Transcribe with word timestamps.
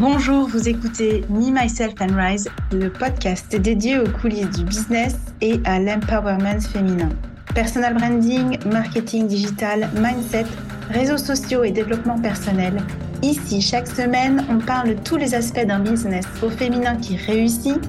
Bonjour, 0.00 0.46
vous 0.46 0.68
écoutez 0.68 1.24
Me, 1.28 1.50
Myself 1.50 1.94
and 2.00 2.14
Rise, 2.14 2.48
le 2.70 2.88
podcast 2.88 3.56
dédié 3.56 3.98
aux 3.98 4.08
coulisses 4.08 4.50
du 4.50 4.62
business 4.62 5.16
et 5.40 5.58
à 5.64 5.80
l'empowerment 5.80 6.60
féminin. 6.60 7.08
Personal 7.52 7.94
branding, 7.94 8.60
marketing 8.70 9.26
digital, 9.26 9.90
mindset, 9.96 10.44
réseaux 10.88 11.16
sociaux 11.16 11.64
et 11.64 11.72
développement 11.72 12.16
personnel. 12.16 12.80
Ici, 13.22 13.60
chaque 13.60 13.88
semaine, 13.88 14.46
on 14.48 14.58
parle 14.58 14.90
de 14.90 14.94
tous 15.02 15.16
les 15.16 15.34
aspects 15.34 15.66
d'un 15.66 15.80
business 15.80 16.26
au 16.44 16.48
féminin 16.48 16.94
qui 16.94 17.16
réussit, 17.16 17.80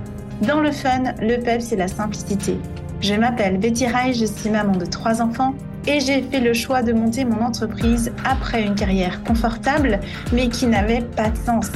dans 0.41 0.61
le 0.61 0.71
fun, 0.71 1.13
le 1.21 1.37
peps 1.37 1.71
et 1.73 1.75
la 1.75 1.87
simplicité. 1.87 2.57
Je 3.01 3.13
m'appelle 3.13 3.59
Betty 3.59 3.85
Rai, 3.85 4.13
je 4.13 4.25
suis 4.25 4.49
maman 4.49 4.75
de 4.75 4.85
trois 4.87 5.21
enfants 5.21 5.53
et 5.85 5.99
j'ai 5.99 6.23
fait 6.23 6.39
le 6.39 6.55
choix 6.55 6.81
de 6.81 6.91
monter 6.91 7.23
mon 7.23 7.39
entreprise 7.43 8.11
après 8.25 8.63
une 8.63 8.73
carrière 8.73 9.23
confortable 9.23 9.99
mais 10.33 10.49
qui 10.49 10.65
n'avait 10.65 11.01
pas 11.01 11.29
de 11.29 11.37
sens. 11.37 11.69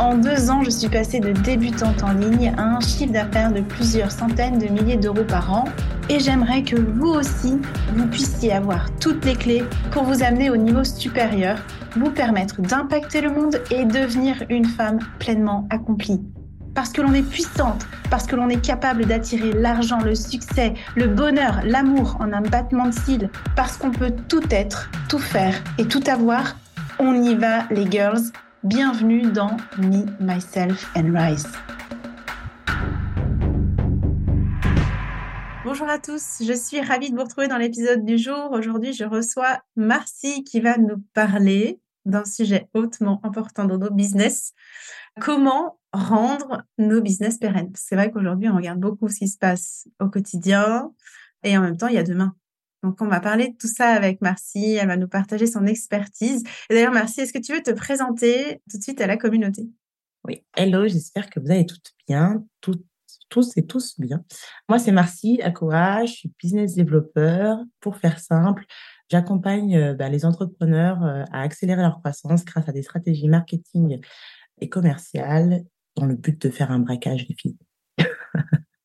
En 0.00 0.16
deux 0.16 0.50
ans, 0.50 0.64
je 0.64 0.70
suis 0.70 0.88
passée 0.88 1.20
de 1.20 1.30
débutante 1.30 2.02
en 2.02 2.12
ligne 2.12 2.52
à 2.58 2.64
un 2.64 2.80
chiffre 2.80 3.12
d'affaires 3.12 3.52
de 3.52 3.60
plusieurs 3.60 4.10
centaines 4.10 4.58
de 4.58 4.66
milliers 4.66 4.96
d'euros 4.96 5.22
par 5.22 5.52
an. 5.52 5.64
Et 6.08 6.18
j'aimerais 6.18 6.64
que 6.64 6.74
vous 6.74 7.10
aussi, 7.10 7.60
vous 7.94 8.06
puissiez 8.08 8.52
avoir 8.52 8.88
toutes 8.98 9.24
les 9.24 9.36
clés 9.36 9.62
pour 9.92 10.02
vous 10.02 10.24
amener 10.24 10.50
au 10.50 10.56
niveau 10.56 10.82
supérieur, 10.82 11.58
vous 11.96 12.10
permettre 12.10 12.60
d'impacter 12.60 13.20
le 13.20 13.30
monde 13.30 13.62
et 13.70 13.84
devenir 13.84 14.42
une 14.50 14.64
femme 14.64 14.98
pleinement 15.20 15.68
accomplie. 15.70 16.20
Parce 16.74 16.90
que 16.90 17.00
l'on 17.00 17.14
est 17.14 17.22
puissante, 17.22 17.86
parce 18.10 18.26
que 18.26 18.34
l'on 18.34 18.48
est 18.48 18.60
capable 18.60 19.06
d'attirer 19.06 19.52
l'argent, 19.52 20.00
le 20.00 20.16
succès, 20.16 20.74
le 20.96 21.06
bonheur, 21.06 21.60
l'amour 21.64 22.16
en 22.18 22.32
un 22.32 22.42
battement 22.42 22.86
de 22.86 22.94
cils, 22.94 23.30
parce 23.54 23.76
qu'on 23.76 23.92
peut 23.92 24.12
tout 24.28 24.42
être, 24.50 24.90
tout 25.08 25.20
faire 25.20 25.54
et 25.78 25.84
tout 25.84 26.02
avoir, 26.08 26.56
on 26.98 27.14
y 27.22 27.36
va 27.36 27.68
les 27.70 27.88
girls 27.88 28.32
Bienvenue 28.64 29.30
dans 29.30 29.58
Me, 29.76 30.06
Myself 30.20 30.90
and 30.96 31.12
Rise. 31.12 31.46
Bonjour 35.64 35.86
à 35.86 35.98
tous, 35.98 36.42
je 36.42 36.54
suis 36.54 36.80
ravie 36.80 37.10
de 37.10 37.14
vous 37.14 37.24
retrouver 37.24 37.46
dans 37.46 37.58
l'épisode 37.58 38.06
du 38.06 38.16
jour. 38.16 38.52
Aujourd'hui, 38.52 38.94
je 38.94 39.04
reçois 39.04 39.60
Marcy 39.76 40.44
qui 40.44 40.60
va 40.60 40.78
nous 40.78 40.96
parler 41.12 41.78
d'un 42.06 42.24
sujet 42.24 42.70
hautement 42.72 43.20
important 43.22 43.66
dans 43.66 43.76
nos 43.76 43.90
business. 43.90 44.54
Comment 45.20 45.78
rendre 45.92 46.62
nos 46.78 47.02
business 47.02 47.36
pérennes? 47.36 47.72
C'est 47.74 47.96
vrai 47.96 48.10
qu'aujourd'hui, 48.10 48.48
on 48.48 48.56
regarde 48.56 48.80
beaucoup 48.80 49.08
ce 49.10 49.18
qui 49.18 49.28
se 49.28 49.36
passe 49.36 49.88
au 50.00 50.08
quotidien 50.08 50.90
et 51.42 51.58
en 51.58 51.60
même 51.60 51.76
temps, 51.76 51.88
il 51.88 51.96
y 51.96 51.98
a 51.98 52.02
demain. 52.02 52.34
Donc, 52.84 53.00
on 53.00 53.06
va 53.06 53.18
parler 53.18 53.48
de 53.48 53.56
tout 53.56 53.66
ça 53.66 53.88
avec 53.88 54.20
Marcy. 54.20 54.74
Elle 54.74 54.88
va 54.88 54.98
nous 54.98 55.08
partager 55.08 55.46
son 55.46 55.64
expertise. 55.64 56.44
Et 56.68 56.74
d'ailleurs, 56.74 56.92
Marcy, 56.92 57.22
est-ce 57.22 57.32
que 57.32 57.38
tu 57.38 57.54
veux 57.54 57.62
te 57.62 57.70
présenter 57.70 58.60
tout 58.70 58.76
de 58.76 58.82
suite 58.82 59.00
à 59.00 59.06
la 59.06 59.16
communauté? 59.16 59.66
Oui. 60.28 60.44
Hello, 60.54 60.86
j'espère 60.86 61.30
que 61.30 61.40
vous 61.40 61.50
allez 61.50 61.64
toutes 61.64 61.94
bien, 62.06 62.44
toutes, 62.60 62.84
tous 63.30 63.56
et 63.56 63.64
tous 63.64 63.98
bien. 63.98 64.22
Moi, 64.68 64.78
c'est 64.78 64.92
Marcy 64.92 65.40
Akoa. 65.40 66.04
Je 66.04 66.12
suis 66.12 66.32
business 66.38 66.74
développeur. 66.74 67.58
Pour 67.80 67.96
faire 67.96 68.18
simple, 68.18 68.66
j'accompagne 69.10 69.76
euh, 69.78 69.94
bah, 69.94 70.10
les 70.10 70.26
entrepreneurs 70.26 71.02
euh, 71.02 71.24
à 71.32 71.40
accélérer 71.40 71.80
leur 71.80 72.00
croissance 72.00 72.44
grâce 72.44 72.68
à 72.68 72.72
des 72.72 72.82
stratégies 72.82 73.28
marketing 73.28 73.98
et 74.60 74.68
commerciales 74.68 75.64
dans 75.96 76.04
le 76.04 76.16
but 76.16 76.38
de 76.42 76.50
faire 76.50 76.70
un 76.70 76.80
braquage 76.80 77.26
des 77.28 77.34
filles. 77.34 77.56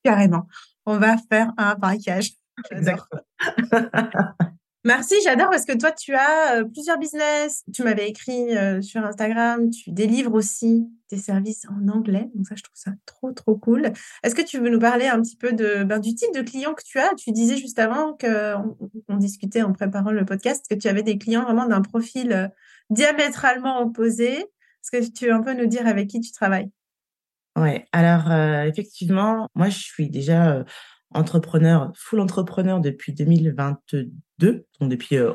Carrément. 0.03 0.47
On 0.85 0.97
va 0.97 1.17
faire 1.17 1.51
un 1.57 1.75
braquage. 1.75 2.38
Exactement. 2.71 3.21
Merci, 4.85 5.15
j'adore 5.25 5.49
parce 5.49 5.65
que 5.65 5.77
toi, 5.77 5.91
tu 5.91 6.15
as 6.15 6.55
euh, 6.55 6.63
plusieurs 6.63 6.97
business. 6.97 7.65
Tu 7.73 7.83
m'avais 7.83 8.07
écrit 8.07 8.55
euh, 8.55 8.81
sur 8.81 9.03
Instagram, 9.03 9.69
tu 9.69 9.91
délivres 9.91 10.33
aussi 10.33 10.87
tes 11.09 11.17
services 11.17 11.65
en 11.69 11.89
anglais. 11.89 12.29
Donc 12.33 12.47
ça, 12.47 12.55
je 12.55 12.63
trouve 12.63 12.77
ça 12.77 12.91
trop, 13.05 13.33
trop 13.33 13.57
cool. 13.57 13.91
Est-ce 14.23 14.33
que 14.33 14.41
tu 14.41 14.57
veux 14.57 14.69
nous 14.69 14.79
parler 14.79 15.07
un 15.07 15.21
petit 15.21 15.35
peu 15.35 15.51
de, 15.51 15.83
ben, 15.83 15.99
du 15.99 16.15
type 16.15 16.33
de 16.33 16.41
client 16.41 16.73
que 16.73 16.83
tu 16.85 16.97
as? 16.97 17.13
Tu 17.17 17.33
disais 17.33 17.57
juste 17.57 17.77
avant 17.77 18.15
qu'on 18.15 18.77
on 19.09 19.17
discutait 19.17 19.63
en 19.63 19.73
préparant 19.73 20.11
le 20.11 20.23
podcast 20.23 20.65
que 20.69 20.75
tu 20.75 20.87
avais 20.87 21.03
des 21.03 21.17
clients 21.17 21.43
vraiment 21.43 21.65
d'un 21.65 21.81
profil 21.81 22.31
euh, 22.31 22.47
diamétralement 22.89 23.81
opposé. 23.81 24.29
Est-ce 24.29 24.91
que 24.91 25.11
tu 25.11 25.25
veux 25.25 25.33
un 25.33 25.43
peu 25.43 25.53
nous 25.53 25.67
dire 25.67 25.87
avec 25.87 26.07
qui 26.07 26.21
tu 26.21 26.31
travailles? 26.31 26.71
Ouais, 27.57 27.85
alors 27.91 28.31
effectivement, 28.65 29.49
moi, 29.53 29.67
je 29.67 29.77
suis 29.77 30.09
déjà 30.09 30.63
entrepreneur, 31.11 31.91
full 31.95 32.19
entrepreneur 32.19 32.79
depuis 32.79 33.13
2022, 33.13 34.11
donc 34.79 34.89
depuis, 34.89 35.17
euh, 35.17 35.33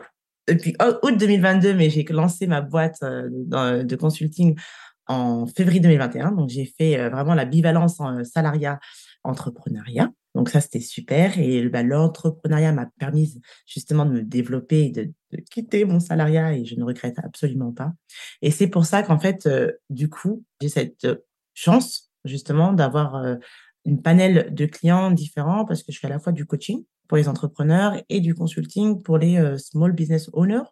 depuis 0.48 0.74
août 1.02 1.14
2022, 1.18 1.74
mais 1.74 1.90
j'ai 1.90 2.04
lancé 2.04 2.46
ma 2.46 2.60
boîte 2.60 3.02
euh, 3.02 3.82
de 3.82 3.96
consulting 3.96 4.58
en 5.06 5.46
février 5.46 5.80
2021. 5.80 6.32
Donc, 6.32 6.48
j'ai 6.48 6.64
fait 6.64 6.98
euh, 6.98 7.10
vraiment 7.10 7.34
la 7.34 7.44
bivalence 7.44 8.00
en 8.00 8.24
salariat 8.24 8.78
entrepreneuriat. 9.24 10.10
Donc 10.34 10.48
ça, 10.48 10.60
c'était 10.60 10.80
super. 10.80 11.38
Et 11.38 11.68
bah, 11.68 11.82
l'entrepreneuriat 11.82 12.72
m'a 12.72 12.86
permis 12.98 13.40
justement 13.66 14.04
de 14.04 14.10
me 14.10 14.22
développer, 14.22 14.90
de, 14.90 15.12
de, 15.32 15.40
quitter 15.40 15.84
mon 15.84 16.00
salariat 16.00 16.54
et 16.54 16.64
je 16.64 16.74
ne 16.74 16.84
regrette 16.84 17.18
absolument 17.20 17.72
pas. 17.72 17.92
Et 18.42 18.50
c'est 18.50 18.66
pour 18.66 18.84
ça 18.84 19.04
qu'en 19.04 19.18
fait, 19.18 19.48
du 19.90 20.10
coup, 20.10 20.44
j'ai 20.60 20.68
cette 20.68 21.06
chance 21.54 22.10
justement 22.24 22.72
d'avoir 22.72 23.38
une 23.84 24.00
panel 24.02 24.54
de 24.54 24.66
clients 24.66 25.10
différents 25.10 25.64
parce 25.64 25.82
que 25.82 25.92
je 25.92 25.98
fais 25.98 26.06
à 26.06 26.10
la 26.10 26.18
fois 26.18 26.32
du 26.32 26.46
coaching 26.46 26.84
pour 27.08 27.16
les 27.16 27.28
entrepreneurs 27.28 28.00
et 28.08 28.20
du 28.20 28.34
consulting 28.34 29.02
pour 29.02 29.18
les 29.18 29.38
euh, 29.38 29.58
small 29.58 29.92
business 29.92 30.30
owners. 30.32 30.64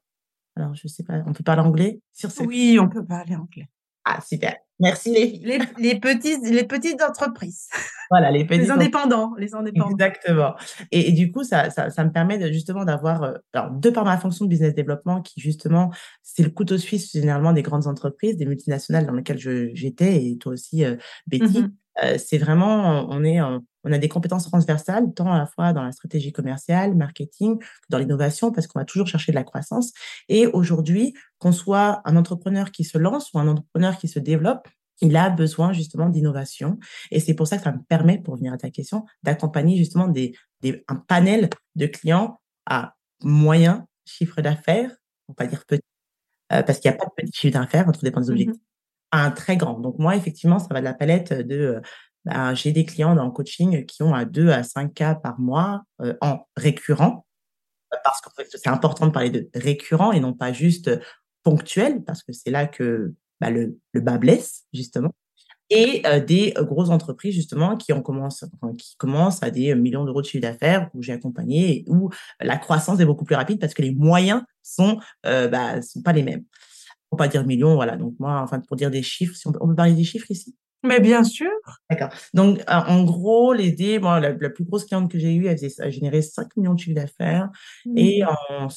Alors, 0.57 0.75
je 0.75 0.87
sais 0.89 1.03
pas, 1.03 1.23
on 1.27 1.33
peut 1.33 1.45
parler 1.45 1.63
anglais 1.63 2.01
sur 2.13 2.31
Oui, 2.47 2.79
on 2.81 2.89
peut 2.89 3.05
parler 3.05 3.35
anglais. 3.37 3.69
Ah, 4.05 4.21
super. 4.21 4.57
Merci 4.81 5.13
les 5.13 5.39
Les, 5.45 5.61
les, 5.79 6.01
petites, 6.01 6.45
les 6.45 6.65
petites 6.65 7.01
entreprises. 7.03 7.69
Voilà, 8.11 8.31
les 8.31 8.45
petits. 8.45 8.63
Les 8.63 8.71
indépendants, 8.71 9.33
les 9.39 9.55
indépendants. 9.55 9.91
Exactement. 9.91 10.55
Et, 10.91 11.13
du 11.13 11.31
coup, 11.31 11.45
ça, 11.45 11.71
ça, 11.71 11.89
ça, 11.89 12.05
me 12.05 12.11
permet 12.11 12.37
de, 12.37 12.53
justement 12.53 12.85
d'avoir, 12.85 13.23
euh, 13.23 13.35
alors, 13.55 13.71
de 13.71 13.91
par 13.91 14.05
ma 14.05 14.19
fonction 14.19 14.45
de 14.45 14.51
business 14.51 14.75
développement, 14.75 15.23
qui 15.23 15.41
justement, 15.41 15.93
c'est 16.23 16.43
le 16.43 16.51
couteau 16.51 16.77
suisse 16.79 17.13
généralement 17.13 17.53
des 17.53 17.63
grandes 17.63 17.87
entreprises, 17.87 18.37
des 18.37 18.45
multinationales 18.45 19.07
dans 19.07 19.15
lesquelles 19.15 19.39
j'étais, 19.39 20.27
et 20.27 20.37
toi 20.37 20.53
aussi, 20.53 20.85
euh, 20.85 20.97
Betty. 21.27 21.63
Mmh 21.63 21.73
euh, 22.03 22.17
c'est 22.19 22.39
vraiment, 22.39 23.07
on 23.11 23.25
est, 23.25 23.41
on 23.41 23.93
a 23.93 23.99
des 23.99 24.09
compétences 24.09 24.45
transversales, 24.45 25.13
tant 25.15 25.31
à 25.33 25.39
la 25.39 25.47
fois 25.47 25.73
dans 25.73 25.83
la 25.83 25.93
stratégie 25.93 26.33
commerciale, 26.33 26.95
marketing, 26.95 27.59
que 27.59 27.67
dans 27.91 27.99
l'innovation, 27.99 28.53
parce 28.53 28.67
qu'on 28.67 28.79
va 28.79 28.85
toujours 28.85 29.07
chercher 29.07 29.33
de 29.33 29.37
la 29.37 29.45
croissance. 29.45 29.93
Et 30.29 30.47
aujourd'hui, 30.47 31.15
qu'on 31.39 31.53
soit 31.53 32.01
un 32.05 32.17
entrepreneur 32.17 32.71
qui 32.71 32.85
se 32.85 32.99
lance 32.99 33.33
ou 33.33 33.39
un 33.39 33.49
entrepreneur 33.49 33.99
qui 33.99 34.09
se 34.09 34.19
développe, 34.19 34.69
il 35.01 35.17
a 35.17 35.31
besoin 35.31 35.73
justement 35.73 36.09
d'innovation. 36.09 36.79
Et 37.11 37.21
c'est 37.21 37.35
pour 37.35 37.47
ça 37.47 37.59
que 37.59 37.65
ça 37.65 37.73
me 37.73 37.83
permet, 37.83 38.19
pour 38.19 38.37
venir 38.37 38.53
à 38.53 38.57
ta 38.57 38.71
question, 38.71 39.05
d'accompagner 39.23 39.77
justement 39.77 40.09
des, 40.09 40.35
des, 40.61 40.85
un 40.89 40.97
panel 40.97 41.51
de 41.75 41.87
clients 41.87 42.41
à 42.67 42.95
moyen 43.23 43.87
chiffre 44.05 44.41
d'affaires, 44.41 44.91
on 45.29 45.35
va 45.37 45.47
dire 45.47 45.65
petit, 45.67 45.83
euh, 46.53 46.63
parce 46.63 46.79
qu'il 46.79 46.91
n'y 46.91 46.97
a 46.97 46.99
pas 46.99 47.07
de 47.07 47.11
petit 47.17 47.33
chiffre 47.33 47.59
d'affaires, 47.59 47.91
tout 47.93 48.01
dépend 48.03 48.21
des 48.21 48.29
mmh 48.29 48.31
objectifs, 48.31 48.63
un 49.13 49.31
très 49.31 49.57
grand. 49.57 49.79
Donc 49.79 49.99
moi, 49.99 50.17
effectivement, 50.17 50.59
ça 50.59 50.69
va 50.71 50.81
de 50.81 50.85
la 50.85 50.95
palette 50.95 51.33
de... 51.33 51.57
Euh, 51.57 51.81
bah, 52.25 52.55
j'ai 52.55 52.71
des 52.71 52.85
clients 52.85 53.17
dans 53.17 53.25
le 53.25 53.33
coaching 53.33 53.85
qui 53.85 54.03
ont 54.05 54.15
à 54.15 54.25
2 54.25 54.51
à 54.51 54.63
5 54.63 54.95
cas 54.95 55.17
par 55.17 55.41
mois 55.41 55.83
euh, 56.01 56.15
en 56.21 56.47
récurrent, 56.57 57.27
parce 58.05 58.21
que 58.21 58.31
c'est 58.49 58.69
important 58.69 59.07
de 59.07 59.11
parler 59.11 59.31
de 59.31 59.51
récurrent 59.55 60.13
et 60.13 60.21
non 60.21 60.33
pas 60.33 60.53
juste 60.53 60.89
ponctuel, 61.43 62.05
parce 62.05 62.23
que 62.23 62.33
c'est 62.33 62.51
là 62.51 62.67
que 62.67 63.13
bah, 63.41 63.51
le, 63.51 63.77
le 63.93 64.01
bas 64.01 64.19
blesse, 64.19 64.67
justement. 64.73 65.11
Et 65.69 66.03
euh, 66.07 66.21
des 66.21 66.55
grosses 66.59 66.91
entreprises, 66.91 67.35
justement, 67.35 67.77
qui, 67.77 67.93
ont 67.93 68.03
commencé, 68.03 68.47
qui 68.79 68.97
commencent 68.99 69.43
à 69.43 69.51
des 69.51 69.75
millions 69.75 70.05
d'euros 70.05 70.23
de 70.23 70.27
chiffre 70.27 70.43
d'affaires, 70.43 70.91
où 70.95 71.03
j'ai 71.03 71.13
accompagné, 71.13 71.85
où 71.89 72.11
la 72.41 72.57
croissance 72.57 73.01
est 73.01 73.05
beaucoup 73.05 73.25
plus 73.25 73.35
rapide 73.35 73.59
parce 73.59 73.75
que 73.75 73.83
les 73.83 73.93
moyens 73.93 74.43
sont, 74.63 75.01
bah, 75.25 75.83
sont 75.83 76.03
pas 76.03 76.13
les 76.13 76.23
mêmes. 76.23 76.45
Pour 77.13 77.19
pas 77.19 77.29
dire 77.29 77.45
millions, 77.45 77.75
voilà. 77.75 77.97
Donc, 77.97 78.15
moi, 78.19 78.41
enfin, 78.41 78.59
pour 78.61 78.75
dire 78.75 78.91
des 78.91 79.03
chiffres, 79.03 79.37
si 79.37 79.47
on 79.47 79.53
peut, 79.53 79.59
on 79.61 79.69
peut 79.69 79.75
parler 79.75 79.93
des 79.93 80.03
chiffres 80.03 80.31
ici? 80.31 80.57
Mais 80.83 80.99
bien 80.99 81.25
sûr. 81.25 81.51
D'accord. 81.91 82.09
Donc, 82.33 82.61
en 82.67 83.05
gros, 83.05 83.53
l'idée, 83.53 83.99
moi, 83.99 84.19
la, 84.19 84.33
la, 84.33 84.49
plus 84.49 84.65
grosse 84.65 84.87
cliente 84.87 85.11
que 85.11 85.19
j'ai 85.19 85.35
eue, 85.35 85.47
elle, 85.47 85.59
faisait, 85.59 85.75
elle 85.79 85.93
générait 85.93 86.23
5 86.23 86.57
millions 86.57 86.73
de 86.73 86.81
chiffre 86.81 86.97
d'affaires. 86.97 87.51
Mmh. 87.85 87.99
Et 87.99 88.25
en 88.25 88.69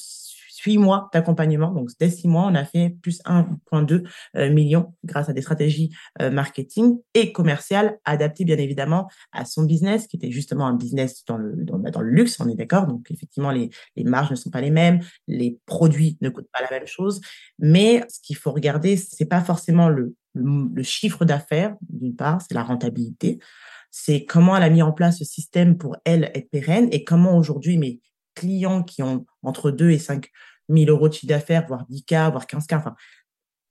huit 0.66 0.78
mois 0.78 1.08
d'accompagnement. 1.12 1.72
Donc, 1.72 1.90
dès 1.98 2.10
six 2.10 2.28
mois, 2.28 2.44
on 2.46 2.54
a 2.54 2.64
fait 2.64 2.96
plus 3.00 3.20
1,2 3.24 4.06
euh, 4.36 4.50
million 4.50 4.94
grâce 5.04 5.28
à 5.28 5.32
des 5.32 5.42
stratégies 5.42 5.94
euh, 6.20 6.30
marketing 6.30 6.98
et 7.14 7.32
commerciales 7.32 7.98
adaptées, 8.04 8.44
bien 8.44 8.58
évidemment, 8.58 9.08
à 9.32 9.44
son 9.44 9.62
business, 9.62 10.06
qui 10.06 10.16
était 10.16 10.30
justement 10.30 10.66
un 10.66 10.74
business 10.74 11.24
dans 11.24 11.38
le, 11.38 11.54
bah, 11.56 11.90
dans 11.90 12.02
le 12.02 12.10
luxe, 12.10 12.38
on 12.40 12.48
est 12.48 12.54
d'accord. 12.56 12.86
Donc, 12.86 13.10
effectivement, 13.10 13.50
les, 13.50 13.70
les 13.96 14.04
marges 14.04 14.30
ne 14.30 14.36
sont 14.36 14.50
pas 14.50 14.60
les 14.60 14.70
mêmes, 14.70 15.00
les 15.28 15.58
produits 15.66 16.18
ne 16.20 16.28
coûtent 16.28 16.50
pas 16.52 16.62
la 16.62 16.78
même 16.78 16.86
chose. 16.86 17.20
Mais 17.58 18.04
ce 18.08 18.20
qu'il 18.20 18.36
faut 18.36 18.52
regarder, 18.52 18.96
c'est 18.96 19.24
pas 19.26 19.40
forcément 19.40 19.88
le, 19.88 20.14
le, 20.34 20.68
le 20.74 20.82
chiffre 20.82 21.24
d'affaires, 21.24 21.74
d'une 21.88 22.16
part, 22.16 22.42
c'est 22.42 22.54
la 22.54 22.62
rentabilité. 22.62 23.38
C'est 23.90 24.24
comment 24.26 24.56
elle 24.56 24.62
a 24.62 24.70
mis 24.70 24.82
en 24.82 24.92
place 24.92 25.18
ce 25.18 25.24
système 25.24 25.78
pour 25.78 25.96
elle 26.04 26.30
être 26.34 26.50
pérenne 26.50 26.88
et 26.92 27.04
comment 27.04 27.36
aujourd'hui 27.38 27.78
mes 27.78 28.00
clients 28.34 28.82
qui 28.82 29.02
ont 29.02 29.26
entre 29.42 29.70
2 29.72 29.90
et 29.90 29.98
5 29.98 30.30
1000 30.68 30.90
euros 30.90 31.08
de 31.08 31.14
chiffre 31.14 31.28
d'affaires, 31.28 31.66
voire 31.66 31.86
10K, 31.90 32.30
voire 32.30 32.46
15K, 32.46 32.76
enfin, 32.76 32.94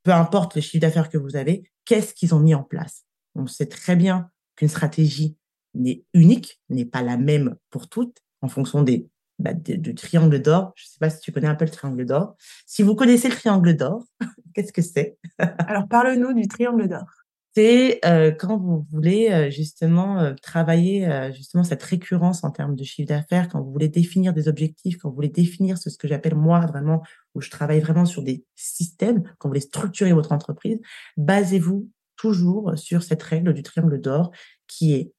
peu 0.03 0.11
importe 0.11 0.55
le 0.55 0.61
chiffre 0.61 0.81
d'affaires 0.81 1.09
que 1.09 1.17
vous 1.17 1.35
avez, 1.35 1.69
qu'est-ce 1.85 2.13
qu'ils 2.13 2.33
ont 2.35 2.39
mis 2.39 2.55
en 2.55 2.63
place? 2.63 3.05
On 3.35 3.47
sait 3.47 3.67
très 3.67 3.95
bien 3.95 4.29
qu'une 4.55 4.69
stratégie 4.69 5.37
n'est 5.73 6.03
unique, 6.13 6.61
n'est 6.69 6.85
pas 6.85 7.01
la 7.01 7.17
même 7.17 7.55
pour 7.69 7.89
toutes, 7.89 8.19
en 8.41 8.47
fonction 8.47 8.83
des, 8.83 9.09
bah, 9.39 9.53
du 9.53 9.95
triangle 9.95 10.41
d'or. 10.41 10.73
Je 10.75 10.85
ne 10.85 10.87
sais 10.87 10.99
pas 10.99 11.09
si 11.09 11.19
tu 11.19 11.31
connais 11.31 11.47
un 11.47 11.55
peu 11.55 11.65
le 11.65 11.71
triangle 11.71 12.05
d'or. 12.05 12.35
Si 12.65 12.83
vous 12.83 12.95
connaissez 12.95 13.27
le 13.27 13.35
triangle 13.35 13.75
d'or, 13.75 14.03
qu'est-ce 14.53 14.71
que 14.71 14.81
c'est? 14.81 15.17
Alors, 15.37 15.87
parle-nous 15.87 16.33
du 16.33 16.47
triangle 16.47 16.87
d'or. 16.87 17.24
C'est 17.55 18.05
euh, 18.05 18.31
quand 18.31 18.57
vous 18.57 18.85
voulez 18.91 19.29
euh, 19.31 19.49
justement 19.49 20.19
euh, 20.19 20.33
travailler 20.41 21.07
justement 21.33 21.63
cette 21.63 21.83
récurrence 21.83 22.43
en 22.43 22.51
termes 22.51 22.75
de 22.75 22.83
chiffre 22.83 23.07
d'affaires, 23.07 23.47
quand 23.47 23.61
vous 23.61 23.71
voulez 23.71 23.87
définir 23.87 24.33
des 24.33 24.49
objectifs, 24.49 24.97
quand 24.97 25.09
vous 25.09 25.15
voulez 25.15 25.29
définir 25.29 25.77
ce, 25.77 25.89
ce 25.89 25.97
que 25.97 26.07
j'appelle 26.07 26.35
moi 26.35 26.65
vraiment, 26.65 27.01
où 27.33 27.39
je 27.39 27.49
travaille 27.49 27.79
vraiment 27.79 28.05
sur 28.05 28.23
des 28.23 28.43
systèmes, 28.55 29.23
quand 29.37 29.47
vous 29.47 29.51
voulez 29.51 29.61
structurer 29.61 30.11
votre 30.11 30.33
entreprise, 30.33 30.79
basez-vous 31.15 31.89
toujours 32.17 32.77
sur 32.77 33.03
cette 33.03 33.23
règle 33.23 33.53
du 33.53 33.63
triangle 33.63 34.01
d'or 34.01 34.31
qui 34.67 34.93
est 34.93 35.13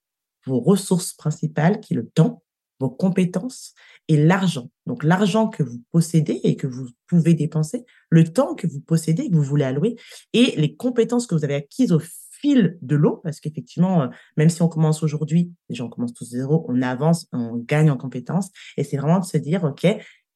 vos 0.44 0.61
ressources 0.61 1.15
principales, 1.15 1.81
qui 1.81 1.94
est 1.94 1.97
le 1.97 2.09
temps, 2.09 2.43
vos 2.81 2.91
compétences 2.91 3.73
et 4.09 4.17
l'argent. 4.17 4.71
Donc 4.87 5.03
l'argent 5.03 5.49
que 5.49 5.62
vous 5.62 5.82
possédez 5.91 6.41
et 6.44 6.56
que 6.56 6.67
vous 6.67 6.89
pouvez 7.06 7.35
dépenser, 7.35 7.85
le 8.11 8.25
temps 8.25 8.55
que 8.55 8.67
vous 8.67 8.81
possédez 8.81 9.25
et 9.25 9.31
que 9.31 9.35
vous 9.35 9.43
voulez 9.43 9.65
allouer 9.65 9.97
et 10.32 10.55
les 10.56 10.77
compétences 10.77 11.27
que 11.27 11.35
vous 11.35 11.44
avez 11.44 11.55
acquises 11.55 11.93
au 11.93 12.00
fil 12.41 12.79
de 12.83 12.97
l'eau, 12.97 13.21
parce 13.23 13.41
qu'effectivement, 13.41 14.03
euh, 14.03 14.09
même 14.37 14.49
si 14.49 14.62
on 14.62 14.69
commence 14.69 15.03
aujourd'hui, 15.03 15.53
les 15.69 15.75
gens 15.75 15.88
commencent 15.88 16.15
tous 16.15 16.25
zéro, 16.25 16.65
on 16.69 16.83
avance, 16.83 17.27
on 17.33 17.56
gagne 17.56 17.91
en 17.91 17.97
compétences 17.97 18.50
et 18.77 18.85
c'est 18.85 18.97
vraiment 18.97 19.21
de 19.21 19.25
se 19.25 19.37
dire, 19.37 19.65
OK, 19.65 19.87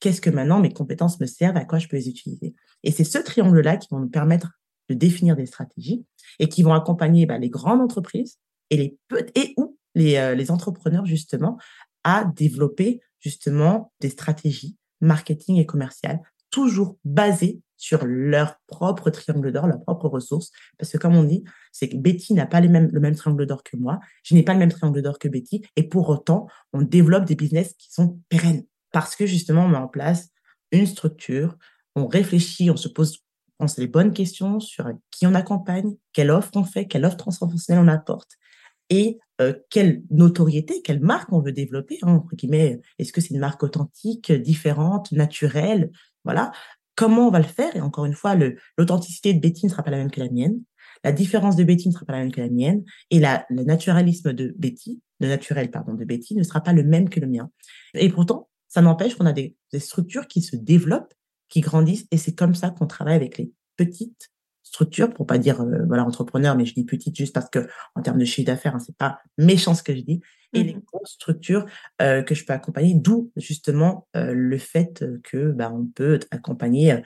qu'est-ce 0.01 0.21
que 0.21 0.31
maintenant 0.31 0.61
mes 0.61 0.73
compétences 0.73 1.21
me 1.21 1.27
servent, 1.27 1.57
à 1.57 1.65
quoi 1.65 1.79
je 1.79 1.89
peux 1.89 1.97
les 1.97 2.09
utiliser? 2.09 2.55
Et 2.83 2.91
c'est 2.91 3.05
ce 3.05 3.19
triangle-là 3.19 3.77
qui 3.77 3.89
va 3.91 3.99
nous 3.99 4.09
permettre 4.09 4.53
de 4.89 4.95
définir 4.95 5.37
des 5.37 5.47
stratégies 5.47 6.05
et 6.39 6.49
qui 6.49 6.63
vont 6.63 6.75
accompagner 6.75 7.27
bah, 7.27 7.39
les 7.39 7.51
grandes 7.51 7.81
entreprises 7.81 8.39
et 8.71 8.77
les 8.77 8.99
et 9.35 9.55
ou 9.57 9.77
euh, 9.99 10.35
les 10.35 10.51
entrepreneurs 10.51 11.07
justement 11.07 11.59
à 12.05 12.25
développer 12.25 13.01
justement 13.21 13.93
des 14.01 14.09
stratégies 14.09 14.77
marketing 15.01 15.57
et 15.57 15.67
commerciales, 15.67 16.21
toujours 16.51 16.97
basées 17.05 17.61
sur 17.77 18.05
leur 18.05 18.57
propre 18.67 19.09
triangle 19.09 19.53
d'or, 19.53 19.67
leurs 19.67 19.83
propres 19.83 20.09
ressources. 20.09 20.51
Parce 20.79 20.93
que 20.93 20.99
comme 20.99 21.17
on 21.17 21.25
dit, 21.25 21.45
c'est 21.73 21.89
que 21.89 21.97
Betty 21.97 22.35
n'a 22.35 22.47
pas 22.47 22.61
le 22.61 22.69
même 22.69 23.15
triangle 23.17 23.47
d'or 23.47 23.63
que 23.63 23.77
moi, 23.77 24.01
je 24.23 24.35
n'ai 24.35 24.43
pas 24.43 24.53
le 24.53 24.59
même 24.59 24.71
triangle 24.71 25.01
d'or 25.01 25.19
que 25.19 25.29
Betty, 25.29 25.63
et 25.77 25.89
pour 25.89 26.09
autant, 26.11 26.47
on 26.73 26.83
développe 26.83 27.25
des 27.25 27.37
business 27.37 27.75
qui 27.79 27.91
sont 27.91 28.21
pérennes. 28.29 28.65
Parce 28.93 29.17
que 29.17 29.25
justement, 29.25 29.65
on 29.65 29.69
met 29.69 29.79
en 29.79 29.89
place 29.89 30.29
une 30.73 30.87
structure, 30.87 31.57
on 31.97 32.07
réfléchit, 32.07 32.71
on 32.71 32.77
se 32.77 32.89
pose 32.89 33.19
on 33.61 33.69
se 33.69 33.81
les 33.81 33.87
bonnes 33.87 34.13
questions 34.13 34.59
sur 34.59 34.91
qui 35.11 35.27
on 35.27 35.35
accompagne, 35.35 35.95
quelle 36.15 36.31
offre 36.31 36.51
on 36.55 36.65
fait, 36.65 36.87
quelle 36.87 37.05
offre 37.05 37.19
transformationnelle 37.19 37.85
on 37.85 37.89
apporte, 37.89 38.31
et 38.89 39.19
euh, 39.41 39.55
quelle 39.71 40.03
notoriété, 40.11 40.83
quelle 40.83 41.01
marque 41.01 41.33
on 41.33 41.41
veut 41.41 41.53
développer, 41.53 41.99
hein, 42.03 42.15
entre 42.15 42.35
guillemets. 42.35 42.81
Est-ce 42.99 43.13
que 43.13 43.21
c'est 43.21 43.35
une 43.35 43.41
marque 43.41 43.63
authentique, 43.63 44.33
différente, 44.33 45.13
naturelle? 45.13 45.91
Voilà. 46.25 46.53
Comment 46.97 47.29
on 47.29 47.31
va 47.31 47.39
le 47.39 47.45
faire? 47.45 47.75
Et 47.77 47.81
encore 47.81 48.05
une 48.05 48.15
fois, 48.15 48.37
l'authenticité 48.77 49.33
de 49.33 49.41
Betty 49.41 49.67
ne 49.67 49.71
sera 49.71 49.83
pas 49.83 49.91
la 49.91 49.97
même 49.97 50.11
que 50.11 50.21
la 50.21 50.29
mienne. 50.29 50.61
La 51.03 51.13
différence 51.13 51.57
de 51.57 51.65
Betty 51.65 51.89
ne 51.89 51.95
sera 51.95 52.05
pas 52.05 52.13
la 52.13 52.19
même 52.19 52.33
que 52.33 52.41
la 52.41 52.51
mienne. 52.51 52.85
Et 53.11 53.19
la, 53.19 53.47
le 53.49 53.65
naturalisme 53.65 54.33
de 54.33 54.55
Betty, 54.59 55.01
le 55.19 55.29
naturel, 55.29 55.71
pardon, 55.71 55.95
de 55.95 56.05
Betty 56.05 56.35
ne 56.35 56.43
sera 56.43 56.61
pas 56.61 56.73
le 56.73 56.83
même 56.83 57.09
que 57.09 57.21
le 57.21 57.27
mien. 57.27 57.51
Et 57.95 58.09
pourtant, 58.11 58.49
ça 58.69 58.83
n'empêche 58.83 59.15
qu'on 59.15 59.27
a 59.27 59.33
des, 59.33 59.57
structures 59.79 60.27
qui 60.27 60.43
se 60.43 60.57
développent, 60.57 61.15
qui 61.49 61.61
grandissent. 61.61 62.07
Et 62.11 62.19
c'est 62.19 62.35
comme 62.35 62.55
ça 62.55 62.71
qu'on 62.71 62.87
travaille 62.87 63.17
avec 63.17 63.39
les 63.39 63.53
petites 63.77 64.31
structure, 64.63 65.13
pour 65.13 65.27
pas 65.27 65.39
dire 65.39 65.61
euh, 65.63 65.85
voilà 65.89 66.05
entrepreneur, 66.05 66.57
mais 66.57 66.65
je 66.65 66.75
dis 66.75 66.85
petite 66.85 67.17
juste 67.17 67.35
parce 67.35 67.51
que 67.51 67.69
en 67.97 68.03
termes 68.03 68.19
de 68.19 68.25
chiffre 68.25 68.47
d'affaires, 68.47 68.77
hein, 68.77 68.79
c'est 68.79 68.97
pas 68.97 69.19
méchant 69.37 69.75
ce 69.75 69.83
que 69.83 69.95
je 69.95 70.03
dis. 70.03 70.21
Et 70.53 70.65
les 70.65 70.75
mmh 70.75 70.83
grosses 70.85 71.13
structures 71.13 71.65
euh, 72.03 72.23
que 72.23 72.35
je 72.35 72.45
peux 72.45 72.53
accompagner, 72.53 72.95
d'où 72.95 73.31
justement 73.37 74.09
euh, 74.17 74.33
le 74.35 74.59
fait 74.59 75.05
que 75.23 75.53
bah, 75.53 75.71
on 75.73 75.87
peut 75.87 76.19
accompagner 76.31 77.03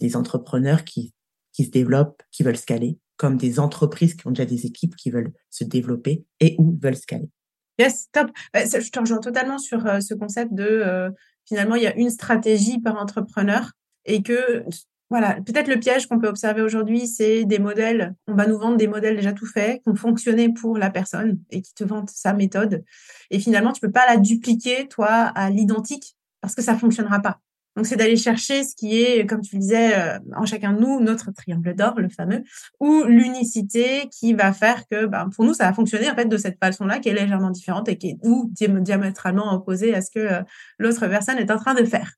des 0.00 0.16
entrepreneurs 0.16 0.84
qui 0.84 1.12
qui 1.52 1.64
se 1.64 1.70
développent, 1.70 2.22
qui 2.30 2.42
veulent 2.42 2.56
scaler, 2.56 2.98
comme 3.16 3.38
des 3.38 3.58
entreprises 3.58 4.14
qui 4.14 4.26
ont 4.26 4.30
déjà 4.30 4.44
des 4.44 4.66
équipes 4.66 4.94
qui 4.94 5.10
veulent 5.10 5.32
se 5.48 5.64
développer 5.64 6.26
et 6.38 6.54
ou 6.58 6.78
veulent 6.82 6.96
scaler. 6.96 7.30
Yes, 7.78 8.08
top. 8.12 8.30
Bah, 8.52 8.64
je 8.64 8.90
te 8.90 8.98
rejoins 8.98 9.20
totalement 9.20 9.58
sur 9.58 9.80
ce 10.02 10.14
concept 10.14 10.52
de 10.52 11.10
finalement 11.46 11.76
il 11.76 11.82
y 11.82 11.86
a 11.86 11.96
une 11.96 12.10
stratégie 12.10 12.78
par 12.80 12.96
entrepreneur 12.96 13.72
et 14.04 14.22
que 14.22 14.64
voilà, 15.08 15.34
peut-être 15.34 15.68
le 15.68 15.78
piège 15.78 16.06
qu'on 16.06 16.18
peut 16.18 16.26
observer 16.26 16.62
aujourd'hui, 16.62 17.06
c'est 17.06 17.44
des 17.44 17.60
modèles. 17.60 18.14
On 18.26 18.34
va 18.34 18.46
nous 18.46 18.58
vendre 18.58 18.76
des 18.76 18.88
modèles 18.88 19.16
déjà 19.16 19.32
tout 19.32 19.46
faits, 19.46 19.82
qui 19.82 19.88
ont 19.88 19.94
fonctionné 19.94 20.52
pour 20.52 20.78
la 20.78 20.90
personne 20.90 21.38
et 21.50 21.62
qui 21.62 21.74
te 21.74 21.84
vendent 21.84 22.10
sa 22.10 22.32
méthode. 22.32 22.84
Et 23.30 23.38
finalement, 23.38 23.72
tu 23.72 23.80
peux 23.80 23.92
pas 23.92 24.06
la 24.06 24.16
dupliquer, 24.16 24.88
toi, 24.88 25.08
à 25.08 25.50
l'identique, 25.50 26.16
parce 26.40 26.54
que 26.54 26.62
ça 26.62 26.76
fonctionnera 26.76 27.20
pas. 27.20 27.40
Donc, 27.76 27.86
c'est 27.86 27.96
d'aller 27.96 28.16
chercher 28.16 28.64
ce 28.64 28.74
qui 28.74 29.02
est, 29.02 29.26
comme 29.26 29.42
tu 29.42 29.56
le 29.56 29.60
disais, 29.60 29.94
euh, 29.98 30.18
en 30.34 30.46
chacun 30.46 30.72
de 30.72 30.80
nous, 30.80 30.98
notre 31.00 31.30
triangle 31.30 31.74
d'or, 31.74 32.00
le 32.00 32.08
fameux, 32.08 32.42
ou 32.80 33.04
l'unicité 33.04 34.08
qui 34.10 34.32
va 34.32 34.52
faire 34.54 34.88
que, 34.90 35.04
ben, 35.04 35.28
pour 35.34 35.44
nous, 35.44 35.52
ça 35.52 35.66
va 35.66 35.74
fonctionner 35.74 36.10
en 36.10 36.14
fait 36.14 36.24
de 36.24 36.36
cette 36.38 36.58
façon-là, 36.58 37.00
qui 37.00 37.10
est 37.10 37.14
légèrement 37.14 37.50
différente 37.50 37.88
et 37.90 37.98
qui 37.98 38.10
est 38.10 38.18
ou 38.22 38.50
diamétralement 38.50 39.52
opposée 39.52 39.94
à 39.94 40.00
ce 40.00 40.10
que 40.10 40.18
euh, 40.20 40.42
l'autre 40.78 41.06
personne 41.06 41.36
est 41.36 41.50
en 41.50 41.58
train 41.58 41.74
de 41.74 41.84
faire. 41.84 42.14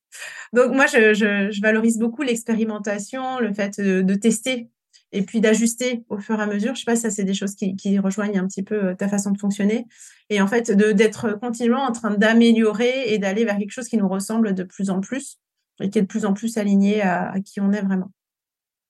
Donc, 0.53 0.73
moi, 0.73 0.85
je, 0.85 1.61
valorise 1.61 1.97
beaucoup 1.97 2.21
l'expérimentation, 2.21 3.39
le 3.39 3.53
fait 3.53 3.81
de, 3.81 4.15
tester 4.15 4.69
et 5.11 5.23
puis 5.23 5.41
d'ajuster 5.41 6.03
au 6.09 6.19
fur 6.19 6.39
et 6.39 6.43
à 6.43 6.45
mesure. 6.45 6.75
Je 6.75 6.81
sais 6.81 6.85
pas 6.85 6.95
si 6.95 7.01
ça 7.01 7.09
c'est 7.09 7.23
des 7.23 7.33
choses 7.33 7.55
qui, 7.55 7.75
qui, 7.75 7.99
rejoignent 7.99 8.39
un 8.39 8.47
petit 8.47 8.63
peu 8.63 8.85
euh, 8.85 8.95
ta 8.95 9.09
façon 9.09 9.31
de 9.31 9.37
fonctionner 9.37 9.87
et 10.29 10.39
en 10.41 10.47
fait 10.47 10.71
d'être 10.71 11.37
continuellement 11.39 11.83
en 11.83 11.91
train 11.91 12.11
d'améliorer 12.11 13.13
et 13.13 13.17
d'aller 13.17 13.43
vers 13.43 13.57
quelque 13.57 13.71
chose 13.71 13.87
qui 13.87 13.97
nous 13.97 14.07
ressemble 14.07 14.53
de 14.53 14.63
plus 14.63 14.89
en 14.89 15.01
plus 15.01 15.39
et 15.81 15.89
qui 15.89 15.99
est 15.99 16.03
de 16.03 16.07
plus 16.07 16.25
en 16.25 16.33
plus 16.33 16.57
aligné 16.57 17.01
à, 17.01 17.33
qui 17.43 17.59
on 17.61 17.71
est 17.71 17.81
vraiment. 17.81 18.11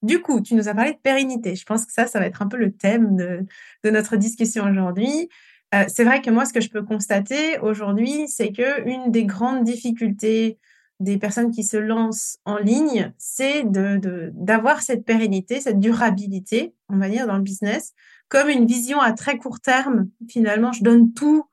Du 0.02 0.22
coup, 0.22 0.42
tu 0.42 0.56
nous 0.56 0.70
as 0.70 0.74
parlé 0.74 0.94
de 0.94 0.98
pérennité. 0.98 1.56
Je 1.56 1.66
pense 1.66 1.86
que 1.86 1.92
ça, 1.92 2.08
ça 2.08 2.20
va 2.20 2.26
être 2.26 2.42
un 2.42 2.48
peu 2.48 2.58
le 2.58 2.72
thème 2.72 3.16
de, 3.16 3.90
notre 3.90 4.16
discussion 4.16 4.66
aujourd'hui. 4.70 5.30
Euh, 5.76 5.84
c'est 5.88 6.04
vrai 6.04 6.22
que 6.22 6.32
moi, 6.32 6.46
ce 6.46 6.54
que 6.54 6.62
je 6.62 6.70
peux 6.70 6.84
constater 6.84 7.60
aujourd'hui, 7.60 8.28
c'est 8.28 8.52
que 8.52 8.88
une 8.88 9.12
des 9.12 9.26
grandes 9.26 9.64
difficultés 9.64 10.58
des 11.00 11.18
personnes 11.18 11.52
qui 11.52 11.64
se 11.64 11.78
lancent 11.78 12.40
en 12.46 12.58
ligne, 12.58 13.14
c'est 13.18 13.64
d'avoir 13.66 14.82
cette 14.82 15.06
pérennité, 15.06 15.62
cette 15.62 15.80
durabilité, 15.80 16.74
on 16.90 16.98
va 16.98 17.08
dire, 17.10 17.26
dans 17.26 17.38
le 17.38 17.44
business, 17.44 17.94
comme 18.28 18.50
une 18.50 18.66
vision 18.66 19.00
à 19.00 19.14
très 19.14 19.38
court 19.38 19.62
terme. 19.62 20.10
Finalement, 20.28 20.74
je 20.74 20.84
donne 20.84 21.14
tout 21.14 21.46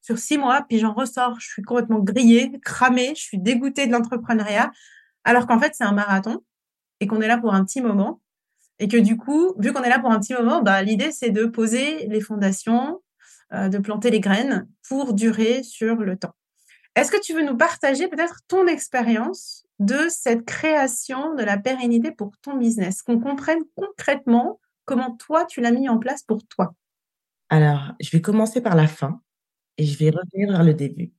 sur 0.00 0.18
six 0.18 0.38
mois, 0.38 0.64
puis 0.68 0.78
j'en 0.78 0.92
ressors, 0.92 1.38
je 1.40 1.48
suis 1.48 1.62
complètement 1.62 1.98
grillée, 1.98 2.52
cramée, 2.62 3.14
je 3.16 3.22
suis 3.22 3.38
dégoûtée 3.38 3.86
de 3.86 3.92
l'entrepreneuriat, 3.92 4.70
alors 5.24 5.46
qu'en 5.46 5.58
fait, 5.58 5.72
c'est 5.74 5.84
un 5.84 5.92
marathon 5.92 6.42
et 7.00 7.06
qu'on 7.06 7.20
est 7.20 7.28
là 7.28 7.38
pour 7.38 7.54
un 7.54 7.64
petit 7.64 7.80
moment. 7.80 8.20
Et 8.78 8.88
que 8.88 8.96
du 8.96 9.16
coup, 9.16 9.54
vu 9.58 9.72
qu'on 9.72 9.82
est 9.82 9.88
là 9.88 10.00
pour 10.00 10.10
un 10.10 10.18
petit 10.18 10.34
moment, 10.34 10.62
bah, 10.62 10.82
l'idée, 10.82 11.12
c'est 11.12 11.30
de 11.30 11.46
poser 11.46 12.06
les 12.08 12.20
fondations, 12.20 13.00
euh, 13.52 13.68
de 13.68 13.78
planter 13.78 14.10
les 14.10 14.20
graines 14.20 14.68
pour 14.88 15.14
durer 15.14 15.62
sur 15.62 15.96
le 15.96 16.16
temps. 16.16 16.34
Est-ce 16.96 17.10
que 17.10 17.20
tu 17.20 17.34
veux 17.34 17.44
nous 17.44 17.56
partager 17.56 18.08
peut-être 18.08 18.40
ton 18.48 18.66
expérience 18.66 19.66
de 19.78 20.08
cette 20.08 20.44
création 20.44 21.34
de 21.34 21.42
la 21.42 21.58
pérennité 21.58 22.12
pour 22.12 22.32
ton 22.42 22.56
business, 22.56 23.02
qu'on 23.02 23.18
comprenne 23.18 23.62
concrètement 23.74 24.60
comment 24.84 25.16
toi, 25.16 25.44
tu 25.46 25.60
l'as 25.60 25.72
mis 25.72 25.88
en 25.88 25.98
place 25.98 26.22
pour 26.22 26.46
toi 26.46 26.74
Alors, 27.48 27.92
je 28.00 28.10
vais 28.10 28.20
commencer 28.20 28.60
par 28.60 28.76
la 28.76 28.86
fin 28.86 29.20
et 29.78 29.84
je 29.84 29.98
vais 29.98 30.10
revenir 30.10 30.50
vers 30.50 30.62
le 30.62 30.74
début. 30.74 31.12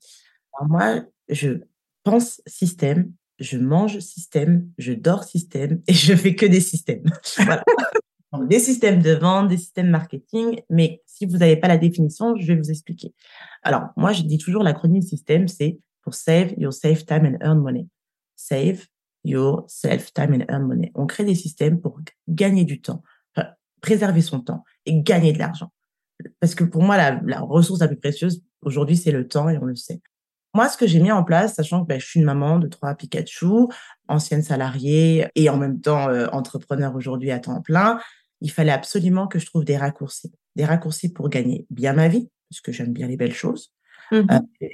Moi, 0.62 1.02
je 1.28 1.60
pense 2.04 2.42
système, 2.48 3.12
je 3.40 3.58
mange 3.58 4.00
système, 4.00 4.70
je 4.78 4.94
dors 4.94 5.24
système 5.24 5.82
et 5.88 5.94
je 5.94 6.16
fais 6.16 6.36
que 6.36 6.46
des 6.46 6.62
systèmes. 6.62 7.04
Voilà. 7.38 7.64
des 8.50 8.60
systèmes 8.60 9.02
de 9.02 9.12
vente, 9.12 9.48
des 9.50 9.58
systèmes 9.58 9.90
marketing, 9.90 10.62
mais 10.70 11.02
si 11.06 11.26
vous 11.26 11.38
n'avez 11.38 11.58
pas 11.58 11.68
la 11.68 11.78
définition, 11.78 12.36
je 12.36 12.46
vais 12.46 12.56
vous 12.56 12.70
expliquer. 12.70 13.14
Alors, 13.64 13.84
moi, 13.96 14.12
je 14.12 14.24
dis 14.24 14.38
toujours 14.38 14.64
l'acronyme 14.64 15.02
système, 15.02 15.48
c'est 15.48 15.80
pour 16.02 16.14
Save 16.14 16.54
Your 16.58 16.74
Save 16.74 17.06
Time 17.06 17.26
and 17.26 17.46
Earn 17.46 17.60
Money. 17.60 17.88
Save 18.36 18.86
Your 19.24 19.64
Self 19.68 20.14
Time 20.14 20.34
and 20.34 20.54
Earn 20.54 20.68
Money. 20.68 20.92
On 20.96 21.06
crée 21.06 21.24
des 21.24 21.36
systèmes 21.36 21.80
pour 21.80 22.00
gagner 22.28 22.66
du 22.66 22.82
temps, 22.82 23.02
préserver 23.82 24.22
son 24.22 24.42
temps 24.42 24.64
et 24.86 25.02
gagner 25.02 25.34
de 25.34 25.40
l'argent 25.40 25.72
parce 26.40 26.56
que 26.56 26.64
pour 26.64 26.84
moi, 26.84 26.98
la, 26.98 27.20
la 27.26 27.42
ressource 27.42 27.80
la 27.80 27.88
plus 27.88 27.98
précieuse 27.98 28.44
aujourd'hui, 28.62 28.98
c'est 28.98 29.12
le 29.12 29.28
temps 29.28 29.50
et 29.50 29.58
on 29.58 29.66
le 29.66 29.76
sait. 29.76 30.02
Moi, 30.56 30.70
ce 30.70 30.78
que 30.78 30.88
j'ai 30.88 31.02
mis 31.02 31.12
en 31.12 31.26
place, 31.26 31.56
sachant 31.56 31.84
que 31.84 31.88
ben, 31.90 32.00
je 32.00 32.06
suis 32.06 32.22
une 32.22 32.26
maman 32.26 32.60
de 32.60 32.68
trois 32.70 32.96
Pikachu, 32.96 33.68
ancienne 34.08 34.42
salariée 34.42 35.28
et 35.36 35.50
en 35.50 35.58
même 35.58 35.82
temps 35.82 36.08
euh, 36.08 36.28
entrepreneur 36.32 36.96
aujourd'hui 36.96 37.30
à 37.32 37.40
temps 37.40 37.62
plein, 37.62 38.00
il 38.40 38.50
fallait 38.50 38.72
absolument 38.72 39.28
que 39.28 39.38
je 39.38 39.46
trouve 39.48 39.66
des 39.66 39.76
raccourcis. 39.76 40.32
Des 40.56 40.64
raccourcis 40.64 41.12
pour 41.12 41.28
gagner 41.28 41.68
bien 41.70 41.92
ma 41.92 42.08
vie, 42.08 42.30
parce 42.50 42.62
que 42.62 42.72
j'aime 42.72 42.94
bien 42.94 43.08
les 43.08 43.18
belles 43.18 43.34
choses. 43.34 43.74
Mmh 44.12 44.28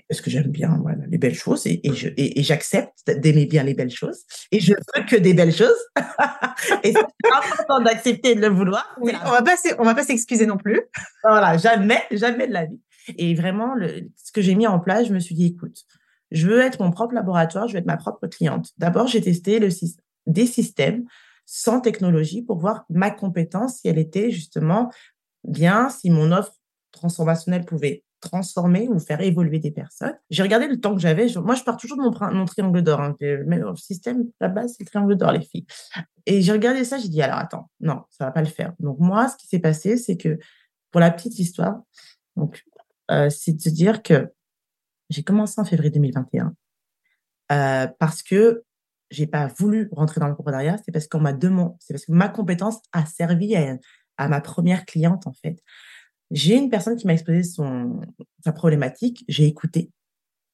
parce 0.09 0.19
que 0.19 0.29
j'aime 0.29 0.51
bien 0.51 0.77
voilà, 0.81 1.05
les 1.07 1.17
belles 1.17 1.35
choses 1.35 1.65
et, 1.65 1.79
et, 1.87 1.93
je, 1.93 2.09
et, 2.17 2.43
j'accepte 2.43 3.09
d'aimer 3.09 3.45
bien 3.45 3.63
les 3.63 3.73
belles 3.73 3.89
choses 3.89 4.25
et 4.51 4.59
je 4.59 4.73
veux 4.73 5.05
que 5.05 5.15
des 5.15 5.33
belles 5.33 5.55
choses. 5.55 5.79
et 6.83 6.91
c'est 6.91 6.99
important 6.99 7.81
d'accepter 7.81 8.35
de 8.35 8.41
le 8.41 8.49
vouloir. 8.49 8.93
Oui, 8.99 9.13
on 9.25 9.31
va 9.31 9.41
pas, 9.41 9.55
on 9.79 9.83
va 9.83 9.95
pas 9.95 10.03
s'excuser 10.03 10.45
non 10.45 10.57
plus. 10.57 10.81
Voilà, 11.23 11.57
jamais, 11.57 12.03
jamais 12.11 12.45
de 12.45 12.51
la 12.51 12.65
vie. 12.65 12.81
Et 13.17 13.33
vraiment, 13.35 13.75
ce 14.15 14.31
que 14.31 14.41
j'ai 14.41 14.55
mis 14.55 14.67
en 14.67 14.79
place, 14.79 15.07
je 15.07 15.13
me 15.13 15.19
suis 15.19 15.35
dit, 15.35 15.47
écoute, 15.47 15.85
je 16.31 16.47
veux 16.47 16.59
être 16.59 16.81
mon 16.81 16.91
propre 16.91 17.13
laboratoire, 17.13 17.67
je 17.67 17.73
veux 17.73 17.79
être 17.79 17.85
ma 17.85 17.97
propre 17.97 18.27
cliente. 18.27 18.69
D'abord, 18.77 19.07
j'ai 19.07 19.21
testé 19.21 19.59
le, 19.59 19.69
des 20.27 20.45
systèmes 20.45 21.05
sans 21.45 21.81
technologie 21.81 22.41
pour 22.41 22.59
voir 22.59 22.85
ma 22.89 23.11
compétence, 23.11 23.79
si 23.79 23.87
elle 23.87 23.97
était 23.97 24.31
justement 24.31 24.91
bien, 25.43 25.89
si 25.89 26.09
mon 26.09 26.31
offre 26.31 26.53
transformationnelle 26.91 27.65
pouvait 27.65 28.03
transformer 28.21 28.87
ou 28.87 28.99
faire 28.99 29.19
évoluer 29.21 29.59
des 29.59 29.71
personnes. 29.71 30.15
J'ai 30.29 30.43
regardé 30.43 30.67
le 30.67 30.79
temps 30.79 30.93
que 30.93 31.01
j'avais. 31.01 31.27
Moi, 31.37 31.55
je 31.55 31.63
pars 31.63 31.75
toujours 31.75 31.97
de 31.97 32.03
mon, 32.03 32.45
triangle 32.45 32.81
d'or. 32.83 33.01
Hein. 33.01 33.15
Le 33.19 33.75
système, 33.75 34.25
la 34.39 34.47
base, 34.47 34.75
c'est 34.77 34.83
le 34.83 34.85
triangle 34.85 35.17
d'or, 35.17 35.31
les 35.31 35.41
filles. 35.41 35.65
Et 36.27 36.41
j'ai 36.41 36.51
regardé 36.51 36.85
ça, 36.85 36.99
j'ai 36.99 37.09
dit, 37.09 37.21
alors 37.21 37.39
attends, 37.39 37.69
non, 37.79 38.03
ça 38.11 38.25
va 38.25 38.31
pas 38.31 38.41
le 38.41 38.47
faire. 38.47 38.73
Donc 38.79 38.99
moi, 38.99 39.27
ce 39.27 39.37
qui 39.37 39.47
s'est 39.47 39.59
passé, 39.59 39.97
c'est 39.97 40.17
que 40.17 40.37
pour 40.91 41.01
la 41.01 41.09
petite 41.09 41.39
histoire, 41.39 41.81
donc, 42.37 42.63
euh, 43.11 43.29
c'est 43.29 43.53
de 43.53 43.61
se 43.61 43.69
dire 43.69 44.03
que 44.03 44.31
j'ai 45.09 45.23
commencé 45.23 45.59
en 45.59 45.65
février 45.65 45.91
2021 45.91 46.55
euh, 47.51 47.87
parce 47.99 48.23
que 48.23 48.63
j'ai 49.09 49.27
pas 49.27 49.47
voulu 49.47 49.89
rentrer 49.91 50.21
dans 50.21 50.27
le 50.27 50.31
l'entrepreneuriat, 50.31 50.77
c'est 50.85 50.91
parce 50.91 51.07
qu'on 51.07 51.19
m'a 51.19 51.33
demandé, 51.33 51.75
c'est 51.79 51.93
parce 51.93 52.05
que 52.05 52.13
ma 52.13 52.29
compétence 52.29 52.81
a 52.93 53.05
servi 53.05 53.55
à, 53.55 54.27
ma 54.29 54.39
première 54.39 54.85
cliente 54.85 55.27
en 55.27 55.33
fait. 55.33 55.61
J'ai 56.31 56.55
une 56.55 56.69
personne 56.69 56.95
qui 56.95 57.05
m'a 57.05 57.13
exposé 57.13 57.43
son 57.43 58.01
sa 58.43 58.53
problématique, 58.53 59.25
j'ai 59.27 59.45
écouté 59.45 59.91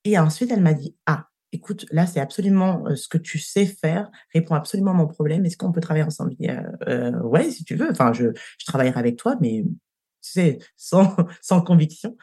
et 0.05 0.17
ensuite 0.17 0.51
elle 0.51 0.61
m'a 0.61 0.73
dit 0.73 0.95
ah 1.05 1.27
écoute 1.51 1.85
là 1.91 2.07
c'est 2.07 2.19
absolument 2.19 2.87
euh, 2.87 2.95
ce 2.95 3.07
que 3.07 3.17
tu 3.19 3.37
sais 3.37 3.65
faire 3.65 4.09
répond 4.33 4.55
absolument 4.55 4.91
à 4.91 4.95
mon 4.95 5.07
problème 5.07 5.45
est-ce 5.45 5.57
qu'on 5.57 5.71
peut 5.71 5.81
travailler 5.81 6.05
ensemble? 6.05 6.31
Je 6.31 6.37
dis, 6.37 6.49
euh, 6.87 7.21
ouais 7.21 7.51
si 7.51 7.63
tu 7.63 7.75
veux 7.75 7.91
enfin 7.91 8.11
je, 8.11 8.31
je 8.57 8.65
travaillerai 8.65 8.99
avec 8.99 9.17
toi 9.17 9.35
mais 9.39 9.63
tu 9.63 10.31
sais 10.31 10.59
sans 10.75 11.15
sans 11.41 11.61
conviction 11.61 12.17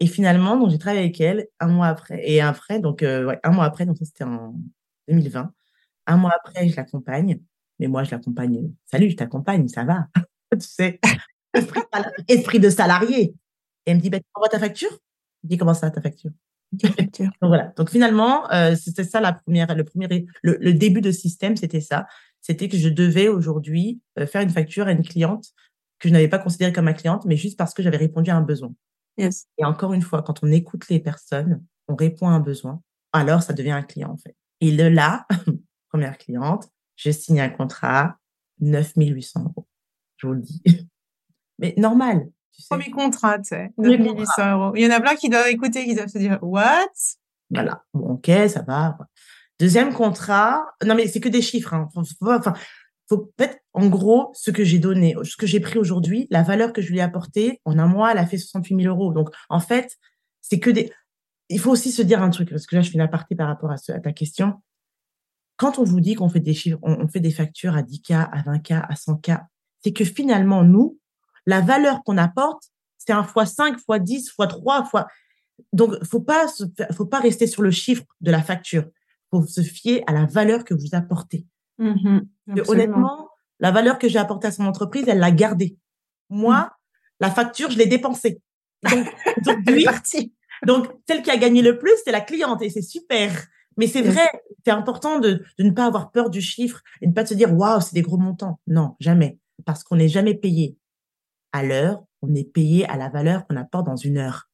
et 0.00 0.06
finalement 0.06 0.56
donc 0.58 0.70
j'ai 0.70 0.78
travaillé 0.78 1.02
avec 1.02 1.20
elle 1.20 1.46
un 1.60 1.68
mois 1.68 1.86
après 1.86 2.20
et 2.28 2.40
après 2.40 2.80
donc 2.80 3.02
euh, 3.02 3.26
ouais 3.26 3.38
un 3.44 3.50
mois 3.50 3.64
après 3.64 3.86
donc 3.86 3.96
ça 3.98 4.04
c'était 4.04 4.24
en 4.24 4.54
2020 5.08 5.52
un 6.06 6.16
mois 6.16 6.32
après, 6.34 6.68
je 6.68 6.76
l'accompagne. 6.76 7.40
Mais 7.78 7.88
moi, 7.88 8.04
je 8.04 8.10
l'accompagne. 8.10 8.70
Salut, 8.86 9.10
je 9.10 9.16
t'accompagne, 9.16 9.68
ça 9.68 9.84
va. 9.84 10.06
tu 10.52 10.60
sais, 10.60 11.00
esprit, 12.28 12.60
de 12.60 12.70
salarié. 12.70 13.34
Et 13.86 13.90
elle 13.90 13.96
me 13.96 14.02
dit, 14.02 14.10
bah, 14.10 14.18
tu 14.18 14.26
envoies 14.34 14.48
ta 14.48 14.58
facture? 14.58 14.90
Je 15.42 15.48
dis, 15.48 15.56
comment 15.56 15.74
ça, 15.74 15.90
ta 15.90 16.00
facture? 16.00 16.30
Donc 16.72 17.32
voilà. 17.42 17.72
Donc 17.76 17.90
finalement, 17.90 18.50
euh, 18.50 18.74
c'était 18.74 19.04
ça 19.04 19.20
la 19.20 19.32
première, 19.32 19.74
le 19.74 19.84
premier, 19.84 20.26
le, 20.42 20.72
début 20.72 21.00
de 21.00 21.12
système, 21.12 21.56
c'était 21.56 21.80
ça. 21.80 22.06
C'était 22.40 22.68
que 22.68 22.76
je 22.76 22.88
devais 22.88 23.28
aujourd'hui 23.28 24.00
euh, 24.18 24.26
faire 24.26 24.42
une 24.42 24.50
facture 24.50 24.88
à 24.88 24.92
une 24.92 25.04
cliente 25.04 25.46
que 26.00 26.08
je 26.08 26.12
n'avais 26.12 26.28
pas 26.28 26.38
considérée 26.38 26.72
comme 26.72 26.86
ma 26.86 26.92
cliente, 26.92 27.24
mais 27.26 27.36
juste 27.36 27.56
parce 27.56 27.74
que 27.74 27.82
j'avais 27.82 27.96
répondu 27.96 28.30
à 28.30 28.36
un 28.36 28.40
besoin. 28.40 28.72
Yes. 29.16 29.46
Et 29.58 29.64
encore 29.64 29.92
une 29.92 30.02
fois, 30.02 30.22
quand 30.22 30.42
on 30.42 30.50
écoute 30.50 30.88
les 30.88 31.00
personnes, 31.00 31.64
on 31.88 31.94
répond 31.94 32.28
à 32.28 32.32
un 32.32 32.40
besoin, 32.40 32.80
alors 33.12 33.42
ça 33.42 33.52
devient 33.52 33.72
un 33.72 33.82
client 33.82 34.10
en 34.10 34.16
fait. 34.16 34.36
Et 34.60 34.74
de 34.74 34.84
là, 34.84 35.26
première 35.88 36.18
cliente, 36.18 36.68
je 36.96 37.10
signe 37.10 37.40
un 37.40 37.50
contrat, 37.50 38.16
9800 38.60 39.44
euros. 39.44 39.66
Je 40.16 40.26
vous 40.26 40.34
le 40.34 40.40
dis. 40.40 40.62
Mais 41.58 41.74
normal. 41.76 42.28
Tu 42.52 42.62
sais. 42.62 42.68
Premier 42.70 42.90
contrat, 42.90 43.38
tu 43.38 43.48
sais. 43.48 43.72
9800 43.78 44.52
euros. 44.52 44.72
Il 44.76 44.82
y 44.82 44.86
en 44.86 44.90
a 44.90 45.00
plein 45.00 45.16
qui 45.16 45.28
doivent 45.28 45.48
écouter, 45.48 45.84
qui 45.84 45.94
doivent 45.94 46.08
se 46.08 46.18
dire, 46.18 46.38
what? 46.42 46.86
Voilà. 47.50 47.84
Bon, 47.92 48.14
ok, 48.14 48.30
ça 48.48 48.62
va. 48.62 48.96
Deuxième 49.58 49.92
contrat. 49.92 50.66
Non, 50.84 50.94
mais 50.94 51.06
c'est 51.06 51.20
que 51.20 51.28
des 51.28 51.42
chiffres. 51.42 51.74
Hein. 51.74 51.88
Enfin, 51.94 52.54
faut 53.08 53.32
peut-être, 53.36 53.58
en 53.72 53.88
gros, 53.88 54.30
ce 54.34 54.50
que 54.50 54.64
j'ai 54.64 54.78
donné, 54.78 55.14
ce 55.24 55.36
que 55.36 55.46
j'ai 55.46 55.60
pris 55.60 55.78
aujourd'hui, 55.78 56.26
la 56.30 56.42
valeur 56.42 56.72
que 56.72 56.80
je 56.80 56.90
lui 56.90 56.98
ai 56.98 57.02
apportée, 57.02 57.60
en 57.64 57.78
un 57.78 57.86
mois, 57.86 58.12
elle 58.12 58.18
a 58.18 58.26
fait 58.26 58.38
68 58.38 58.82
000 58.82 58.94
euros. 58.94 59.12
Donc, 59.12 59.30
en 59.48 59.60
fait, 59.60 59.96
c'est 60.40 60.58
que 60.58 60.70
des. 60.70 60.92
Il 61.50 61.60
faut 61.60 61.70
aussi 61.70 61.92
se 61.92 62.00
dire 62.02 62.22
un 62.22 62.30
truc, 62.30 62.50
parce 62.50 62.66
que 62.66 62.76
là, 62.76 62.82
je 62.82 62.88
fais 62.88 62.94
une 62.94 63.02
aparté 63.02 63.34
par 63.34 63.48
rapport 63.48 63.70
à, 63.70 63.76
ta 63.76 64.12
question 64.12 64.54
quand 65.56 65.78
on 65.78 65.84
vous 65.84 66.00
dit 66.00 66.14
qu'on 66.14 66.28
fait 66.28 66.40
des 66.40 66.54
chiffres, 66.54 66.78
on, 66.82 67.06
fait 67.08 67.20
des 67.20 67.30
factures 67.30 67.76
à 67.76 67.82
10K, 67.82 68.28
à 68.32 68.42
20K, 68.42 68.86
à 68.88 68.94
100K, 68.94 69.44
c'est 69.82 69.92
que 69.92 70.04
finalement, 70.04 70.64
nous, 70.64 70.98
la 71.46 71.60
valeur 71.60 72.02
qu'on 72.02 72.18
apporte, 72.18 72.64
c'est 72.98 73.12
un 73.12 73.22
fois 73.22 73.46
5, 73.46 73.78
fois 73.78 73.98
10, 73.98 74.30
fois 74.30 74.46
3, 74.46 74.84
fois. 74.86 75.06
Donc, 75.72 76.02
faut 76.04 76.20
pas, 76.20 76.46
faut 76.92 77.06
pas 77.06 77.20
rester 77.20 77.46
sur 77.46 77.62
le 77.62 77.70
chiffre 77.70 78.04
de 78.20 78.30
la 78.30 78.42
facture. 78.42 78.84
Faut 79.30 79.46
se 79.46 79.60
fier 79.60 80.02
à 80.06 80.12
la 80.12 80.26
valeur 80.26 80.64
que 80.64 80.74
vous 80.74 80.88
apportez. 80.92 81.46
Mmh 81.78 82.20
honnêtement, 82.68 83.30
la 83.58 83.70
valeur 83.70 83.98
que 83.98 84.08
j'ai 84.08 84.18
apportée 84.18 84.48
à 84.48 84.52
son 84.52 84.66
entreprise, 84.66 85.04
elle 85.08 85.18
l'a 85.18 85.30
gardée. 85.30 85.76
Moi, 86.30 86.60
mmh. 86.60 86.70
la 87.20 87.30
facture, 87.30 87.70
je 87.70 87.78
l'ai 87.78 87.86
dépensée. 87.86 88.40
Donc, 88.82 89.06
donc, 90.66 90.88
celle 91.08 91.22
qui 91.22 91.30
a 91.30 91.36
gagné 91.36 91.62
le 91.62 91.78
plus, 91.78 91.92
c'est 92.04 92.12
la 92.12 92.20
cliente 92.20 92.62
et 92.62 92.70
c'est 92.70 92.82
super. 92.82 93.30
Mais 93.76 93.86
c'est 93.86 94.02
vrai, 94.02 94.28
c'est 94.64 94.70
important 94.70 95.18
de, 95.18 95.42
de, 95.58 95.64
ne 95.64 95.70
pas 95.70 95.86
avoir 95.86 96.12
peur 96.12 96.30
du 96.30 96.40
chiffre 96.40 96.80
et 97.00 97.06
de 97.06 97.10
ne 97.10 97.14
pas 97.14 97.26
se 97.26 97.34
dire 97.34 97.52
waouh, 97.52 97.80
c'est 97.80 97.94
des 97.94 98.02
gros 98.02 98.18
montants. 98.18 98.60
Non, 98.66 98.94
jamais. 99.00 99.38
Parce 99.64 99.82
qu'on 99.82 99.96
n'est 99.96 100.08
jamais 100.08 100.34
payé 100.34 100.76
à 101.52 101.62
l'heure, 101.62 102.04
on 102.22 102.34
est 102.34 102.50
payé 102.50 102.86
à 102.88 102.96
la 102.96 103.08
valeur 103.08 103.46
qu'on 103.46 103.56
apporte 103.56 103.86
dans 103.86 103.96
une 103.96 104.18
heure. 104.18 104.48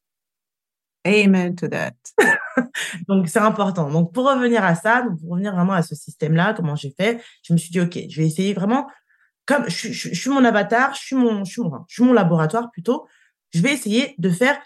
Amen 1.05 1.55
to 1.55 1.67
that. 1.67 1.93
donc, 3.07 3.29
c'est 3.29 3.39
important. 3.39 3.89
Donc, 3.89 4.13
pour 4.13 4.25
revenir 4.25 4.63
à 4.63 4.75
ça, 4.75 5.01
donc 5.01 5.19
pour 5.19 5.31
revenir 5.31 5.53
vraiment 5.53 5.73
à 5.73 5.81
ce 5.81 5.95
système-là, 5.95 6.53
comment 6.53 6.75
j'ai 6.75 6.91
fait, 6.91 7.21
je 7.43 7.53
me 7.53 7.57
suis 7.57 7.71
dit, 7.71 7.81
OK, 7.81 7.99
je 8.09 8.21
vais 8.21 8.27
essayer 8.27 8.53
vraiment, 8.53 8.87
comme 9.45 9.69
je, 9.69 9.91
je, 9.91 10.13
suis 10.13 10.29
mon 10.29 10.43
avatar, 10.43 10.93
je 10.93 11.01
suis 11.01 11.15
mon, 11.15 11.43
je 11.43 11.51
suis 11.51 11.61
mon, 11.61 11.83
je 11.87 11.93
suis 11.93 12.03
mon 12.03 12.13
laboratoire 12.13 12.71
plutôt, 12.71 13.07
je 13.53 13.61
vais 13.61 13.73
essayer 13.73 14.15
de 14.17 14.29
faire 14.29 14.57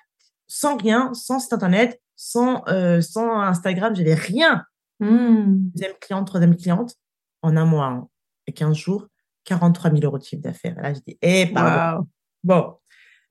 sans 0.48 0.78
rien, 0.78 1.14
sans 1.14 1.40
site 1.40 1.54
internet, 1.54 2.02
sans, 2.16 2.64
euh, 2.68 3.02
sans 3.02 3.42
Instagram, 3.42 3.96
j'avais 3.96 4.14
rien. 4.14 4.64
Mmh. 5.00 5.70
Deuxième 5.74 5.94
cliente, 6.00 6.28
troisième 6.28 6.56
cliente, 6.56 6.96
en 7.42 7.58
un 7.58 7.66
mois 7.66 7.88
hein, 7.88 8.08
et 8.48 8.54
15 8.54 8.76
jours, 8.76 9.08
43 9.46 9.92
000 9.92 10.04
euros 10.04 10.18
de 10.18 10.24
chiffre 10.24 10.42
d'affaires. 10.42 10.76
Là, 10.82 10.94
je 10.94 11.00
dis, 11.06 11.18
eh, 11.22 11.48
pardon. 11.48 12.08
Bon. 12.44 12.76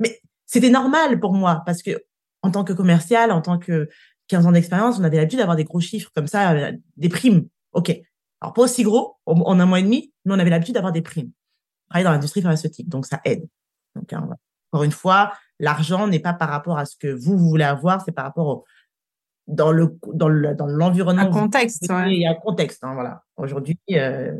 Mais 0.01 0.21
c'était 0.47 0.71
normal 0.71 1.21
pour 1.21 1.33
moi 1.33 1.63
parce 1.65 1.83
que, 1.83 2.05
en 2.43 2.51
tant 2.51 2.65
que 2.65 2.73
commercial, 2.73 3.31
en 3.31 3.41
tant 3.41 3.59
que 3.59 3.89
15 4.29 4.47
ans 4.47 4.53
d'expérience, 4.53 4.99
on 4.99 5.05
avait 5.05 5.17
l'habitude 5.17 5.39
d'avoir 5.39 5.57
des 5.57 5.65
gros 5.65 5.81
chiffres 5.81 6.11
comme 6.15 6.27
ça, 6.27 6.53
euh, 6.53 6.73
des 6.97 7.09
primes. 7.09 7.47
OK. 7.73 7.91
Alors, 8.41 8.53
pas 8.53 8.63
aussi 8.63 8.83
gros, 8.83 9.17
en 9.27 9.59
un 9.59 9.67
mois 9.67 9.81
et 9.81 9.83
demi, 9.83 10.13
mais 10.25 10.35
on 10.35 10.39
avait 10.39 10.51
l'habitude 10.51 10.75
d'avoir 10.75 10.93
des 10.93 11.03
primes. 11.03 11.31
Travailler 11.89 12.05
dans 12.05 12.13
l'industrie 12.13 12.43
pharmaceutique, 12.43 12.89
donc 12.89 13.07
ça 13.07 13.21
aide. 13.25 13.47
Donc, 13.95 14.13
hein, 14.13 14.29
encore 14.73 14.85
une 14.85 14.93
fois, 14.93 15.33
l'argent 15.61 16.07
n'est 16.09 16.21
pas 16.21 16.33
par 16.33 16.49
rapport 16.49 16.79
à 16.79 16.85
ce 16.85 16.97
que 16.97 17.09
vous, 17.09 17.39
vous 17.39 17.49
voulez 17.49 17.65
avoir, 17.65 18.03
c'est 18.03 18.13
par 18.13 18.25
rapport 18.25 18.47
au, 18.49 18.65
dans 19.47 19.73
le 19.73 19.99
dans 20.15 20.29
le 20.29 20.55
dans 20.55 20.67
l'environnement. 20.67 21.23
Un 21.23 21.31
contexte. 21.31 21.87
Il 22.07 22.21
y 22.21 22.27
a 22.27 22.31
un 22.31 22.35
contexte, 22.35 22.83
hein, 22.83 22.95
voilà. 22.95 23.23
Aujourd'hui, 23.37 23.79
euh... 23.93 24.33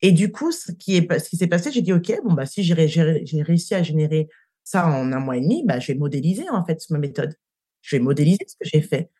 et 0.00 0.12
du 0.12 0.32
coup, 0.32 0.50
ce 0.50 0.72
qui 0.72 0.96
est 0.96 1.18
ce 1.18 1.28
qui 1.28 1.36
s'est 1.36 1.46
passé, 1.46 1.70
j'ai 1.70 1.82
dit 1.82 1.92
ok, 1.92 2.20
bon 2.24 2.32
bah 2.32 2.46
si 2.46 2.62
j'ai 2.62 2.88
j'ai 2.88 3.42
réussi 3.42 3.74
à 3.74 3.82
générer 3.82 4.28
ça 4.64 4.86
en 4.88 5.12
un 5.12 5.20
mois 5.20 5.36
et 5.36 5.40
demi, 5.40 5.62
bah 5.64 5.78
je 5.78 5.92
vais 5.92 5.98
modéliser 5.98 6.48
en 6.50 6.64
fait 6.64 6.82
ma 6.90 6.98
méthode. 6.98 7.34
Je 7.82 7.96
vais 7.96 8.02
modéliser 8.02 8.44
ce 8.46 8.56
que 8.56 8.68
j'ai 8.68 8.80
fait. 8.80 9.10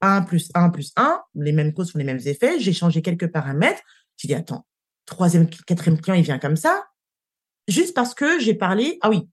1 0.00 0.22
plus 0.22 0.50
1 0.54 0.70
plus 0.70 0.92
1, 0.96 1.20
les 1.34 1.52
mêmes 1.52 1.72
causes 1.72 1.92
font 1.92 1.98
les 1.98 2.04
mêmes 2.04 2.20
effets. 2.24 2.58
J'ai 2.58 2.72
changé 2.72 3.02
quelques 3.02 3.28
paramètres. 3.28 3.82
J'ai 4.16 4.28
dit 4.28 4.34
attends, 4.34 4.66
troisième, 5.06 5.48
quatrième 5.48 6.00
client, 6.00 6.14
il 6.14 6.24
vient 6.24 6.38
comme 6.38 6.56
ça, 6.56 6.84
juste 7.68 7.94
parce 7.94 8.14
que 8.14 8.38
j'ai 8.38 8.54
parlé. 8.54 8.98
Ah 9.02 9.10
oui, 9.10 9.28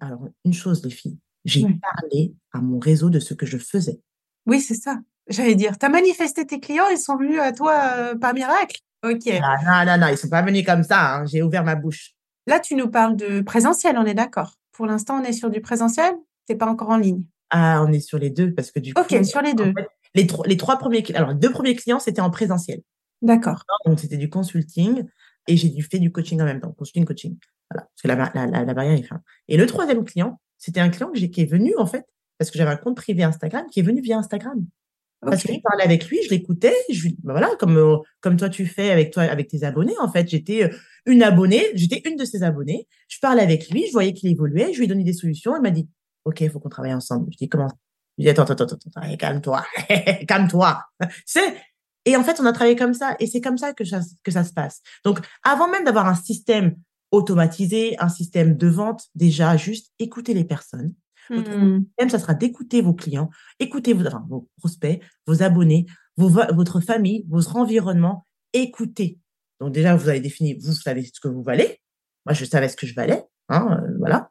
alors 0.00 0.28
une 0.44 0.54
chose 0.54 0.84
les 0.84 0.90
filles, 0.90 1.18
j'ai 1.44 1.62
parlé 1.62 2.34
à 2.52 2.60
mon 2.60 2.78
réseau 2.78 3.10
de 3.10 3.20
ce 3.20 3.34
que 3.34 3.46
je 3.46 3.58
faisais. 3.58 4.00
Oui, 4.46 4.60
c'est 4.60 4.74
ça. 4.74 4.98
J'allais 5.28 5.56
dire, 5.56 5.76
tu 5.76 5.84
as 5.84 5.88
manifesté 5.88 6.46
tes 6.46 6.60
clients, 6.60 6.88
ils 6.90 6.98
sont 6.98 7.16
venus 7.16 7.40
à 7.40 7.52
toi 7.52 7.74
euh, 7.96 8.14
par 8.16 8.32
miracle. 8.32 8.80
Ok. 9.04 9.28
Ah, 9.42 9.84
non, 9.84 9.92
non, 9.92 9.98
non, 10.00 10.12
ils 10.12 10.18
sont 10.18 10.28
pas 10.28 10.42
venus 10.42 10.64
comme 10.64 10.82
ça. 10.82 11.16
Hein. 11.16 11.26
J'ai 11.26 11.42
ouvert 11.42 11.64
ma 11.64 11.74
bouche. 11.74 12.12
Là, 12.46 12.60
tu 12.60 12.76
nous 12.76 12.88
parles 12.88 13.16
de 13.16 13.40
présentiel, 13.40 13.96
on 13.98 14.04
est 14.04 14.14
d'accord. 14.14 14.54
Pour 14.72 14.86
l'instant, 14.86 15.20
on 15.20 15.24
est 15.24 15.32
sur 15.32 15.50
du 15.50 15.60
présentiel? 15.60 16.14
T'es 16.46 16.54
pas 16.54 16.66
encore 16.66 16.90
en 16.90 16.96
ligne? 16.96 17.24
Ah, 17.50 17.82
on 17.86 17.92
est 17.92 18.00
sur 18.00 18.18
les 18.18 18.30
deux 18.30 18.52
parce 18.54 18.70
que 18.70 18.78
du 18.78 18.94
coup. 18.94 19.00
Ok, 19.00 19.24
sur 19.24 19.42
les 19.42 19.54
deux. 19.54 19.72
Les, 20.16 20.26
les 20.46 20.56
trois 20.56 20.78
premiers, 20.78 21.04
alors 21.14 21.30
les 21.30 21.36
deux 21.36 21.50
premiers 21.50 21.76
clients, 21.76 22.00
c'était 22.00 22.20
en 22.20 22.30
présentiel. 22.30 22.80
D'accord. 23.22 23.64
Donc 23.86 24.00
c'était 24.00 24.16
du 24.16 24.28
consulting 24.28 25.04
et 25.48 25.56
j'ai 25.56 25.68
dû 25.68 25.82
fait 25.82 25.98
du 25.98 26.10
coaching 26.10 26.40
en 26.40 26.44
même 26.44 26.60
temps, 26.60 26.72
consulting, 26.72 27.04
coaching. 27.04 27.36
Voilà, 27.70 27.88
parce 27.88 28.02
que 28.02 28.08
la, 28.08 28.46
la, 28.46 28.64
la, 28.64 28.74
barrière 28.74 28.98
est 28.98 29.02
fin. 29.02 29.20
Et 29.48 29.56
le 29.56 29.66
troisième 29.66 30.04
client, 30.04 30.40
c'était 30.58 30.80
un 30.80 30.88
client 30.88 31.10
qui 31.12 31.40
est 31.40 31.50
venu 31.50 31.74
en 31.78 31.86
fait 31.86 32.04
parce 32.38 32.50
que 32.50 32.58
j'avais 32.58 32.70
un 32.70 32.76
compte 32.76 32.96
privé 32.96 33.22
Instagram 33.22 33.66
qui 33.70 33.80
est 33.80 33.82
venu 33.82 34.00
via 34.00 34.18
Instagram. 34.18 34.64
Parce 35.22 35.42
que 35.42 35.52
je 35.52 35.60
parlais 35.60 35.82
avec 35.82 36.08
lui, 36.08 36.18
je 36.22 36.30
l'écoutais, 36.30 36.74
je 36.90 37.08
ben 37.08 37.32
voilà, 37.32 37.48
comme 37.58 37.78
euh, 37.78 37.96
comme 38.20 38.36
toi 38.36 38.48
tu 38.48 38.66
fais 38.66 38.90
avec 38.90 39.12
toi 39.12 39.24
avec 39.24 39.48
tes 39.48 39.64
abonnés 39.64 39.98
en 39.98 40.12
fait, 40.12 40.28
j'étais 40.28 40.64
euh, 40.64 40.68
une 41.06 41.22
abonnée, 41.22 41.64
j'étais 41.74 42.02
une 42.08 42.16
de 42.16 42.24
ses 42.24 42.42
abonnées. 42.42 42.86
Je 43.08 43.18
parlais 43.18 43.42
avec 43.42 43.70
lui, 43.70 43.86
je 43.86 43.92
voyais 43.92 44.12
qu'il 44.12 44.30
évoluait, 44.30 44.72
je 44.72 44.78
lui 44.78 44.84
ai 44.84 44.88
donné 44.88 45.04
des 45.04 45.14
solutions, 45.14 45.56
il 45.56 45.62
m'a 45.62 45.70
dit 45.70 45.88
"OK, 46.26 46.42
il 46.42 46.50
faut 46.50 46.60
qu'on 46.60 46.68
travaille 46.68 46.94
ensemble." 46.94 47.32
Je 47.32 47.38
dis 47.38 47.48
"Comment 47.48 47.70
Je 48.18 48.24
dis, 48.24 48.28
attends, 48.30 48.44
attends, 48.44 48.64
attends, 48.64 48.78
attends, 48.96 49.16
calme-toi, 49.16 49.64
calme-toi. 50.28 50.82
c'est, 51.24 51.56
et 52.06 52.16
en 52.16 52.24
fait, 52.24 52.40
on 52.40 52.46
a 52.46 52.52
travaillé 52.52 52.76
comme 52.76 52.94
ça, 52.94 53.16
et 53.18 53.26
c'est 53.26 53.40
comme 53.40 53.58
ça 53.58 53.74
que 53.74 53.84
ça, 53.84 54.00
que 54.22 54.30
ça 54.30 54.44
se 54.44 54.52
passe. 54.52 54.80
Donc, 55.04 55.18
avant 55.42 55.68
même 55.68 55.84
d'avoir 55.84 56.06
un 56.06 56.14
système 56.14 56.76
automatisé, 57.10 57.96
un 58.00 58.08
système 58.08 58.56
de 58.56 58.68
vente, 58.68 59.06
déjà, 59.14 59.56
juste 59.56 59.92
écouter 59.98 60.34
les 60.34 60.44
personnes. 60.44 60.94
Votre 61.28 61.50
Mmh. 61.50 61.84
système, 61.84 62.10
ça 62.10 62.18
sera 62.20 62.34
d'écouter 62.34 62.82
vos 62.82 62.94
clients, 62.94 63.30
écouter 63.58 63.92
vos, 63.92 64.06
enfin, 64.06 64.24
vos 64.28 64.48
prospects, 64.58 65.02
vos 65.26 65.42
abonnés, 65.42 65.86
vos, 66.16 66.28
votre 66.28 66.80
famille, 66.80 67.26
votre 67.28 67.56
environnement. 67.56 68.26
Écoutez. 68.52 69.18
Donc, 69.60 69.72
déjà, 69.72 69.96
vous 69.96 70.08
avez 70.08 70.20
défini, 70.20 70.54
vous 70.54 70.72
savez 70.72 71.02
ce 71.02 71.20
que 71.20 71.28
vous 71.28 71.42
valez. 71.42 71.80
Moi, 72.24 72.34
je 72.34 72.44
savais 72.44 72.68
ce 72.68 72.76
que 72.76 72.86
je 72.86 72.94
valais. 72.94 73.24
Hein, 73.48 73.80
euh, 73.82 73.96
voilà. 73.98 74.30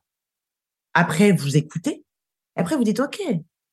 Après, 0.94 1.34
vous 1.34 1.58
écoutez. 1.58 2.06
Après, 2.56 2.77
vous 2.77 2.84
dites, 2.86 3.01
OK, 3.01 3.20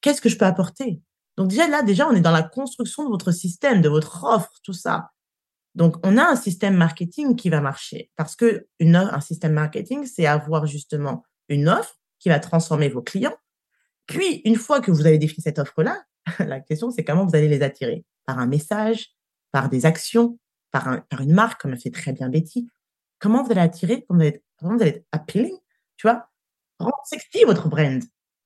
qu'est-ce 0.02 0.21
que 0.21 0.28
je 0.28 0.37
peux 0.37 0.44
apporter? 0.44 1.00
Donc 1.38 1.49
déjà, 1.49 1.66
là, 1.66 1.82
déjà, 1.82 2.06
on 2.09 2.12
est 2.12 2.21
dans 2.21 2.30
la 2.30 2.42
construction 2.42 3.04
de 3.04 3.09
votre 3.09 3.32
système, 3.32 3.80
de 3.80 3.88
votre 3.88 4.25
offre, 4.25 4.52
tout 4.62 4.75
ça. 4.75 5.11
Donc, 5.75 5.97
on 6.04 6.18
a 6.18 6.25
un 6.25 6.37
système 6.37 6.76
marketing 6.76 7.35
qui 7.35 7.49
va 7.49 7.61
marcher 7.61 8.11
parce 8.16 8.37
que 8.37 8.66
une, 8.78 8.97
un 8.97 9.21
système 9.21 9.52
marketing, 9.52 10.04
c'est 10.04 10.26
avoir 10.26 10.66
justement 10.66 11.25
une 11.49 11.68
offre 11.68 11.99
qui 12.18 12.28
va 12.28 12.38
transformer 12.40 12.88
vos 12.88 13.02
clients. 13.02 13.37
Puis, 14.06 14.42
une 14.44 14.56
fois 14.56 14.80
que 14.80 14.90
vous 14.90 15.06
avez 15.06 15.18
défini 15.18 15.42
cette 15.42 15.59
offre-là, 15.59 16.02
la 16.38 16.61
question, 16.61 16.90
c'est 16.90 17.04
comment 17.04 17.25
vous 17.25 17.35
allez 17.35 17.49
les 17.49 17.62
attirer? 17.62 18.04
Par 18.26 18.38
un 18.38 18.47
message, 18.47 19.12
par 19.50 19.68
des 19.68 19.87
actions, 19.87 20.38
par, 20.71 20.88
un, 20.88 20.99
par 20.99 21.23
une 21.23 21.32
marque, 21.32 21.62
comme 21.62 21.73
a 21.73 21.76
fait 21.76 21.90
très 21.90 22.12
bien 22.12 22.28
Betty. 22.28 22.68
Comment 23.18 23.42
vous 23.42 23.52
allez 23.52 23.61
attirer? 23.61 24.04
Comment 24.06 24.25
vous 24.61 24.82
allez 24.82 24.90
être 24.90 25.06
appealing 25.12 25.56
Tu 25.97 26.06
vois? 26.06 26.28
Rendre 26.78 27.00
sexy 27.04 27.44
votre 27.44 27.68
brand. 27.68 28.02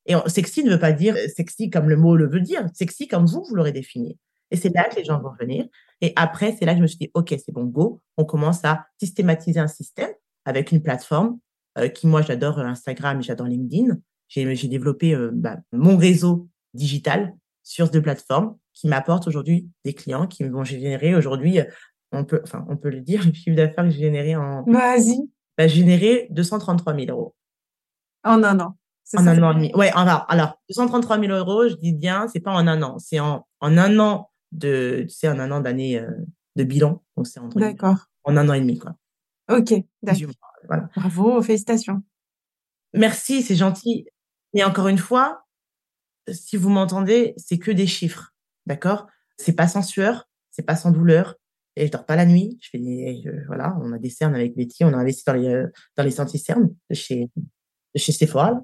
Et 0.06 0.14
sexy 0.26 0.64
ne 0.64 0.70
veut 0.70 0.78
pas 0.78 0.92
dire 0.92 1.16
sexy 1.34 1.70
comme 1.70 1.88
le 1.88 1.96
mot 1.96 2.16
le 2.16 2.28
veut 2.28 2.40
dire. 2.40 2.66
Sexy 2.75 3.08
comme 3.08 3.26
vous, 3.26 3.44
vous 3.48 3.54
l'aurez 3.54 3.72
défini. 3.72 4.18
Et 4.50 4.56
c'est 4.56 4.72
là 4.75 4.88
que 4.88 4.96
les 4.96 5.04
gens 5.04 5.20
vont 5.20 5.32
venir. 5.40 5.66
Et 6.00 6.12
après, 6.16 6.54
c'est 6.56 6.64
là 6.64 6.72
que 6.72 6.78
je 6.78 6.82
me 6.82 6.86
suis 6.86 6.98
dit, 6.98 7.10
OK, 7.14 7.30
c'est 7.30 7.52
bon, 7.52 7.64
go. 7.64 8.00
On 8.16 8.25
commence 8.25 8.64
à 8.64 8.86
systématiser 8.98 9.58
un 9.58 9.66
système 9.66 10.10
avec 10.44 10.70
une 10.70 10.82
plateforme 10.82 11.38
euh, 11.78 11.88
qui, 11.88 12.06
moi, 12.06 12.22
j'adore 12.22 12.58
Instagram 12.60 13.18
et 13.18 13.22
j'adore 13.22 13.48
LinkedIn. 13.48 13.96
J'ai 14.28 14.68
développé 14.68 15.14
euh, 15.14 15.30
bah, 15.32 15.58
mon 15.72 15.96
réseau 15.96 16.48
digital 16.75 17.34
sur 17.62 17.90
deux 17.90 18.02
plateformes 18.02 18.56
qui 18.72 18.86
m'apportent 18.86 19.26
aujourd'hui 19.26 19.68
des 19.84 19.94
clients 19.94 20.26
qui 20.26 20.44
vont 20.44 20.62
générer 20.62 21.14
aujourd'hui, 21.14 21.58
on 22.12 22.25
peut, 22.25 22.40
enfin, 22.44 22.64
on 22.68 22.76
peut 22.76 22.90
le 22.90 23.00
dire, 23.00 23.22
le 23.26 23.32
chiffre 23.32 23.56
d'affaires 23.56 23.84
que 23.84 23.90
j'ai 23.90 24.00
généré 24.00 24.36
en. 24.36 24.62
Vas-y. 24.64 25.28
Bah, 25.58 25.66
généré 25.66 26.28
233 26.30 26.94
000 26.94 27.06
euros. 27.10 27.34
En 28.25 28.42
un 28.42 28.60
an. 28.60 28.76
En 29.14 29.22
ça, 29.22 29.30
un 29.30 29.42
an 29.42 29.52
et 29.52 29.54
demi. 29.54 29.72
Ouais, 29.75 29.90
alors, 29.94 30.25
alors, 30.28 30.60
233 30.68 31.20
000 31.20 31.32
euros, 31.32 31.68
je 31.68 31.75
dis 31.75 31.92
bien, 31.92 32.26
c'est 32.28 32.40
pas 32.40 32.52
en 32.52 32.66
un 32.66 32.82
an. 32.82 32.98
C'est 32.98 33.20
en, 33.20 33.46
en 33.60 33.78
un 33.78 33.98
an 34.00 34.30
de, 34.52 35.04
tu 35.08 35.14
sais, 35.14 35.28
en 35.28 35.38
un 35.38 35.50
an 35.52 35.60
d'année 35.60 36.00
euh, 36.00 36.10
de 36.56 36.64
bilan. 36.64 37.02
Donc, 37.16 37.26
c'est 37.26 37.38
entre. 37.38 37.58
D'accord. 37.58 38.06
En 38.25 38.36
un 38.36 38.48
an 38.48 38.54
et 38.54 38.60
demi, 38.60 38.78
quoi. 38.78 38.96
Ok, 39.48 39.75
d'accord. 40.02 40.32
Voilà. 40.66 40.88
Bravo, 40.96 41.40
félicitations. 41.40 42.02
Merci, 42.94 43.42
c'est 43.42 43.54
gentil. 43.54 44.06
Et 44.54 44.64
encore 44.64 44.88
une 44.88 44.98
fois, 44.98 45.44
si 46.32 46.56
vous 46.56 46.70
m'entendez, 46.70 47.34
c'est 47.36 47.58
que 47.58 47.70
des 47.70 47.86
chiffres. 47.86 48.34
D'accord? 48.66 49.06
C'est 49.38 49.52
pas 49.52 49.68
sans 49.68 49.82
sueur, 49.82 50.28
c'est 50.50 50.64
pas 50.64 50.76
sans 50.76 50.90
douleur. 50.90 51.36
Et 51.76 51.86
je 51.86 51.92
dors 51.92 52.06
pas 52.06 52.16
la 52.16 52.25
nuit. 52.25 52.58
Je 52.62 52.70
fais 52.70 52.78
des, 52.78 53.22
je, 53.25 53.30
voilà, 53.46 53.76
on 53.82 53.92
a 53.92 53.98
des 53.98 54.10
cernes 54.10 54.34
avec 54.34 54.56
Betty, 54.56 54.82
on 54.84 54.94
a 54.94 54.96
investi 54.96 55.25
dans 55.26 55.34
les, 55.34 55.48
euh, 55.48 55.66
dans 55.96 56.02
les 56.02 56.20
anti-cernes 56.20 56.75
de 56.90 56.94
chez, 56.94 57.28
de 57.96 58.00
chez 58.00 58.12
Sephora. 58.12 58.62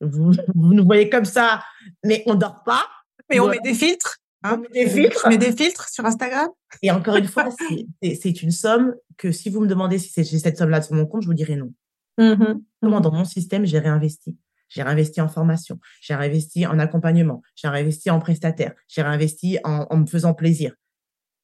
Vous, 0.00 0.32
vous 0.54 0.74
nous 0.74 0.84
voyez 0.84 1.10
comme 1.10 1.26
ça, 1.26 1.62
mais 2.04 2.22
on 2.26 2.34
dort 2.34 2.62
pas. 2.64 2.84
Mais 3.28 3.38
on 3.38 3.48
met 3.48 3.60
des 3.60 3.74
filtres. 3.74 4.16
Hein 4.42 4.56
on 4.56 4.62
met 4.62 4.84
des 4.84 4.88
filtres. 4.88 5.22
On 5.26 5.28
met 5.28 5.38
des 5.38 5.52
filtres 5.52 5.88
sur 5.88 6.04
Instagram. 6.04 6.48
Et 6.82 6.90
encore 6.90 7.16
une 7.16 7.28
fois, 7.28 7.48
c'est 8.02 8.42
une 8.42 8.50
somme 8.50 8.94
que 9.18 9.30
si 9.30 9.50
vous 9.50 9.60
me 9.60 9.66
demandez 9.66 9.98
si 9.98 10.24
j'ai 10.24 10.38
cette 10.38 10.56
somme-là 10.56 10.80
sur 10.82 10.94
mon 10.94 11.06
compte, 11.06 11.22
je 11.22 11.26
vous 11.26 11.34
dirai 11.34 11.56
non. 11.56 11.72
Mm 12.18 12.32
-hmm. 12.32 12.62
Comment 12.82 13.00
dans 13.00 13.12
mon 13.12 13.24
système, 13.24 13.64
j'ai 13.66 13.78
réinvesti. 13.78 14.36
J'ai 14.70 14.82
réinvesti 14.82 15.20
en 15.20 15.28
formation, 15.28 15.78
j'ai 16.00 16.14
réinvesti 16.14 16.64
en 16.64 16.78
accompagnement, 16.78 17.42
j'ai 17.56 17.68
réinvesti 17.68 18.08
en 18.08 18.20
prestataire, 18.20 18.72
j'ai 18.86 19.02
réinvesti 19.02 19.58
en, 19.64 19.86
en, 19.90 19.96
me 19.96 20.06
faisant 20.06 20.32
plaisir. 20.32 20.70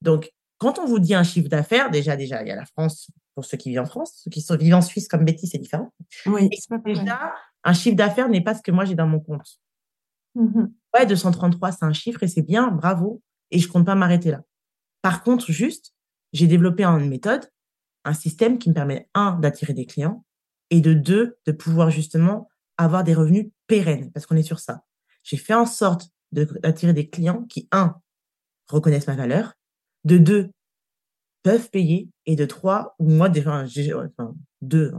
Donc, 0.01 0.31
quand 0.59 0.79
on 0.79 0.87
vous 0.87 1.01
dit 1.01 1.15
un 1.15 1.25
chiffre 1.25 1.49
d'affaires, 1.49 1.91
déjà, 1.91 2.15
déjà, 2.17 2.37
il 2.43 2.49
y 2.49 2.53
a 2.53 2.57
la 2.57 2.67
France, 2.75 3.11
pour 3.37 3.45
ceux 3.45 3.59
qui 3.59 3.69
vivent 3.69 3.81
en 3.81 3.87
France, 3.87 4.13
ceux 4.25 4.31
qui 4.31 4.41
sont, 4.41 4.57
vivent 4.57 4.75
en 4.75 4.81
Suisse 4.81 5.09
comme 5.09 5.25
Betty, 5.25 5.47
c'est 5.47 5.59
différent. 5.59 5.93
Oui, 6.25 6.49
c'est 6.59 6.71
pas 6.71 6.79
déjà, 6.79 7.35
un 7.63 7.75
chiffre 7.75 7.95
d'affaires 7.95 8.31
n'est 8.31 8.41
pas 8.41 8.55
ce 8.55 8.63
que 8.63 8.73
moi 8.73 8.87
j'ai 8.87 8.95
dans 8.95 9.07
mon 9.07 9.21
compte. 9.21 9.61
Mm 10.35 10.47
-hmm. 10.47 10.73
Ouais, 10.95 11.07
233, 11.07 11.73
c'est 11.73 11.85
un 11.85 11.93
chiffre 11.93 12.23
et 12.23 12.29
c'est 12.29 12.43
bien, 12.43 12.69
bravo. 12.69 13.23
Et 13.51 13.59
je 13.59 13.69
compte 13.69 13.85
pas 13.85 13.95
m'arrêter 13.95 14.31
là. 14.31 14.43
Par 15.03 15.23
contre, 15.23 15.53
juste, 15.53 15.95
j'ai 16.33 16.47
développé 16.47 16.83
une 16.85 17.09
méthode, 17.09 17.45
un 18.05 18.15
système 18.15 18.59
qui 18.59 18.71
me 18.71 18.75
permet, 18.75 19.09
un, 19.15 19.39
d'attirer 19.39 19.75
des 19.75 19.87
clients 19.87 20.25
et 20.71 20.81
de 20.81 20.95
deux, 20.95 21.39
de 21.45 21.53
pouvoir 21.53 21.91
justement 21.91 22.49
avoir 22.79 23.05
des 23.05 23.15
revenus 23.15 23.47
pérennes, 23.67 24.11
parce 24.13 24.25
qu'on 24.27 24.37
est 24.37 24.51
sur 24.53 24.61
ça. 24.61 24.85
J'ai 25.23 25.37
fait 25.37 25.55
en 25.55 25.67
sorte 25.67 26.09
d'attirer 26.33 26.95
des 26.95 27.09
clients 27.11 27.45
qui, 27.45 27.69
un, 27.71 28.01
reconnaissent 28.69 29.07
ma 29.07 29.17
valeur, 29.17 29.53
de 30.05 30.19
deux, 30.19 30.51
peuvent 31.43 31.71
payer, 31.71 32.09
et 32.27 32.37
de 32.37 32.45
trois, 32.45 32.95
ou 32.99 33.09
moi, 33.09 33.29
déjà, 33.29 33.65
enfin, 33.65 34.35
deux, 34.61 34.93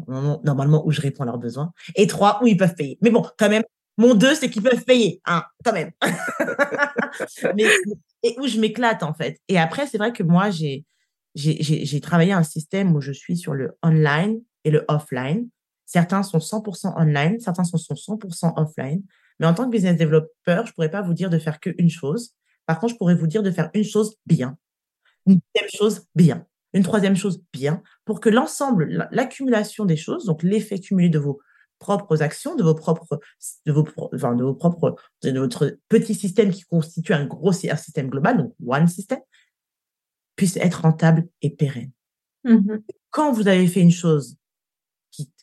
normalement, 0.44 0.86
où 0.88 0.92
je 0.92 1.02
réponds 1.02 1.24
à 1.24 1.26
leurs 1.26 1.38
besoins, 1.38 1.74
et 1.96 2.08
trois, 2.08 2.40
où 2.42 2.48
ils 2.48 2.58
peuvent 2.58 2.76
payer. 2.76 2.98
Mais 3.02 3.10
bon, 3.10 3.24
quand 3.38 3.50
même, 3.50 3.64
mon 3.98 4.14
deux, 4.14 4.36
c'est 4.36 4.50
qu'ils 4.50 4.64
peuvent 4.64 4.84
payer, 4.86 5.22
hein, 5.26 5.44
quand 5.64 5.74
même. 5.74 5.92
Mais, 7.56 7.66
et 8.24 8.36
où 8.40 8.48
je 8.48 8.60
m'éclate, 8.60 9.04
en 9.04 9.14
fait. 9.14 9.40
Et 9.48 9.58
après, 9.58 9.88
c'est 9.88 9.98
vrai 9.98 10.14
que 10.14 10.24
moi, 10.24 10.50
j'ai, 10.52 10.86
j'ai 11.36 12.02
travaillé 12.02 12.32
un 12.32 12.44
système 12.44 12.96
où 12.96 13.02
je 13.02 13.12
suis 13.12 13.38
sur 13.38 13.54
le 13.54 13.78
online 13.84 14.40
et 14.64 14.72
le 14.72 14.86
offline. 14.88 15.50
Certains 15.86 16.24
sont 16.24 16.40
100% 16.40 16.94
online, 16.98 17.40
certains 17.40 17.64
sont 17.64 17.78
100% 17.78 18.54
offline. 18.58 19.02
Mais 19.40 19.48
en 19.48 19.54
tant 19.54 19.66
que 19.66 19.72
business 19.72 19.98
developer, 19.98 20.64
je 20.66 20.74
pourrais 20.74 20.92
pas 20.92 21.02
vous 21.02 21.14
dire 21.14 21.30
de 21.30 21.38
faire 21.38 21.60
qu'une 21.60 21.90
chose. 21.90 22.34
Par 22.66 22.80
contre, 22.80 22.94
je 22.94 22.98
pourrais 22.98 23.16
vous 23.16 23.28
dire 23.28 23.44
de 23.44 23.52
faire 23.52 23.70
une 23.74 23.84
chose 23.84 24.16
bien. 24.26 24.58
Une 25.26 25.40
deuxième 25.56 25.70
chose 25.74 26.06
bien. 26.16 26.46
Une 26.74 26.84
troisième 26.84 27.16
chose 27.16 27.42
bien. 27.54 27.82
Pour 28.06 28.20
que 28.20 28.30
l'ensemble, 28.30 29.08
l'accumulation 29.12 29.86
des 29.86 29.98
choses, 29.98 30.26
donc 30.26 30.44
l'effet 30.44 30.80
cumulé 30.80 31.10
de 31.10 31.20
vos 31.20 31.40
propres 31.80 32.22
actions, 32.22 32.56
de 32.56 32.64
vos 32.64 32.76
propres, 32.76 33.20
de 33.66 33.72
vos, 33.72 33.86
enfin, 34.14 34.36
de 34.36 34.44
vos 34.44 34.54
propres, 34.54 34.96
de 35.24 35.40
votre 35.40 35.78
petit 35.90 36.16
système 36.16 36.52
qui 36.52 36.64
constitue 36.64 37.14
un 37.14 37.26
gros 37.26 37.52
un 37.52 37.76
système 37.76 38.10
global, 38.10 38.38
donc 38.38 38.54
one 38.66 38.88
system, 38.88 39.20
puisse 40.36 40.58
être 40.58 40.82
rentable 40.82 41.28
et 41.42 41.50
pérenne. 41.50 41.92
Mm 42.44 42.56
-hmm. 42.56 42.84
Quand 43.10 43.32
vous 43.32 43.48
avez 43.48 43.68
fait 43.68 43.82
une 43.82 43.92
chose 43.92 44.38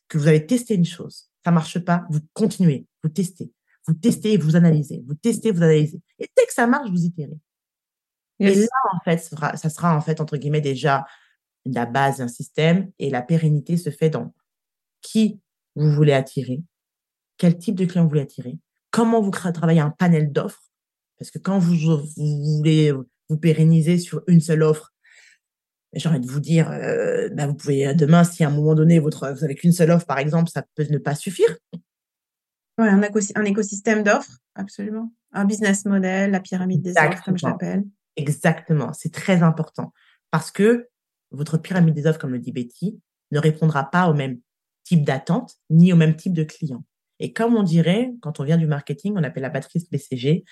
que 0.09 0.19
vous 0.19 0.29
avez 0.29 0.47
testé 0.47 0.75
une 0.75 0.85
chose, 0.85 1.31
ça 1.45 1.51
marche 1.51 1.79
pas, 1.79 2.07
vous 2.11 2.21
continuez, 2.33 2.87
vous 3.03 3.11
testez, 3.11 3.51
vous 3.87 3.95
testez, 3.95 4.37
vous 4.37 4.57
analysez, 4.57 5.03
vous 5.07 5.15
testez, 5.15 5.51
vous 5.51 5.63
analysez. 5.63 6.01
Et 6.19 6.29
dès 6.37 6.47
que 6.47 6.53
ça 6.53 6.67
marche, 6.67 6.91
vous 6.91 7.05
itérez. 7.05 7.39
Yes. 8.39 8.57
Et 8.57 8.61
là, 8.63 8.69
en 8.95 9.01
fait, 9.05 9.19
ça 9.19 9.31
sera, 9.31 9.57
ça 9.57 9.71
sera, 9.71 9.97
en 9.97 10.01
fait, 10.01 10.21
entre 10.21 10.37
guillemets, 10.37 10.61
déjà 10.61 11.07
la 11.65 11.87
base 11.87 12.19
d'un 12.19 12.29
système 12.29 12.91
et 12.99 13.11
la 13.11 13.23
pérennité 13.23 13.77
se 13.77 13.91
fait 13.91 14.11
dans 14.11 14.35
qui 15.01 15.41
vous 15.77 15.91
voulez 15.93 16.13
attirer, 16.13 16.63
quel 17.39 17.59
type 17.59 17.75
de 17.75 17.85
client 17.85 18.05
vous 18.05 18.11
voulez 18.11 18.21
attirer, 18.23 18.59
comment 18.91 19.21
vous 19.21 19.31
travaillez 19.31 19.81
un 19.81 19.91
panel 19.91 20.33
d'offres, 20.33 20.71
parce 21.19 21.31
que 21.31 21.39
quand 21.39 21.59
vous, 21.59 21.75
vous 22.17 22.57
voulez 22.59 22.93
vous 23.29 23.39
pérenniser 23.39 23.99
sur 23.99 24.23
une 24.27 24.41
seule 24.41 24.63
offre, 24.63 24.93
j'ai 25.93 26.09
envie 26.09 26.21
de 26.21 26.31
vous 26.31 26.41
dire, 26.41 26.71
euh, 26.71 27.29
bah 27.33 27.47
vous 27.47 27.55
pouvez 27.55 27.95
demain, 27.95 28.25
si 28.25 28.45
à 28.45 28.49
un 28.49 28.51
moment 28.51 28.75
donné, 28.75 28.99
votre, 28.99 29.31
vous 29.31 29.41
n'avez 29.41 29.55
qu'une 29.55 29.73
seule 29.73 29.91
offre, 29.91 30.07
par 30.07 30.19
exemple, 30.19 30.51
ça 30.51 30.65
peut 30.75 30.87
ne 30.91 30.99
pas 30.99 31.15
suffire. 31.15 31.57
Oui, 32.79 32.89
un, 32.89 33.45
écosystème 33.45 34.03
d'offres, 34.03 34.39
absolument. 34.57 35.13
Un 35.33 35.45
business 35.45 35.85
model, 35.85 36.33
la 36.33 36.41
pyramide 36.41 36.83
des 36.83 36.91
Exactement. 36.91 37.15
offres, 37.15 37.25
comme 37.25 37.39
je 37.39 37.47
l'appelle. 37.47 37.85
Exactement, 38.17 38.93
c'est 38.93 39.13
très 39.13 39.43
important. 39.43 39.93
Parce 40.31 40.51
que 40.51 40.89
votre 41.31 41.59
pyramide 41.59 41.95
des 41.95 42.07
offres, 42.07 42.19
comme 42.19 42.33
le 42.33 42.39
dit 42.39 42.53
Betty, 42.53 43.01
ne 43.31 43.39
répondra 43.39 43.91
pas 43.91 44.09
au 44.09 44.15
même 44.15 44.39
type 44.85 45.05
d'attente, 45.05 45.55
ni 45.71 45.93
au 45.93 45.97
même 45.97 46.17
type 46.17 46.33
de 46.33 46.45
client. 46.45 46.85
Et 47.21 47.33
comme 47.33 47.57
on 47.57 47.63
dirait, 47.63 48.13
quand 48.21 48.41
on 48.41 48.45
vient 48.45 48.59
du 48.59 48.67
marketing, 48.67 49.15
on 49.17 49.23
appelle 49.23 49.43
la 49.43 49.51
matrice 49.51 49.89
BCG, 49.91 50.45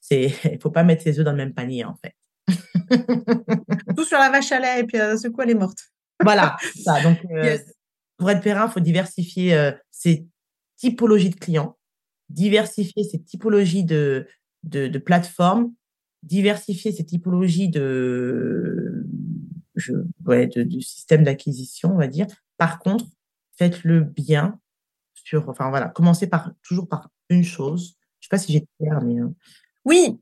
c'est, 0.00 0.32
il 0.52 0.58
faut 0.60 0.70
pas 0.70 0.84
mettre 0.84 1.02
ses 1.02 1.18
œufs 1.18 1.24
dans 1.24 1.32
le 1.32 1.36
même 1.36 1.54
panier, 1.54 1.84
en 1.84 1.96
fait. 1.96 2.14
Tout 3.96 4.04
sur 4.04 4.18
la 4.18 4.30
vache 4.30 4.52
à 4.52 4.60
lait 4.60 4.80
et 4.80 4.84
puis 4.84 4.98
euh, 4.98 5.16
ce 5.18 5.28
coup 5.28 5.42
elle 5.42 5.50
est 5.50 5.54
morte. 5.54 5.78
Voilà, 6.22 6.56
ça. 6.82 7.02
Donc, 7.02 7.18
euh, 7.30 7.44
yes. 7.44 7.74
pour 8.16 8.30
être 8.30 8.40
périn, 8.40 8.66
il 8.66 8.72
faut 8.72 8.80
diversifier 8.80 9.54
euh, 9.54 9.70
ses 9.90 10.26
typologies 10.76 11.30
de 11.30 11.36
clients, 11.36 11.76
diversifier 12.28 13.04
ses 13.04 13.22
typologies 13.22 13.84
de, 13.84 14.26
de, 14.62 14.88
de 14.88 14.98
plateformes, 14.98 15.72
diversifier 16.22 16.92
ses 16.92 17.04
typologies 17.04 17.68
de, 17.68 19.06
je, 19.76 19.94
ouais, 20.26 20.46
de, 20.46 20.62
de 20.62 20.80
système 20.80 21.24
d'acquisition, 21.24 21.94
on 21.94 21.98
va 21.98 22.08
dire. 22.08 22.26
Par 22.56 22.78
contre, 22.78 23.06
faites-le 23.56 24.00
bien 24.00 24.58
sur, 25.14 25.48
enfin 25.48 25.68
voilà, 25.70 25.88
commencez 25.88 26.26
par, 26.26 26.52
toujours 26.62 26.88
par 26.88 27.10
une 27.28 27.44
chose 27.44 27.96
Je 28.20 28.26
sais 28.26 28.30
pas 28.30 28.38
si 28.38 28.52
j'ai 28.52 28.66
clair, 28.78 29.00
mais. 29.02 29.20
Euh. 29.20 29.28
Oui, 29.84 30.18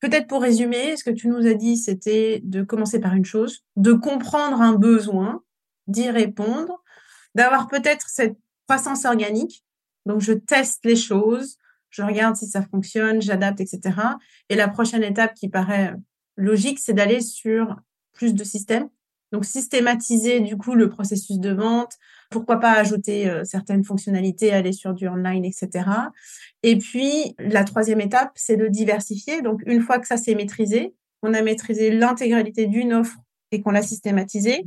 peut-être 0.00 0.26
pour 0.26 0.42
résumer, 0.42 0.96
ce 0.96 1.04
que 1.04 1.10
tu 1.10 1.28
nous 1.28 1.46
as 1.46 1.54
dit, 1.54 1.76
c'était 1.76 2.40
de 2.44 2.62
commencer 2.62 3.00
par 3.00 3.14
une 3.14 3.24
chose, 3.24 3.64
de 3.76 3.92
comprendre 3.92 4.60
un 4.60 4.74
besoin, 4.74 5.42
d'y 5.86 6.10
répondre, 6.10 6.82
d'avoir 7.34 7.68
peut-être 7.68 8.08
cette 8.08 8.36
croissance 8.66 9.04
organique. 9.04 9.64
Donc, 10.06 10.20
je 10.20 10.32
teste 10.32 10.84
les 10.84 10.96
choses, 10.96 11.58
je 11.90 12.02
regarde 12.02 12.36
si 12.36 12.46
ça 12.46 12.62
fonctionne, 12.62 13.20
j'adapte, 13.20 13.60
etc. 13.60 13.96
Et 14.48 14.54
la 14.54 14.68
prochaine 14.68 15.02
étape 15.02 15.34
qui 15.34 15.48
paraît 15.48 15.94
logique, 16.36 16.78
c'est 16.78 16.92
d'aller 16.92 17.20
sur 17.20 17.76
plus 18.12 18.34
de 18.34 18.44
systèmes. 18.44 18.88
Donc, 19.32 19.44
systématiser 19.44 20.40
du 20.40 20.56
coup 20.56 20.74
le 20.74 20.88
processus 20.88 21.38
de 21.38 21.50
vente. 21.50 21.94
Pourquoi 22.30 22.58
pas 22.58 22.72
ajouter 22.72 23.28
euh, 23.28 23.44
certaines 23.44 23.84
fonctionnalités, 23.84 24.52
aller 24.52 24.72
sur 24.72 24.92
du 24.92 25.06
online, 25.08 25.44
etc. 25.44 25.88
Et 26.62 26.76
puis, 26.78 27.34
la 27.38 27.62
troisième 27.64 28.00
étape, 28.00 28.32
c'est 28.34 28.56
de 28.56 28.66
diversifier. 28.66 29.40
Donc, 29.42 29.62
une 29.66 29.82
fois 29.82 29.98
que 29.98 30.06
ça 30.06 30.16
s'est 30.16 30.34
maîtrisé, 30.34 30.94
on 31.22 31.32
a 31.34 31.42
maîtrisé 31.42 31.90
l'intégralité 31.90 32.66
d'une 32.66 32.92
offre 32.92 33.18
et 33.52 33.60
qu'on 33.60 33.70
l'a 33.70 33.82
systématisée, 33.82 34.64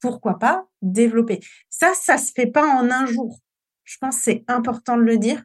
pourquoi 0.00 0.38
pas 0.38 0.66
développer. 0.80 1.40
Ça, 1.68 1.92
ça 1.94 2.18
se 2.18 2.32
fait 2.32 2.46
pas 2.46 2.66
en 2.66 2.90
un 2.90 3.06
jour. 3.06 3.40
Je 3.84 3.96
pense 4.00 4.16
c'est 4.16 4.44
important 4.48 4.96
de 4.96 5.02
le 5.02 5.18
dire 5.18 5.42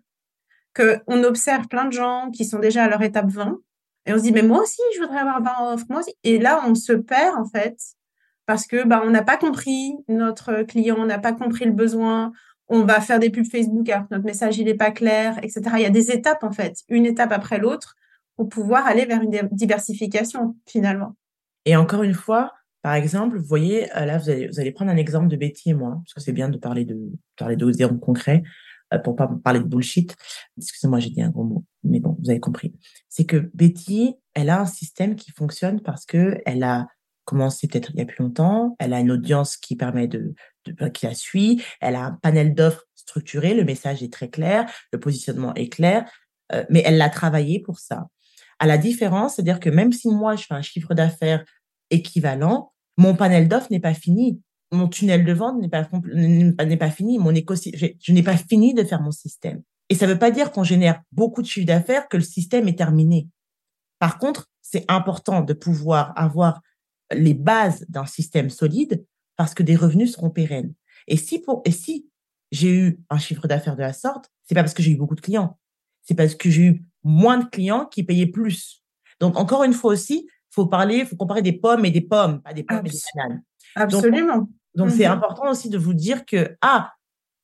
qu'on 0.75 1.23
observe 1.23 1.67
plein 1.67 1.85
de 1.85 1.93
gens 1.93 2.31
qui 2.31 2.45
sont 2.45 2.59
déjà 2.59 2.83
à 2.83 2.89
leur 2.89 3.01
étape 3.01 3.29
20 3.29 3.59
et 4.05 4.13
on 4.13 4.17
se 4.17 4.23
dit, 4.23 4.31
mais 4.31 4.43
moi 4.43 4.61
aussi, 4.61 4.81
je 4.95 5.01
voudrais 5.01 5.19
avoir 5.19 5.41
20 5.41 5.73
offres, 5.73 5.85
moi 5.89 5.99
aussi. 6.01 6.13
Et 6.23 6.37
là, 6.37 6.61
on 6.67 6.75
se 6.75 6.93
perd, 6.93 7.37
en 7.37 7.45
fait, 7.45 7.77
parce 8.45 8.67
que 8.67 8.85
bah, 8.85 9.01
on 9.05 9.09
n'a 9.09 9.23
pas 9.23 9.37
compris 9.37 9.93
notre 10.09 10.63
client, 10.63 10.97
on 10.99 11.05
n'a 11.05 11.19
pas 11.19 11.33
compris 11.33 11.65
le 11.65 11.71
besoin, 11.71 12.33
on 12.67 12.83
va 12.83 12.99
faire 12.99 13.19
des 13.19 13.29
pubs 13.29 13.45
Facebook 13.45 13.87
alors 13.89 14.07
que 14.07 14.13
notre 14.13 14.25
message, 14.25 14.57
il 14.57 14.65
n'est 14.65 14.73
pas 14.73 14.91
clair, 14.91 15.37
etc. 15.41 15.61
Il 15.75 15.81
y 15.81 15.85
a 15.85 15.89
des 15.89 16.11
étapes, 16.11 16.43
en 16.43 16.51
fait, 16.51 16.79
une 16.89 17.05
étape 17.05 17.31
après 17.31 17.59
l'autre, 17.59 17.95
pour 18.35 18.49
pouvoir 18.49 18.87
aller 18.87 19.05
vers 19.05 19.21
une 19.21 19.47
diversification, 19.51 20.57
finalement. 20.67 21.15
Et 21.65 21.77
encore 21.77 22.03
une 22.03 22.13
fois, 22.13 22.51
par 22.81 22.95
exemple, 22.95 23.37
vous 23.37 23.45
voyez, 23.45 23.89
euh, 23.95 24.05
là, 24.05 24.17
vous 24.17 24.29
allez, 24.29 24.71
prendre 24.71 24.91
un 24.91 24.97
exemple 24.97 25.29
de 25.29 25.37
Betty 25.37 25.69
et 25.69 25.73
moi, 25.73 26.01
parce 26.03 26.13
que 26.13 26.19
c'est 26.19 26.33
bien 26.33 26.49
de 26.49 26.57
parler 26.57 26.83
de, 26.83 26.97
parler 27.37 27.55
de 27.55 27.85
concret. 27.99 28.43
Euh, 28.93 28.99
pour 28.99 29.15
pas 29.15 29.29
parler 29.43 29.59
de 29.59 29.65
bullshit. 29.65 30.15
Excusez-moi, 30.57 30.99
j'ai 30.99 31.09
dit 31.09 31.21
un 31.21 31.29
gros 31.29 31.43
mot, 31.43 31.65
mais 31.83 31.99
bon, 31.99 32.17
vous 32.21 32.29
avez 32.29 32.39
compris. 32.39 32.73
C'est 33.09 33.25
que 33.25 33.49
Betty, 33.53 34.15
elle 34.33 34.49
a 34.49 34.61
un 34.61 34.65
système 34.65 35.15
qui 35.15 35.31
fonctionne 35.31 35.81
parce 35.81 36.05
que 36.05 36.41
elle 36.45 36.63
a 36.63 36.87
commencé 37.25 37.67
peut-être 37.67 37.91
il 37.93 37.99
y 37.99 38.01
a 38.01 38.05
plus 38.05 38.21
longtemps, 38.21 38.75
elle 38.79 38.93
a 38.93 38.99
une 38.99 39.11
audience 39.11 39.55
qui 39.55 39.75
permet 39.75 40.07
de, 40.07 40.33
de 40.65 40.87
qui 40.89 41.05
la 41.05 41.15
suit, 41.15 41.63
elle 41.79 41.95
a 41.95 42.03
un 42.03 42.11
panel 42.11 42.53
d'offres 42.53 42.83
structuré, 42.95 43.53
le 43.53 43.63
message 43.63 44.03
est 44.03 44.11
très 44.11 44.29
clair, 44.29 44.69
le 44.91 44.99
positionnement 44.99 45.53
est 45.55 45.69
clair, 45.69 46.09
euh, 46.51 46.65
mais 46.69 46.83
elle 46.85 46.97
l'a 46.97 47.09
travaillé 47.09 47.61
pour 47.61 47.79
ça. 47.79 48.07
À 48.59 48.67
la 48.67 48.77
différence, 48.77 49.35
c'est-à-dire 49.35 49.59
que 49.59 49.69
même 49.69 49.93
si 49.93 50.09
moi 50.09 50.35
je 50.35 50.43
fais 50.43 50.53
un 50.53 50.61
chiffre 50.61 50.93
d'affaires 50.93 51.45
équivalent, 51.89 52.73
mon 52.97 53.15
panel 53.15 53.47
d'offres 53.47 53.71
n'est 53.71 53.79
pas 53.79 53.93
fini 53.93 54.41
mon 54.73 54.87
tunnel 54.87 55.23
de 55.23 55.33
vente 55.33 55.59
n'est 55.59 55.69
pas, 55.69 55.87
n'est 56.65 56.77
pas 56.77 56.89
fini, 56.89 57.19
mon 57.19 57.33
écosystème, 57.33 57.91
je, 57.99 58.11
n'ai 58.11 58.23
pas 58.23 58.37
fini 58.37 58.73
de 58.73 58.83
faire 58.83 59.01
mon 59.01 59.11
système. 59.11 59.61
Et 59.89 59.95
ça 59.95 60.07
ne 60.07 60.13
veut 60.13 60.19
pas 60.19 60.31
dire 60.31 60.51
qu'on 60.51 60.63
génère 60.63 61.01
beaucoup 61.11 61.41
de 61.41 61.47
chiffre 61.47 61.67
d'affaires 61.67 62.07
que 62.07 62.17
le 62.17 62.23
système 62.23 62.67
est 62.67 62.77
terminé. 62.77 63.27
Par 63.99 64.17
contre, 64.17 64.49
c'est 64.61 64.85
important 64.89 65.41
de 65.41 65.53
pouvoir 65.53 66.13
avoir 66.15 66.61
les 67.11 67.33
bases 67.33 67.85
d'un 67.89 68.05
système 68.05 68.49
solide 68.49 69.05
parce 69.35 69.53
que 69.53 69.63
des 69.63 69.75
revenus 69.75 70.13
seront 70.13 70.29
pérennes. 70.29 70.73
Et 71.07 71.17
si 71.17 71.39
pour, 71.39 71.61
et 71.65 71.71
si 71.71 72.09
j'ai 72.51 72.73
eu 72.73 72.99
un 73.09 73.17
chiffre 73.17 73.47
d'affaires 73.47 73.75
de 73.75 73.81
la 73.81 73.93
sorte, 73.93 74.31
c'est 74.43 74.55
pas 74.55 74.63
parce 74.63 74.73
que 74.73 74.83
j'ai 74.83 74.91
eu 74.91 74.97
beaucoup 74.97 75.15
de 75.15 75.21
clients. 75.21 75.59
C'est 76.01 76.15
parce 76.15 76.35
que 76.35 76.49
j'ai 76.49 76.63
eu 76.63 76.85
moins 77.03 77.37
de 77.37 77.45
clients 77.45 77.85
qui 77.85 78.03
payaient 78.03 78.27
plus. 78.27 78.83
Donc, 79.19 79.37
encore 79.37 79.63
une 79.63 79.73
fois 79.73 79.93
aussi, 79.93 80.27
faut 80.49 80.67
parler, 80.67 81.05
faut 81.05 81.15
comparer 81.15 81.41
des 81.41 81.53
pommes 81.53 81.85
et 81.85 81.91
des 81.91 82.01
pommes, 82.01 82.41
pas 82.41 82.53
des 82.53 82.63
pommes 82.63 82.85
et 82.85 82.89
des 82.89 82.99
bananes. 83.15 83.43
Absolument. 83.75 84.37
Donc, 84.37 84.49
c'est 84.75 85.07
mhm. 85.07 85.13
important 85.13 85.49
aussi 85.49 85.69
de 85.69 85.77
vous 85.77 85.93
dire 85.93 86.25
que, 86.25 86.55
ah, 86.61 86.93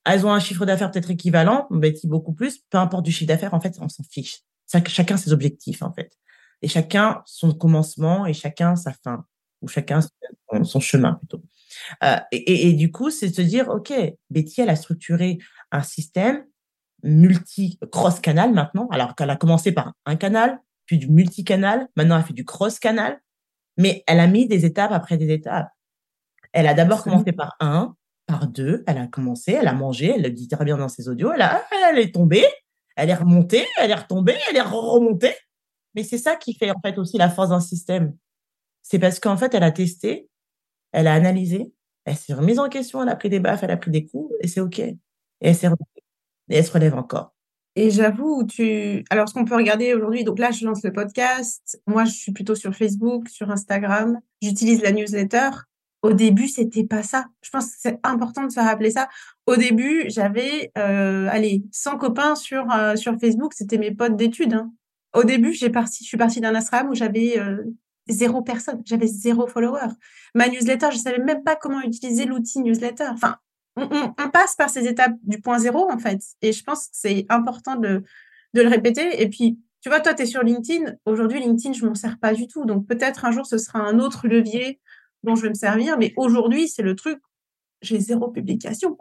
elles 0.05 0.25
ont 0.25 0.31
un 0.31 0.39
chiffre 0.39 0.65
d'affaires 0.65 0.91
peut-être 0.91 1.11
équivalent, 1.11 1.67
Betty 1.69 2.07
beaucoup 2.07 2.33
plus, 2.33 2.59
peu 2.69 2.77
importe 2.77 3.05
du 3.05 3.11
chiffre 3.11 3.27
d'affaires, 3.27 3.53
en 3.53 3.61
fait, 3.61 3.77
on 3.79 3.89
s'en 3.89 4.03
fiche. 4.03 4.39
Chacun 4.87 5.17
ses 5.17 5.33
objectifs, 5.33 5.81
en 5.81 5.91
fait. 5.91 6.11
Et 6.61 6.67
chacun 6.67 7.21
son 7.25 7.53
commencement 7.53 8.25
et 8.25 8.33
chacun 8.33 8.75
sa 8.75 8.93
fin, 8.93 9.25
ou 9.61 9.67
chacun 9.67 9.99
son 10.63 10.79
chemin 10.79 11.13
plutôt. 11.13 11.41
Euh, 12.03 12.17
et, 12.31 12.69
et, 12.69 12.73
du 12.73 12.91
coup, 12.91 13.09
c'est 13.09 13.29
de 13.29 13.33
se 13.33 13.41
dire, 13.41 13.69
OK, 13.69 13.93
Betty, 14.29 14.61
elle 14.61 14.69
a 14.69 14.75
structuré 14.75 15.37
un 15.71 15.83
système 15.83 16.45
multi-cross-canal 17.03 18.53
maintenant, 18.53 18.87
alors 18.91 19.15
qu'elle 19.15 19.29
a 19.29 19.35
commencé 19.35 19.71
par 19.71 19.93
un 20.05 20.15
canal, 20.15 20.59
puis 20.85 20.97
du 20.97 21.09
multi-canal, 21.09 21.87
maintenant 21.95 22.17
elle 22.17 22.23
fait 22.23 22.33
du 22.33 22.45
cross-canal, 22.45 23.19
mais 23.77 24.03
elle 24.07 24.19
a 24.19 24.27
mis 24.27 24.47
des 24.47 24.65
étapes 24.65 24.91
après 24.91 25.17
des 25.17 25.31
étapes. 25.31 25.69
Elle 26.51 26.67
a 26.67 26.73
d'abord 26.73 27.03
commencé 27.03 27.31
par 27.31 27.55
un, 27.59 27.95
par 28.25 28.47
deux, 28.47 28.83
elle 28.88 28.97
a 28.97 29.07
commencé, 29.07 29.53
elle 29.53 29.67
a 29.67 29.73
mangé, 29.73 30.13
elle 30.15 30.23
le 30.23 30.29
dit 30.29 30.47
très 30.47 30.65
bien 30.65 30.77
dans 30.77 30.89
ses 30.89 31.09
audios, 31.09 31.31
elle, 31.33 31.41
a, 31.41 31.63
elle 31.89 31.99
est 31.99 32.13
tombée, 32.13 32.45
elle 32.95 33.09
est 33.09 33.15
remontée, 33.15 33.65
elle 33.77 33.91
est 33.91 33.95
retombée, 33.95 34.35
elle 34.49 34.57
est 34.57 34.62
remontée. 34.62 35.35
Mais 35.95 36.03
c'est 36.03 36.17
ça 36.17 36.35
qui 36.35 36.53
fait 36.53 36.71
en 36.71 36.79
fait 36.83 36.97
aussi 36.97 37.17
la 37.17 37.29
force 37.29 37.49
d'un 37.49 37.59
système. 37.59 38.15
C'est 38.83 38.99
parce 38.99 39.19
qu'en 39.19 39.38
fait, 39.38 39.53
elle 39.53 39.63
a 39.63 39.71
testé, 39.71 40.29
elle 40.91 41.07
a 41.07 41.13
analysé, 41.13 41.73
elle 42.05 42.15
s'est 42.15 42.33
remise 42.33 42.59
en 42.59 42.69
question, 42.69 43.01
elle 43.01 43.09
a 43.09 43.15
pris 43.15 43.29
des 43.29 43.39
baffes, 43.39 43.63
elle 43.63 43.71
a 43.71 43.77
pris 43.77 43.91
des 43.91 44.05
coups, 44.05 44.33
et 44.41 44.47
c'est 44.47 44.62
OK. 44.62 44.79
Et 44.79 44.97
elle 45.41 45.55
s'est 45.55 45.69
et 46.49 46.57
elle 46.57 46.65
se 46.65 46.71
relève 46.71 46.95
encore. 46.95 47.33
Et 47.75 47.91
j'avoue, 47.91 48.43
tu. 48.45 49.05
Alors, 49.09 49.29
ce 49.29 49.33
qu'on 49.33 49.45
peut 49.45 49.55
regarder 49.55 49.93
aujourd'hui, 49.93 50.23
donc 50.23 50.39
là, 50.39 50.51
je 50.51 50.65
lance 50.65 50.83
le 50.83 50.91
podcast. 50.91 51.79
Moi, 51.88 52.05
je 52.05 52.12
suis 52.12 52.31
plutôt 52.33 52.55
sur 52.55 52.75
Facebook, 52.75 53.29
sur 53.29 53.51
Instagram. 53.51 54.19
J'utilise 54.41 54.81
la 54.81 54.91
newsletter. 54.91 55.49
Au 56.01 56.13
début, 56.13 56.47
c'était 56.47 56.85
pas 56.85 57.03
ça. 57.03 57.25
Je 57.41 57.49
pense 57.49 57.65
que 57.65 57.77
c'est 57.77 57.99
important 58.03 58.45
de 58.45 58.51
se 58.51 58.59
rappeler 58.59 58.91
ça. 58.91 59.09
Au 59.45 59.57
début, 59.57 60.05
j'avais, 60.07 60.71
euh, 60.77 61.27
allez, 61.29 61.63
100 61.71 61.97
copains 61.97 62.35
sur 62.35 62.71
euh, 62.71 62.95
sur 62.95 63.19
Facebook. 63.19 63.53
C'était 63.53 63.77
mes 63.77 63.91
potes 63.91 64.15
d'études. 64.15 64.53
Hein. 64.53 64.71
Au 65.13 65.23
début, 65.23 65.53
j'ai 65.53 65.69
parti, 65.69 66.03
je 66.03 66.07
suis 66.07 66.17
partie 66.17 66.39
d'un 66.39 66.55
ashram 66.55 66.89
où 66.89 66.95
j'avais 66.95 67.38
euh, 67.39 67.63
zéro 68.07 68.41
personne, 68.41 68.81
j'avais 68.85 69.07
zéro 69.07 69.47
follower. 69.47 69.88
Ma 70.35 70.47
newsletter, 70.47 70.88
je 70.91 70.97
savais 70.97 71.19
même 71.19 71.43
pas 71.43 71.55
comment 71.55 71.81
utiliser 71.81 72.25
l'outil 72.25 72.62
newsletter. 72.62 73.07
Enfin, 73.12 73.38
on, 73.75 74.13
on, 74.17 74.29
passe 74.29 74.55
par 74.55 74.69
ces 74.69 74.88
étapes 74.88 75.15
du 75.23 75.41
point 75.41 75.59
zéro 75.59 75.91
en 75.91 75.97
fait. 75.97 76.21
Et 76.41 76.53
je 76.53 76.63
pense 76.63 76.85
que 76.85 76.91
c'est 76.93 77.25
important 77.29 77.75
de 77.75 78.03
de 78.53 78.62
le 78.62 78.69
répéter. 78.69 79.21
Et 79.21 79.29
puis, 79.29 79.59
tu 79.81 79.89
vois, 79.89 79.99
toi, 79.99 80.13
tu 80.13 80.23
es 80.23 80.25
sur 80.25 80.43
LinkedIn. 80.43 80.93
Aujourd'hui, 81.05 81.39
LinkedIn, 81.39 81.73
je 81.73 81.85
m'en 81.85 81.95
sers 81.95 82.17
pas 82.19 82.33
du 82.33 82.47
tout. 82.47 82.65
Donc, 82.65 82.88
peut-être 82.88 83.25
un 83.25 83.31
jour, 83.31 83.45
ce 83.45 83.57
sera 83.57 83.79
un 83.79 83.99
autre 83.99 84.27
levier 84.27 84.79
dont 85.23 85.36
je 85.36 85.43
vais 85.43 85.49
me 85.49 85.53
servir. 85.53 85.97
Mais 85.97 86.13
aujourd'hui, 86.17 86.67
c'est 86.67 86.82
le 86.82 86.95
truc, 86.95 87.19
j'ai 87.82 87.99
zéro 87.99 88.29
publication. 88.29 88.97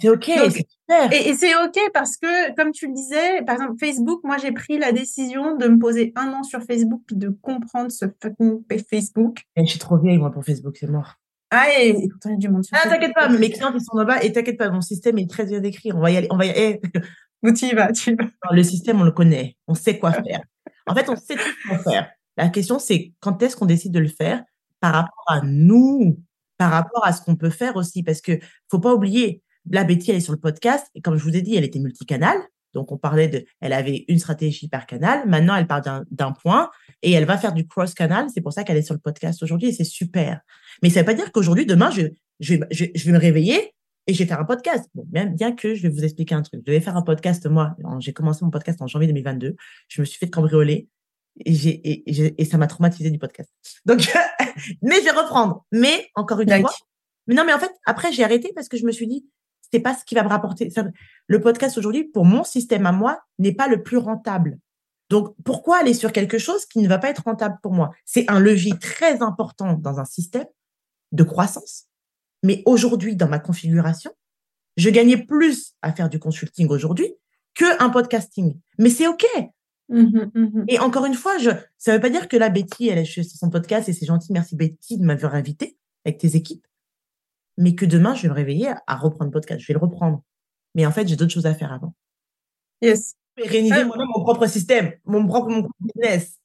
C'est 0.00 0.08
OK, 0.08 0.28
Et, 1.12 1.34
c'est 1.34 1.54
OK 1.56 1.78
parce 1.94 2.16
que, 2.16 2.54
comme 2.54 2.72
tu 2.72 2.88
le 2.88 2.94
disais, 2.94 3.42
par 3.44 3.56
exemple, 3.56 3.74
Facebook, 3.78 4.20
moi, 4.24 4.36
j'ai 4.38 4.52
pris 4.52 4.78
la 4.78 4.92
décision 4.92 5.56
de 5.56 5.68
me 5.68 5.78
poser 5.78 6.12
un 6.16 6.32
an 6.32 6.42
sur 6.42 6.62
Facebook 6.62 7.02
puis 7.06 7.16
de 7.16 7.28
comprendre 7.28 7.90
ce 7.90 8.06
fucking 8.22 8.62
Facebook. 8.88 9.38
Et 9.56 9.64
je 9.64 9.70
suis 9.70 9.78
trop 9.78 9.98
vieille, 9.98 10.18
moi, 10.18 10.30
pour 10.30 10.44
Facebook, 10.44 10.76
c'est 10.78 10.88
mort. 10.88 11.14
Ah, 11.50 11.66
et, 11.80 11.92
pourtant, 12.08 12.30
il 12.30 12.32
y 12.32 12.34
a 12.34 12.38
du 12.38 12.48
monde 12.48 12.64
sur 12.64 12.76
Ah, 12.80 12.88
t'inquiète 12.88 13.14
pas, 13.14 13.28
mes 13.28 13.50
clients, 13.50 13.72
ils 13.74 13.80
sont 13.80 13.96
là-bas 13.96 14.22
et 14.22 14.32
t'inquiète 14.32 14.56
pas, 14.56 14.70
mon 14.70 14.80
système 14.80 15.18
est 15.18 15.28
très 15.28 15.44
bien 15.44 15.60
décrit. 15.60 15.92
On 15.92 16.00
va 16.00 16.10
y 16.10 16.16
aller, 16.16 16.28
on 16.30 16.36
va 16.36 16.46
y 16.46 16.50
aller. 16.50 16.80
Où 17.42 17.52
tu 17.52 17.66
y 17.66 17.74
vas, 17.74 17.90
tu 17.92 18.12
y 18.12 18.14
vas. 18.14 18.24
le 18.52 18.62
système, 18.62 19.00
on 19.00 19.04
le 19.04 19.12
connaît. 19.12 19.56
On 19.66 19.74
sait 19.74 19.98
quoi 19.98 20.12
faire. 20.12 20.42
En 20.86 20.94
fait, 20.94 21.08
on 21.08 21.16
sait 21.16 21.36
tout 21.36 21.68
quoi 21.68 21.78
faire. 21.78 22.10
La 22.36 22.48
question, 22.48 22.78
c'est 22.78 23.12
quand 23.20 23.42
est-ce 23.42 23.56
qu'on 23.56 23.66
décide 23.66 23.92
de 23.92 23.98
le 23.98 24.08
faire? 24.08 24.44
Par 24.80 24.92
rapport 24.94 25.24
à 25.28 25.40
nous, 25.42 26.18
par 26.58 26.70
rapport 26.70 27.06
à 27.06 27.12
ce 27.12 27.22
qu'on 27.22 27.36
peut 27.36 27.50
faire 27.50 27.76
aussi. 27.76 28.02
Parce 28.02 28.20
que 28.20 28.38
faut 28.70 28.80
pas 28.80 28.94
oublier, 28.94 29.42
la 29.70 29.84
Betty, 29.84 30.10
elle 30.10 30.16
est 30.16 30.20
sur 30.20 30.32
le 30.32 30.38
podcast. 30.38 30.86
Et 30.94 31.00
comme 31.00 31.16
je 31.16 31.22
vous 31.22 31.36
ai 31.36 31.42
dit, 31.42 31.56
elle 31.56 31.64
était 31.64 31.78
multicanal. 31.78 32.38
Donc, 32.72 32.92
on 32.92 32.98
parlait 32.98 33.28
de, 33.28 33.44
elle 33.60 33.72
avait 33.72 34.04
une 34.08 34.18
stratégie 34.18 34.68
par 34.68 34.86
canal. 34.86 35.28
Maintenant, 35.28 35.56
elle 35.56 35.66
parle 35.66 36.04
d'un 36.10 36.32
point 36.32 36.70
et 37.02 37.12
elle 37.12 37.24
va 37.24 37.36
faire 37.36 37.52
du 37.52 37.66
cross 37.66 37.94
canal. 37.94 38.26
C'est 38.32 38.40
pour 38.40 38.52
ça 38.52 38.62
qu'elle 38.62 38.76
est 38.76 38.82
sur 38.82 38.94
le 38.94 39.00
podcast 39.00 39.42
aujourd'hui 39.42 39.68
et 39.68 39.72
c'est 39.72 39.84
super. 39.84 40.40
Mais 40.82 40.90
ça 40.90 41.00
veut 41.00 41.06
pas 41.06 41.14
dire 41.14 41.32
qu'aujourd'hui, 41.32 41.66
demain, 41.66 41.90
je, 41.90 42.02
je, 42.38 42.54
je, 42.70 43.04
vais 43.04 43.12
me 43.12 43.18
réveiller 43.18 43.74
et 44.06 44.14
je 44.14 44.18
vais 44.20 44.26
faire 44.26 44.40
un 44.40 44.44
podcast. 44.44 44.88
Bon, 44.94 45.04
bien, 45.06 45.26
bien 45.26 45.52
que 45.52 45.74
je 45.74 45.82
vais 45.82 45.88
vous 45.88 46.04
expliquer 46.04 46.34
un 46.34 46.42
truc. 46.42 46.62
Je 46.64 46.70
vais 46.70 46.80
faire 46.80 46.96
un 46.96 47.02
podcast, 47.02 47.44
moi. 47.46 47.76
J'ai 47.98 48.12
commencé 48.12 48.44
mon 48.44 48.50
podcast 48.50 48.80
en 48.82 48.86
janvier 48.86 49.08
2022. 49.08 49.56
Je 49.88 50.00
me 50.00 50.06
suis 50.06 50.18
fait 50.18 50.30
cambrioler 50.30 50.88
et, 51.44 51.52
et, 51.52 52.40
et, 52.40 52.44
ça 52.44 52.58
m'a 52.58 52.66
traumatisé 52.66 53.10
du 53.10 53.18
podcast. 53.18 53.50
Donc, 53.84 54.00
mais 54.82 54.96
je 54.96 55.04
vais 55.04 55.10
reprendre. 55.10 55.64
Mais 55.72 56.08
encore 56.14 56.40
une 56.40 56.60
fois, 56.60 56.72
mais 57.26 57.34
non, 57.34 57.44
mais 57.44 57.52
en 57.52 57.58
fait, 57.58 57.72
après 57.86 58.12
j'ai 58.12 58.24
arrêté 58.24 58.52
parce 58.54 58.68
que 58.68 58.76
je 58.76 58.84
me 58.84 58.92
suis 58.92 59.06
dit, 59.06 59.26
c'est 59.72 59.80
pas 59.80 59.94
ce 59.94 60.04
qui 60.04 60.14
va 60.14 60.22
me 60.22 60.28
rapporter. 60.28 60.72
Le 61.26 61.40
podcast 61.40 61.78
aujourd'hui, 61.78 62.04
pour 62.04 62.24
mon 62.24 62.44
système 62.44 62.86
à 62.86 62.92
moi, 62.92 63.20
n'est 63.38 63.54
pas 63.54 63.68
le 63.68 63.82
plus 63.82 63.98
rentable. 63.98 64.58
Donc, 65.10 65.34
pourquoi 65.44 65.78
aller 65.78 65.94
sur 65.94 66.12
quelque 66.12 66.38
chose 66.38 66.66
qui 66.66 66.78
ne 66.78 66.88
va 66.88 66.98
pas 66.98 67.10
être 67.10 67.24
rentable 67.24 67.58
pour 67.62 67.72
moi? 67.72 67.90
C'est 68.04 68.30
un 68.30 68.38
levier 68.38 68.72
très 68.80 69.22
important 69.22 69.74
dans 69.74 69.98
un 69.98 70.04
système 70.04 70.46
de 71.12 71.24
croissance. 71.24 71.86
Mais 72.42 72.62
aujourd'hui, 72.64 73.16
dans 73.16 73.28
ma 73.28 73.40
configuration, 73.40 74.12
je 74.76 74.88
gagnais 74.88 75.16
plus 75.16 75.74
à 75.82 75.92
faire 75.92 76.08
du 76.08 76.18
consulting 76.18 76.68
aujourd'hui 76.68 77.12
que 77.54 77.82
un 77.82 77.90
podcasting. 77.90 78.58
Mais 78.78 78.90
c'est 78.90 79.08
OK. 79.08 79.26
Mmh 79.90 80.30
mmh 80.34 80.64
et 80.68 80.78
encore 80.78 81.04
une 81.04 81.14
fois, 81.14 81.36
je, 81.38 81.50
ça 81.76 81.92
veut 81.92 82.00
pas 82.00 82.10
dire 82.10 82.28
que 82.28 82.36
la 82.36 82.48
Betty, 82.48 82.88
elle 82.88 82.98
est 82.98 83.04
sur 83.04 83.24
son 83.24 83.50
podcast 83.50 83.88
et 83.88 83.92
c'est 83.92 84.06
gentil, 84.06 84.32
merci 84.32 84.54
Betty 84.54 84.98
de 84.98 85.04
m'avoir 85.04 85.34
invité 85.34 85.76
avec 86.04 86.18
tes 86.18 86.36
équipes. 86.36 86.64
Mais 87.58 87.74
que 87.74 87.84
demain, 87.84 88.14
je 88.14 88.22
vais 88.22 88.28
me 88.28 88.34
réveiller 88.34 88.72
à 88.86 88.96
reprendre 88.96 89.26
le 89.26 89.32
podcast. 89.32 89.60
Je 89.60 89.66
vais 89.66 89.74
le 89.74 89.80
reprendre. 89.80 90.22
Mais 90.74 90.86
en 90.86 90.92
fait, 90.92 91.06
j'ai 91.08 91.16
d'autres 91.16 91.32
choses 91.32 91.46
à 91.46 91.54
faire 91.54 91.72
avant. 91.72 91.94
Yes. 92.80 93.16
Pérenniser 93.34 93.84
moi-même 93.84 94.08
mon 94.14 94.22
propre 94.22 94.46
système, 94.46 94.92
mon 95.04 95.26
propre, 95.26 95.50
mon 95.50 95.68
business. 95.80 96.38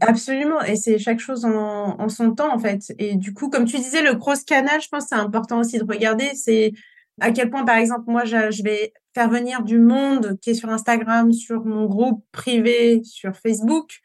Absolument. 0.00 0.60
Et 0.62 0.76
c'est 0.76 0.98
chaque 0.98 1.20
chose 1.20 1.44
en, 1.44 2.00
en, 2.00 2.08
son 2.08 2.34
temps, 2.34 2.52
en 2.52 2.58
fait. 2.58 2.92
Et 2.98 3.16
du 3.16 3.34
coup, 3.34 3.50
comme 3.50 3.66
tu 3.66 3.76
disais, 3.76 4.02
le 4.02 4.16
cross 4.16 4.44
canal, 4.44 4.80
je 4.80 4.88
pense 4.88 5.04
que 5.04 5.08
c'est 5.10 5.14
important 5.14 5.60
aussi 5.60 5.78
de 5.78 5.84
regarder. 5.84 6.30
C'est 6.34 6.72
à 7.20 7.30
quel 7.30 7.50
point, 7.50 7.64
par 7.64 7.76
exemple, 7.76 8.04
moi, 8.06 8.24
je, 8.24 8.62
vais 8.62 8.92
faire 9.14 9.28
venir 9.28 9.62
du 9.62 9.78
monde 9.78 10.38
qui 10.40 10.50
est 10.50 10.54
sur 10.54 10.70
Instagram, 10.70 11.32
sur 11.32 11.64
mon 11.64 11.86
groupe 11.86 12.24
privé, 12.32 13.02
sur 13.04 13.36
Facebook. 13.36 14.00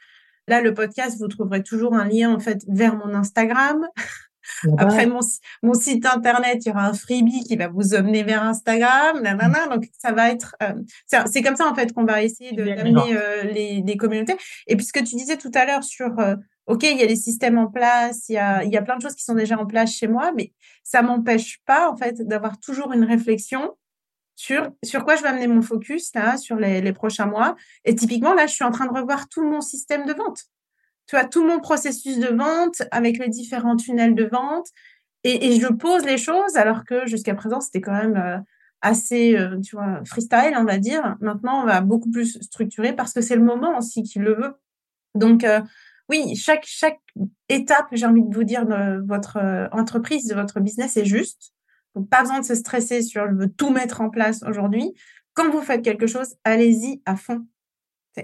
Là, 0.48 0.62
le 0.62 0.74
podcast, 0.74 1.18
vous 1.20 1.28
trouverez 1.28 1.64
toujours 1.64 1.94
un 1.94 2.08
lien, 2.08 2.34
en 2.34 2.40
fait, 2.40 2.64
vers 2.68 2.96
mon 2.96 3.14
Instagram. 3.14 3.88
Après, 4.78 5.06
mon, 5.06 5.20
mon, 5.62 5.74
site 5.74 6.06
internet, 6.06 6.60
il 6.66 6.70
y 6.70 6.72
aura 6.72 6.88
un 6.88 6.94
freebie 6.94 7.44
qui 7.44 7.58
va 7.58 7.68
vous 7.68 7.94
emmener 7.96 8.24
vers 8.24 8.44
Instagram. 8.44 9.22
Nanana, 9.22 9.68
donc, 9.68 9.86
ça 9.98 10.14
va 10.14 10.32
être. 10.32 10.56
Euh, 10.64 10.74
c'est 11.26 11.42
comme 11.42 11.58
ça, 11.58 11.70
en 11.70 11.76
fait, 11.76 11.94
qu'on 11.94 12.06
va 12.06 12.24
essayer 12.24 12.54
d'amener 12.54 13.18
euh, 13.18 13.44
les, 13.44 13.84
les, 13.86 13.98
communautés. 13.98 14.38
Et 14.68 14.78
puis, 14.78 14.86
ce 14.86 14.94
que 14.94 15.00
tu 15.00 15.16
disais 15.16 15.38
tout 15.38 15.52
à 15.54 15.66
l'heure 15.66 15.84
sur. 15.84 16.18
Euh, 16.20 16.36
OK, 16.68 16.84
il 16.84 16.98
y 16.98 17.04
a 17.04 17.08
des 17.08 17.16
systèmes 17.16 17.58
en 17.58 17.68
place, 17.68 18.28
il 18.28 18.34
y 18.34 18.38
a, 18.38 18.62
il 18.66 18.72
y 18.72 18.76
a 18.76 18.82
plein 18.82 18.98
de 18.98 19.02
choses 19.02 19.16
qui 19.16 19.24
sont 19.24 19.36
déjà 19.36 19.58
en 19.58 19.66
place 19.66 19.94
chez 19.94 20.10
moi, 20.10 20.34
mais 20.36 20.52
ça 20.88 21.02
m'empêche 21.02 21.60
pas, 21.66 21.90
en 21.92 21.98
fait, 21.98 22.22
d'avoir 22.26 22.60
toujours 22.60 22.94
une 22.94 23.04
réflexion 23.04 23.76
sur, 24.36 24.70
sur 24.84 25.04
quoi 25.04 25.16
je 25.16 25.24
vais 25.24 25.30
amener 25.30 25.48
mon 25.48 25.62
focus, 25.62 26.14
là, 26.16 26.38
sur 26.38 26.56
les, 26.56 26.82
les 26.82 26.94
prochains 26.94 27.26
mois. 27.26 27.56
Et 27.86 27.96
typiquement, 27.96 28.34
là, 28.34 28.48
je 28.48 28.54
suis 28.54 28.64
en 28.64 28.72
train 28.72 28.86
de 28.86 28.94
revoir 28.94 29.28
tout 29.30 29.44
mon 29.44 29.62
système 29.62 30.06
de 30.06 30.14
vente 30.14 30.46
tu 31.08 31.16
vois, 31.16 31.26
tout 31.26 31.46
mon 31.46 31.60
processus 31.60 32.20
de 32.20 32.28
vente 32.28 32.84
avec 32.92 33.18
les 33.18 33.30
différents 33.30 33.78
tunnels 33.78 34.14
de 34.14 34.26
vente. 34.26 34.68
Et, 35.24 35.60
je 35.60 35.68
pose 35.68 36.06
les 36.06 36.18
choses 36.18 36.56
alors 36.56 36.86
que 36.86 37.06
jusqu'à 37.06 37.34
présent, 37.34 37.60
c'était 37.60 37.82
quand 37.82 37.94
même 37.94 38.16
euh, 38.16 38.38
assez, 38.82 39.36
euh, 39.36 39.60
tu 39.60 39.76
vois, 39.76 40.02
freestyle, 40.06 40.54
on 40.56 40.64
va 40.64 40.78
dire. 40.78 41.18
Maintenant, 41.20 41.64
on 41.64 41.66
va 41.66 41.82
beaucoup 41.82 42.12
plus 42.12 42.40
structurer 42.42 42.94
parce 42.94 43.14
que 43.14 43.22
c'est 43.22 43.36
le 43.36 43.44
moment 43.44 43.78
aussi 43.78 44.04
qui 44.04 44.20
le 44.20 44.36
veut. 44.36 44.54
Donc, 45.16 45.44
euh, 45.44 45.62
oui, 46.10 46.36
chaque, 46.36 46.66
chaque 46.66 47.00
étape, 47.50 47.88
j'ai 47.92 48.06
envie 48.06 48.24
de 48.24 48.34
vous 48.34 48.44
dire, 48.44 48.66
de 48.66 49.06
votre 49.06 49.38
entreprise, 49.72 50.28
de 50.28 50.36
votre 50.36 50.60
business 50.60 50.98
est 50.98 51.06
juste. 51.06 51.54
Donc, 51.96 52.10
pas 52.10 52.22
besoin 52.22 52.40
de 52.40 52.46
se 52.46 52.56
stresser 52.56 53.02
sur 53.02 53.28
je 53.30 53.36
veux 53.36 53.50
tout 53.50 53.72
mettre 53.72 54.02
en 54.02 54.10
place 54.10 54.44
aujourd'hui. 54.44 54.94
Quand 55.34 55.50
vous 55.52 55.62
faites 55.62 55.84
quelque 55.84 56.08
chose, 56.08 56.36
allez-y 56.44 57.02
à 57.06 57.16
fond 57.16 57.46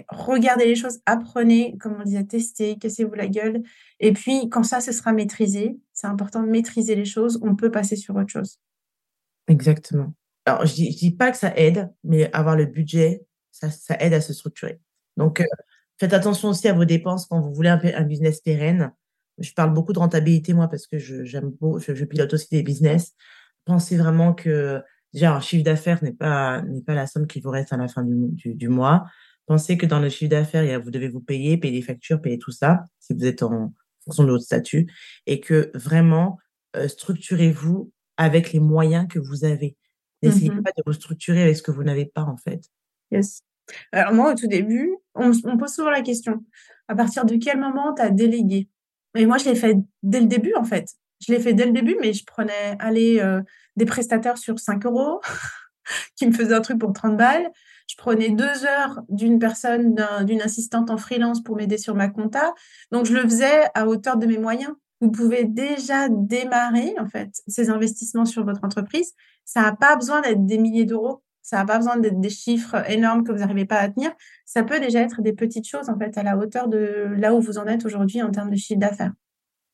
regardez 0.10 0.66
les 0.66 0.76
choses, 0.76 1.00
apprenez, 1.06 1.78
comme 1.78 1.98
on 2.00 2.04
disait, 2.04 2.24
testez, 2.24 2.78
cassez-vous 2.78 3.14
la 3.14 3.28
gueule. 3.28 3.64
Et 4.00 4.14
puis, 4.14 4.50
quand 4.50 4.64
ça, 4.64 4.82
ce 4.82 4.92
sera 4.92 5.14
maîtrisé, 5.14 5.78
c'est 5.94 6.08
important 6.08 6.42
de 6.42 6.50
maîtriser 6.50 6.96
les 6.96 7.06
choses, 7.06 7.40
on 7.44 7.56
peut 7.56 7.72
passer 7.72 7.96
sur 7.96 8.16
autre 8.16 8.30
chose. 8.30 8.60
Exactement. 9.48 10.14
Alors, 10.46 10.66
je 10.66 10.82
ne 10.82 10.90
dis, 10.90 11.12
pas 11.12 11.32
que 11.32 11.38
ça 11.38 11.56
aide, 11.56 11.92
mais 12.04 12.32
avoir 12.34 12.56
le 12.56 12.66
budget, 12.66 13.26
ça, 13.52 13.70
ça 13.70 13.96
aide 14.00 14.14
à 14.14 14.22
se 14.22 14.34
structurer. 14.34 14.80
Donc, 15.18 15.42
euh, 15.42 15.46
faites 16.00 16.14
attention 16.14 16.50
aussi 16.50 16.68
à 16.68 16.74
vos 16.74 16.86
dépenses 16.86 17.26
quand 17.26 17.40
vous 17.40 17.54
voulez 17.54 17.70
un, 17.70 17.82
un, 17.84 18.04
business 18.04 18.42
pérenne. 18.42 18.92
Je 19.40 19.52
parle 19.54 19.74
beaucoup 19.74 19.94
de 19.94 20.00
rentabilité, 20.00 20.54
moi, 20.54 20.68
parce 20.68 20.88
que 20.88 21.00
je, 21.00 21.24
j'aime 21.24 21.54
je, 21.80 21.96
je 21.96 22.06
pilote 22.06 22.34
aussi 22.34 22.48
des 22.52 22.64
business. 22.64 23.14
Pensez 23.66 23.98
vraiment 23.98 24.34
que 24.34 24.82
déjà 25.14 25.36
un 25.36 25.42
chiffre 25.42 25.64
d'affaires 25.64 26.04
n'est 26.04 26.14
pas 26.14 26.62
n'est 26.62 26.82
pas 26.82 26.94
la 26.94 27.08
somme 27.08 27.28
qui 27.28 27.40
vous 27.40 27.50
reste 27.50 27.74
à 27.74 27.78
la 27.78 27.88
fin 27.88 28.04
du, 28.04 28.14
du, 28.32 28.54
du 28.54 28.70
mois. 28.70 29.06
Pensez 29.46 29.78
que 29.78 29.86
dans 29.86 30.00
le 30.00 30.10
chiffre 30.10 30.30
d'affaires, 30.30 30.82
vous 30.82 30.92
devez 30.92 31.10
vous 31.10 31.20
payer, 31.20 31.58
payer 31.58 31.74
les 31.74 31.82
factures, 31.82 32.22
payer 32.22 32.40
tout 32.40 32.52
ça, 32.52 32.86
si 33.00 33.14
vous 33.14 33.26
êtes 33.26 33.44
en 33.44 33.74
fonction 34.06 34.24
de 34.24 34.32
votre 34.32 34.44
statut, 34.44 34.88
et 35.26 35.40
que 35.40 35.72
vraiment, 35.74 36.40
euh, 36.76 36.88
structurez-vous 36.88 37.92
avec 38.18 38.54
les 38.54 38.60
moyens 38.60 39.08
que 39.08 39.20
vous 39.20 39.44
avez. 39.44 39.76
N'essayez 40.22 40.52
mmh 40.52 40.64
pas 40.64 40.72
de 40.78 40.84
vous 40.86 40.94
structurer 40.94 41.44
avec 41.44 41.58
ce 41.58 41.62
que 41.62 41.72
vous 41.72 41.84
n'avez 41.84 42.06
pas, 42.06 42.24
en 42.24 42.38
fait. 42.38 42.62
Yes. 43.12 43.42
Alors 43.92 44.14
moi, 44.14 44.32
au 44.32 44.36
tout 44.36 44.48
début, 44.48 44.96
on, 45.16 45.58
pose 45.58 45.74
souvent 45.74 45.90
la 45.90 46.02
question, 46.02 46.44
à 46.88 46.96
partir 46.96 47.26
de 47.26 47.36
quel 47.36 47.60
moment 47.60 47.94
tu 47.94 48.02
as 48.02 48.10
délégué? 48.10 48.70
Et 49.16 49.26
moi, 49.26 49.38
je 49.38 49.46
l'ai 49.46 49.56
fait 49.56 49.78
dès 50.02 50.20
le 50.20 50.28
début, 50.28 50.54
en 50.56 50.64
fait. 50.64 50.94
Je 51.26 51.32
l'ai 51.32 51.40
fait 51.40 51.54
dès 51.54 51.66
le 51.66 51.72
début, 51.72 51.96
mais 52.02 52.14
je 52.14 52.26
prenais 52.26 52.78
euh, 53.22 53.42
des 53.76 53.86
prestataires 53.86 54.38
sur 54.38 54.60
5 54.60 54.86
euros 54.86 55.22
qui 56.16 56.28
me 56.28 56.34
faisaient 56.34 56.56
un 56.56 56.62
truc 56.62 56.80
pour 56.80 56.94
30 56.94 57.16
balles. 57.18 57.52
Je 57.88 57.96
prenais 57.96 58.30
deux 58.30 58.66
heures 58.66 59.02
d'une 59.10 59.40
personne, 59.40 59.96
d'une 60.24 60.42
assistante 60.42 60.90
en 60.90 60.98
freelance 60.98 61.44
pour 61.44 61.58
m'aider 61.58 61.78
sur 61.78 61.96
ma 61.96 62.10
compta. 62.10 62.54
Donc, 62.92 63.06
je 63.06 63.14
le 63.14 63.22
faisais 63.22 63.64
à 63.74 63.88
hauteur 63.88 64.18
de 64.18 64.26
mes 64.26 64.38
moyens. 64.38 64.74
Vous 65.02 65.12
pouvez 65.12 65.44
déjà 65.44 66.08
démarrer, 66.10 66.96
en 66.98 67.08
fait, 67.08 67.30
ces 67.48 67.70
investissements 67.70 68.26
sur 68.26 68.46
votre 68.46 68.64
entreprise. 68.64 69.14
Ça 69.46 69.62
n'a 69.62 69.76
pas 69.76 69.96
besoin 69.96 70.22
d'être 70.22 70.46
des 70.46 70.58
milliers 70.58 70.86
d'euros. 70.86 71.22
Ça 71.44 71.58
n'a 71.58 71.66
pas 71.66 71.78
besoin 71.78 71.98
d'être 71.98 72.20
des 72.20 72.30
chiffres 72.30 72.90
énormes 72.90 73.24
que 73.24 73.32
vous 73.32 73.40
n'arrivez 73.40 73.66
pas 73.66 73.78
à 73.78 73.90
tenir. 73.90 74.12
Ça 74.46 74.64
peut 74.64 74.80
déjà 74.80 75.02
être 75.02 75.22
des 75.22 75.34
petites 75.34 75.68
choses, 75.68 75.90
en 75.90 75.98
fait, 76.00 76.18
à 76.18 76.24
la 76.24 76.38
hauteur 76.38 76.68
de 76.68 77.14
là 77.18 77.36
où 77.36 77.42
vous 77.42 77.60
en 77.60 77.68
êtes 77.68 77.86
aujourd'hui 77.86 78.22
en 78.24 78.32
termes 78.32 78.50
de 78.50 78.56
chiffre 78.56 78.80
d'affaires. 78.80 79.14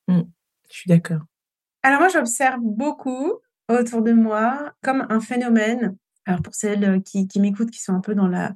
Mmh, 0.08 0.22
je 0.70 0.76
suis 0.76 0.90
d'accord. 0.90 1.22
Alors, 1.84 2.00
moi, 2.00 2.10
j'observe 2.10 2.60
beaucoup 2.62 3.34
autour 3.70 4.02
de 4.02 4.12
moi 4.12 4.74
comme 4.82 5.06
un 5.10 5.22
phénomène 5.22 5.96
alors 6.30 6.42
pour 6.42 6.54
celles 6.54 6.84
euh, 6.84 7.00
qui, 7.00 7.28
m'écoutent, 7.40 7.72
qui 7.72 7.82
sont 7.82 7.94
un 7.94 8.02
peu 8.02 8.14
dans 8.14 8.28
la, 8.28 8.54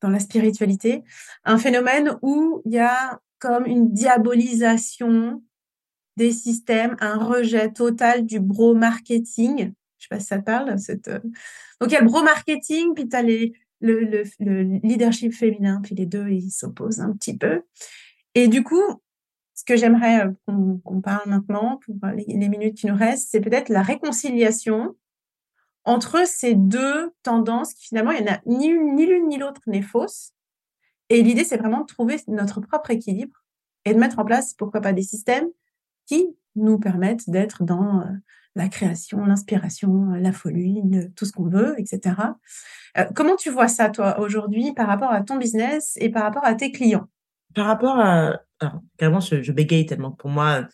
dans 0.00 0.10
la 0.10 0.18
spiritualité, 0.18 1.04
un 1.44 1.58
phénomène 1.58 2.18
où 2.22 2.60
il 2.64 2.72
y 2.72 2.78
a 2.78 3.20
comme 3.38 3.66
une 3.66 3.92
diabolisation 3.92 5.42
des 6.16 6.32
systèmes, 6.32 6.96
un 7.00 7.16
rejet 7.16 7.70
total 7.72 8.26
du 8.26 8.40
bro 8.40 8.74
marketing. 8.74 9.58
Je 9.58 9.64
ne 9.64 9.70
sais 9.98 10.08
pas 10.10 10.20
si 10.20 10.26
ça 10.26 10.38
parle. 10.40 10.78
Cette... 10.78 11.10
Donc 11.80 11.90
il 11.90 11.94
y 11.94 11.96
a 11.96 12.00
le 12.00 12.06
bro 12.06 12.22
marketing, 12.22 12.94
puis 12.94 13.08
tu 13.08 13.16
as 13.16 13.22
les, 13.22 13.52
le, 13.80 14.24
le, 14.40 14.62
leadership 14.82 15.32
féminin, 15.32 15.80
puis 15.82 15.94
les 15.94 16.06
deux, 16.06 16.28
ils 16.28 16.50
s'opposent 16.50 17.00
un 17.00 17.12
petit 17.12 17.36
peu. 17.36 17.62
Et 18.34 18.48
du 18.48 18.64
coup, 18.64 18.82
ce 19.54 19.64
que 19.64 19.76
j'aimerais 19.76 20.26
euh, 20.26 20.76
qu'on 20.84 21.00
parle 21.00 21.28
maintenant, 21.28 21.78
pour 21.84 21.94
les, 22.08 22.48
minutes 22.48 22.76
qui 22.76 22.86
nous 22.86 22.96
restent, 22.96 23.28
c'est 23.30 23.40
peut-être 23.40 23.68
la 23.68 23.82
réconciliation 23.82 24.96
entre 25.84 26.26
ces 26.26 26.54
deux 26.54 27.12
tendances 27.22 27.74
qui 27.74 27.88
finalement, 27.88 28.10
il 28.10 28.24
n'y 28.24 28.30
en 28.30 28.34
a 28.34 28.40
ni 28.46 28.68
l'une 28.68 29.28
ni 29.28 29.38
l'autre 29.38 29.60
n'est 29.66 29.82
fausse. 29.82 30.32
Et 31.10 31.22
l'idée, 31.22 31.44
c'est 31.44 31.58
vraiment 31.58 31.82
de 31.82 31.86
trouver 31.86 32.16
notre 32.26 32.60
propre 32.60 32.90
équilibre 32.90 33.44
et 33.84 33.92
de 33.92 33.98
mettre 33.98 34.18
en 34.18 34.24
place, 34.24 34.54
pourquoi 34.54 34.80
pas, 34.80 34.92
des 34.92 35.02
systèmes 35.02 35.48
qui 36.06 36.26
nous 36.56 36.78
permettent 36.78 37.28
d'être 37.28 37.62
dans 37.62 38.00
euh, 38.00 38.04
la 38.54 38.68
création, 38.68 39.24
l'inspiration, 39.24 40.10
la 40.10 40.32
folie, 40.32 40.82
tout 41.16 41.24
ce 41.24 41.32
qu'on 41.32 41.48
veut, 41.48 41.74
etc. 41.78 42.16
Euh, 42.96 43.04
comment 43.14 43.36
tu 43.36 43.50
vois 43.50 43.68
ça, 43.68 43.90
toi, 43.90 44.20
aujourd'hui, 44.20 44.72
par 44.74 44.86
rapport 44.86 45.10
à 45.10 45.22
ton 45.22 45.36
business 45.36 45.96
et 46.00 46.08
par 46.08 46.22
rapport 46.22 46.44
à 46.44 46.54
tes 46.54 46.70
clients? 46.70 47.08
Par 47.54 47.66
rapport 47.66 47.98
à... 47.98 48.40
Alors, 48.60 48.80
carrément, 48.96 49.20
je, 49.20 49.52
bégaye 49.52 49.86
tellement 49.86 50.12
pour 50.12 50.30
moi, 50.30 50.66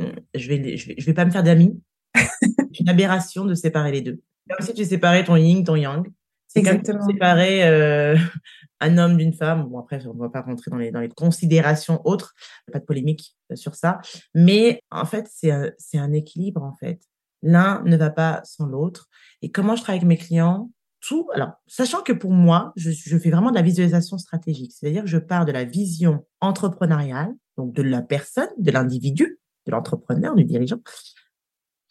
euh, 0.00 0.12
je 0.34 0.48
vais, 0.48 0.76
je 0.76 0.88
vais, 0.88 0.94
je 0.98 1.06
vais 1.06 1.14
pas 1.14 1.24
me 1.24 1.30
faire 1.30 1.42
d'amis. 1.42 1.80
C'est 2.14 2.80
une 2.80 2.88
aberration 2.88 3.44
de 3.44 3.54
séparer 3.54 3.90
les 3.90 4.02
deux 4.02 4.22
comme 4.48 4.66
si 4.66 4.74
tu 4.74 4.84
séparais 4.84 5.24
ton 5.24 5.36
yin, 5.36 5.64
ton 5.64 5.76
yang. 5.76 6.06
C'est 6.48 6.62
comme 6.62 6.82
si 6.82 6.92
tu 6.92 7.12
séparais 7.12 7.64
euh, 7.64 8.16
un 8.80 8.98
homme 8.98 9.16
d'une 9.16 9.32
femme. 9.32 9.68
Bon, 9.68 9.78
après, 9.78 10.06
on 10.06 10.14
ne 10.14 10.20
va 10.20 10.28
pas 10.28 10.42
rentrer 10.42 10.70
dans 10.70 10.78
les, 10.78 10.90
dans 10.90 11.00
les 11.00 11.08
considérations 11.08 12.00
autres. 12.04 12.34
Pas 12.72 12.78
de 12.78 12.84
polémique 12.84 13.36
euh, 13.52 13.56
sur 13.56 13.74
ça. 13.74 14.00
Mais 14.34 14.80
en 14.90 15.04
fait, 15.04 15.28
c'est 15.30 15.50
un, 15.50 15.72
un 15.94 16.12
équilibre, 16.12 16.62
en 16.62 16.74
fait. 16.74 17.00
L'un 17.42 17.82
ne 17.84 17.96
va 17.96 18.10
pas 18.10 18.40
sans 18.44 18.66
l'autre. 18.66 19.08
Et 19.42 19.50
comment 19.50 19.76
je 19.76 19.82
travaille 19.82 19.98
avec 19.98 20.08
mes 20.08 20.16
clients? 20.16 20.70
Tout, 21.00 21.28
alors, 21.34 21.52
sachant 21.66 22.02
que 22.02 22.12
pour 22.12 22.32
moi, 22.32 22.72
je, 22.76 22.90
fais 23.18 23.30
vraiment 23.30 23.50
de 23.50 23.54
la 23.54 23.62
visualisation 23.62 24.18
stratégique, 24.18 24.72
c'est-à-dire 24.72 25.02
que 25.02 25.08
je 25.08 25.18
pars 25.18 25.44
de 25.44 25.52
la 25.52 25.64
vision 25.64 26.26
entrepreneuriale, 26.40 27.32
donc 27.56 27.74
de 27.74 27.82
la 27.82 28.02
personne, 28.02 28.48
de 28.58 28.70
l'individu, 28.70 29.38
de 29.66 29.70
l'entrepreneur, 29.70 30.34
du 30.34 30.44
dirigeant, 30.44 30.80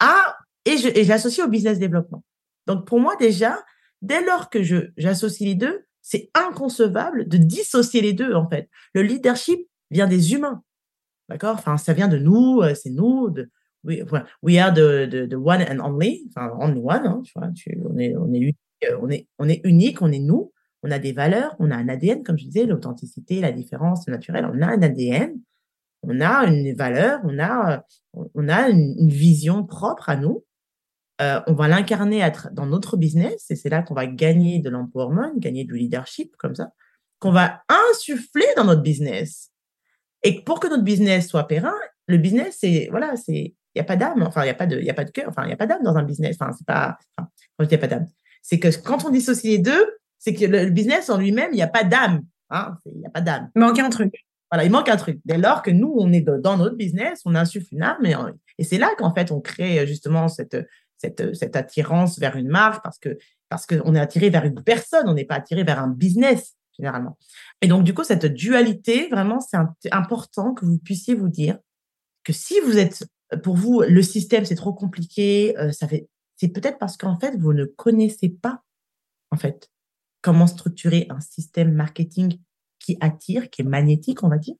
à, 0.00 0.36
et 0.64 0.76
je 0.76 1.08
l'associe 1.08 1.46
au 1.46 1.48
business 1.48 1.78
développement. 1.78 2.24
Donc 2.66 2.86
pour 2.86 3.00
moi 3.00 3.16
déjà, 3.16 3.58
dès 4.02 4.24
lors 4.24 4.50
que 4.50 4.62
je 4.62 4.90
j'associe 4.96 5.48
les 5.48 5.54
deux, 5.54 5.86
c'est 6.02 6.30
inconcevable 6.34 7.26
de 7.26 7.36
dissocier 7.36 8.02
les 8.02 8.12
deux 8.12 8.34
en 8.34 8.48
fait. 8.48 8.68
Le 8.92 9.02
leadership 9.02 9.60
vient 9.90 10.06
des 10.06 10.34
humains, 10.34 10.62
d'accord? 11.28 11.54
Enfin, 11.54 11.76
ça 11.76 11.92
vient 11.92 12.08
de 12.08 12.18
nous, 12.18 12.60
euh, 12.60 12.74
c'est 12.74 12.90
nous. 12.90 13.30
De, 13.30 13.50
we, 13.86 14.02
we 14.42 14.58
are 14.58 14.72
the, 14.72 15.28
the, 15.28 15.36
one 15.36 15.62
and 15.62 15.80
only, 15.80 16.24
enfin 16.28 16.50
only 16.60 16.80
one. 16.80 17.06
Hein, 17.06 17.22
tu 17.54 17.76
vois, 17.76 17.90
on 17.90 17.98
est 17.98 18.16
on 18.16 18.32
est 18.32 18.38
unique, 18.38 18.58
euh, 18.84 18.98
on 19.00 19.10
est 19.10 19.28
on 19.38 19.48
est 19.48 19.60
unique, 19.64 20.02
on 20.02 20.12
est 20.12 20.18
nous. 20.18 20.52
On 20.82 20.90
a 20.90 20.98
des 20.98 21.12
valeurs, 21.12 21.56
on 21.58 21.70
a 21.70 21.76
un 21.76 21.88
ADN, 21.88 22.22
comme 22.22 22.38
je 22.38 22.44
disais, 22.44 22.64
l'authenticité, 22.64 23.40
la 23.40 23.50
différence, 23.50 24.06
le 24.06 24.12
naturel. 24.12 24.48
On 24.52 24.62
a 24.62 24.66
un 24.66 24.82
ADN, 24.82 25.34
on 26.02 26.20
a 26.20 26.46
une 26.46 26.74
valeur, 26.74 27.20
on 27.24 27.38
a 27.38 27.84
on 28.34 28.48
a 28.48 28.68
une 28.68 29.08
vision 29.08 29.64
propre 29.64 30.08
à 30.08 30.16
nous 30.16 30.44
euh, 31.22 31.40
on 31.46 31.54
va 31.54 31.66
l'incarner 31.66 32.28
dans 32.52 32.66
notre 32.66 32.98
business 32.98 33.50
et 33.50 33.56
c'est 33.56 33.70
là 33.70 33.82
qu'on 33.82 33.94
va 33.94 34.06
gagner 34.06 34.58
de 34.58 34.68
l'empowerment, 34.68 35.32
gagner 35.36 35.64
du 35.64 35.74
leadership 35.74 36.36
comme 36.36 36.54
ça, 36.54 36.72
qu'on 37.18 37.32
va 37.32 37.62
insuffler 37.68 38.46
dans 38.56 38.64
notre 38.64 38.82
business. 38.82 39.50
Et 40.22 40.42
pour 40.42 40.60
que 40.60 40.68
notre 40.68 40.82
business 40.82 41.28
soit 41.28 41.48
périn, 41.48 41.74
le 42.06 42.18
business, 42.18 42.58
c'est, 42.60 42.88
voilà, 42.90 43.16
c'est, 43.16 43.54
il 43.76 43.80
n'y 43.80 43.82
a 43.82 43.84
pas 43.84 43.96
d'âme, 43.96 44.22
enfin, 44.22 44.42
il 44.42 44.46
n'y 44.46 44.50
a 44.50 44.54
pas 44.54 44.66
de, 44.66 44.78
il 44.78 44.84
y 44.84 44.90
a 44.90 44.94
pas 44.94 45.04
de 45.04 45.10
cœur, 45.10 45.28
enfin, 45.28 45.42
il 45.44 45.48
n'y 45.48 45.52
a 45.52 45.56
pas 45.56 45.66
d'âme 45.66 45.82
dans 45.82 45.96
un 45.96 46.02
business, 46.02 46.36
enfin, 46.40 46.52
c'est 46.56 46.66
pas, 46.66 46.98
enfin, 47.16 47.28
quand 47.56 47.64
je 47.64 47.68
dis 47.68 47.76
pas 47.76 47.86
d'âme, 47.86 48.06
c'est 48.42 48.58
que 48.58 48.68
quand 48.82 49.04
on 49.04 49.10
dissocie 49.10 49.52
les 49.52 49.58
deux, 49.58 49.98
c'est 50.18 50.34
que 50.34 50.46
le, 50.46 50.70
business 50.70 51.10
en 51.10 51.18
lui-même, 51.18 51.50
il 51.52 51.56
n'y 51.56 51.62
a 51.62 51.68
pas 51.68 51.84
d'âme, 51.84 52.22
hein, 52.50 52.78
il 52.86 52.98
n'y 52.98 53.06
a 53.06 53.10
pas 53.10 53.20
d'âme. 53.20 53.50
Il 53.54 53.60
manque 53.60 53.78
un 53.78 53.90
truc. 53.90 54.14
Voilà, 54.50 54.64
il 54.64 54.70
manque 54.70 54.88
un 54.88 54.96
truc. 54.96 55.20
Dès 55.24 55.36
lors 55.36 55.60
que 55.60 55.70
nous, 55.70 55.94
on 55.98 56.12
est 56.12 56.22
dans 56.22 56.56
notre 56.56 56.76
business, 56.76 57.20
on 57.26 57.34
insuffle 57.34 57.66
une 57.72 57.82
âme, 57.82 58.04
et, 58.04 58.14
et 58.58 58.64
c'est 58.64 58.78
là 58.78 58.90
qu'en 58.96 59.12
fait, 59.12 59.30
on 59.30 59.40
crée 59.40 59.86
justement 59.86 60.28
cette, 60.28 60.56
cette, 60.96 61.34
cette 61.34 61.56
attirance 61.56 62.18
vers 62.18 62.36
une 62.36 62.48
marque 62.48 62.82
parce 62.82 62.98
que 62.98 63.18
parce 63.48 63.66
qu'on 63.66 63.94
est 63.94 64.00
attiré 64.00 64.30
vers 64.30 64.44
une 64.44 64.60
personne, 64.62 65.08
on 65.08 65.14
n'est 65.14 65.24
pas 65.24 65.36
attiré 65.36 65.62
vers 65.62 65.78
un 65.80 65.88
business 65.88 66.56
généralement. 66.76 67.16
Et 67.62 67.68
donc, 67.68 67.84
du 67.84 67.94
coup, 67.94 68.04
cette 68.04 68.26
dualité, 68.26 69.08
vraiment, 69.08 69.40
c'est 69.40 69.92
important 69.92 70.54
que 70.54 70.64
vous 70.64 70.78
puissiez 70.78 71.14
vous 71.14 71.28
dire 71.28 71.58
que 72.24 72.32
si 72.32 72.60
vous 72.60 72.78
êtes, 72.78 73.04
pour 73.42 73.56
vous, 73.56 73.82
le 73.82 74.02
système, 74.02 74.44
c'est 74.44 74.54
trop 74.54 74.72
compliqué, 74.72 75.56
euh, 75.58 75.72
ça 75.72 75.88
fait, 75.88 76.08
c'est 76.36 76.48
peut-être 76.48 76.78
parce 76.78 76.96
qu'en 76.96 77.18
fait, 77.18 77.36
vous 77.36 77.52
ne 77.52 77.64
connaissez 77.64 78.28
pas, 78.28 78.62
en 79.30 79.36
fait, 79.36 79.70
comment 80.22 80.46
structurer 80.46 81.06
un 81.10 81.20
système 81.20 81.72
marketing 81.72 82.38
qui 82.78 82.96
attire, 83.00 83.50
qui 83.50 83.62
est 83.62 83.64
magnétique, 83.64 84.22
on 84.22 84.28
va 84.28 84.38
dire. 84.38 84.54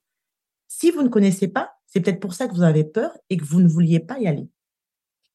Si 0.67 0.91
vous 0.91 1.01
ne 1.01 1.07
connaissez 1.07 1.47
pas, 1.47 1.73
c'est 1.85 2.01
peut-être 2.01 2.19
pour 2.19 2.33
ça 2.33 2.47
que 2.47 2.53
vous 2.53 2.63
avez 2.63 2.83
peur 2.83 3.17
et 3.29 3.37
que 3.37 3.45
vous 3.45 3.61
ne 3.61 3.67
vouliez 3.67 3.99
pas 3.99 4.19
y 4.19 4.27
aller. 4.27 4.49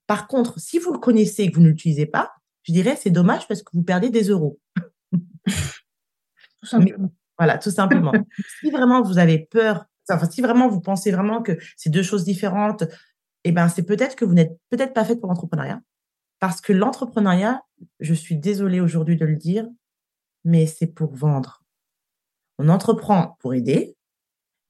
Par 0.07 0.27
contre, 0.27 0.61
si 0.61 0.79
vous 0.79 0.93
le 0.93 0.99
connaissez 0.99 1.45
et 1.45 1.51
que 1.51 1.57
vous 1.57 1.63
ne 1.63 1.69
l'utilisez 1.69 2.07
pas, 2.07 2.33
je 2.65 2.73
dirais 2.73 2.97
c'est 2.97 3.11
dommage 3.11 3.49
parce 3.49 3.63
que 3.63 3.71
vous 3.73 3.83
perdez 3.83 4.11
des 4.11 4.25
euros. 4.25 4.61
tout 5.13 6.67
simplement. 6.67 7.13
voilà, 7.39 7.59
tout 7.59 7.71
simplement. 7.71 8.13
si 8.61 8.71
vraiment 8.71 9.03
vous 9.03 9.19
avez 9.19 9.39
peur, 9.39 9.87
enfin, 10.11 10.29
si 10.31 10.43
vraiment 10.43 10.69
vous 10.69 10.81
pensez 10.81 11.11
vraiment 11.11 11.43
que 11.43 11.59
c'est 11.77 11.91
deux 11.91 12.03
choses 12.03 12.25
différentes, 12.25 12.85
eh 13.45 13.53
ben, 13.53 13.69
c'est 13.69 13.83
peut-être 13.83 14.17
que 14.17 14.25
vous 14.25 14.35
n'êtes 14.35 14.59
peut-être 14.71 14.95
pas 14.95 15.05
fait 15.05 15.17
pour 15.17 15.29
l'entrepreneuriat. 15.29 15.81
Parce 16.39 16.61
que 16.61 16.73
l'entrepreneuriat, 16.73 17.63
je 18.01 18.15
suis 18.15 18.37
désolée 18.37 18.81
aujourd'hui 18.81 19.17
de 19.17 19.25
le 19.25 19.37
dire, 19.37 19.67
mais 20.45 20.67
c'est 20.67 20.87
pour 20.87 21.15
vendre. 21.15 21.63
On 22.59 22.69
entreprend 22.69 23.37
pour 23.41 23.55
aider, 23.55 23.97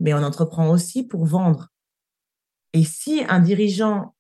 mais 0.01 0.15
on 0.15 0.23
entreprend 0.23 0.71
aussi 0.71 1.05
pour 1.07 1.25
vendre. 1.25 1.69
Et 2.73 2.85
si 2.85 3.23
un 3.29 3.41
dirigeant 3.41 4.15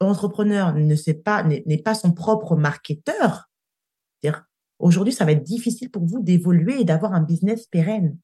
entrepreneur 0.00 0.74
ne 0.74 0.94
sait 0.94 1.14
pas, 1.14 1.42
n'est 1.42 1.82
pas 1.82 1.94
son 1.94 2.12
propre 2.12 2.56
marketeur, 2.56 3.48
aujourd'hui, 4.78 5.12
ça 5.12 5.24
va 5.24 5.32
être 5.32 5.42
difficile 5.42 5.90
pour 5.90 6.04
vous 6.04 6.20
d'évoluer 6.20 6.80
et 6.80 6.84
d'avoir 6.84 7.12
un 7.12 7.20
business 7.20 7.66
pérenne. 7.66 8.16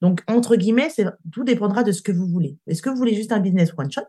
Donc, 0.00 0.22
entre 0.26 0.56
guillemets, 0.56 0.90
tout 1.32 1.44
dépendra 1.44 1.82
de 1.82 1.92
ce 1.92 2.02
que 2.02 2.12
vous 2.12 2.26
voulez. 2.26 2.56
Est-ce 2.66 2.82
que 2.82 2.90
vous 2.90 2.96
voulez 2.96 3.14
juste 3.14 3.32
un 3.32 3.40
business 3.40 3.70
one 3.76 3.90
shot? 3.90 4.02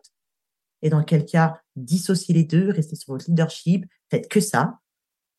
Et 0.82 0.90
dans 0.90 1.04
quel 1.04 1.26
cas, 1.26 1.60
dissociez 1.76 2.34
les 2.34 2.44
deux, 2.44 2.70
restez 2.70 2.96
sur 2.96 3.14
votre 3.14 3.26
leadership, 3.28 3.86
faites 4.10 4.30
que 4.30 4.40
ça. 4.40 4.80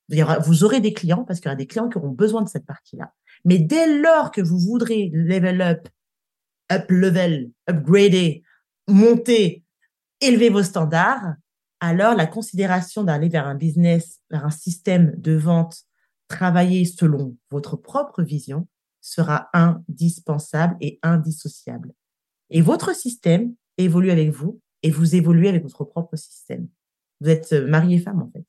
Vous 0.09 0.65
aurez 0.65 0.81
des 0.81 0.93
clients 0.93 1.25
parce 1.25 1.39
qu'il 1.39 1.49
y 1.49 1.51
aura 1.51 1.57
des 1.57 1.69
clients 1.69 1.89
qui 1.89 1.99
auront 1.99 2.11
besoin 2.11 2.43
de 2.43 2.49
cette 2.49 2.67
partie-là. 2.67 3.13
Mais 3.45 3.59
dès 3.59 4.01
lors 4.01 4.33
que 4.33 4.41
vous 4.41 4.59
voudrez 4.59 5.11
level 5.15 5.63
up, 5.63 5.89
up 6.73 6.91
level, 6.91 7.51
upgrader, 7.69 8.43
monter 8.89 9.65
élever 10.21 10.51
vos 10.51 10.65
standards, 10.65 11.35
alors 11.79 12.15
la 12.15 12.27
considération 12.27 13.05
d'aller 13.05 13.29
vers 13.29 13.47
un 13.47 13.55
business, 13.55 14.21
vers 14.31 14.45
un 14.45 14.51
système 14.51 15.15
de 15.17 15.33
vente 15.33 15.85
travaillé 16.29 16.85
selon 16.85 17.37
votre 17.51 17.77
propre 17.77 18.23
vision 18.23 18.69
sera 19.01 19.49
indispensable 19.53 20.77
et 20.81 20.99
indissociable. 21.03 21.93
Et 22.51 22.61
votre 22.61 22.95
système 22.95 23.55
évolue 23.79 24.11
avec 24.11 24.31
vous 24.31 24.61
et 24.83 24.91
vous 24.91 25.15
évoluez 25.15 25.49
avec 25.49 25.63
votre 25.63 25.85
propre 25.85 26.17
système. 26.17 26.69
Vous 27.21 27.29
êtes 27.29 27.53
mari 27.53 27.95
et 27.95 27.99
femme 27.99 28.23
en 28.23 28.31
fait. 28.31 28.47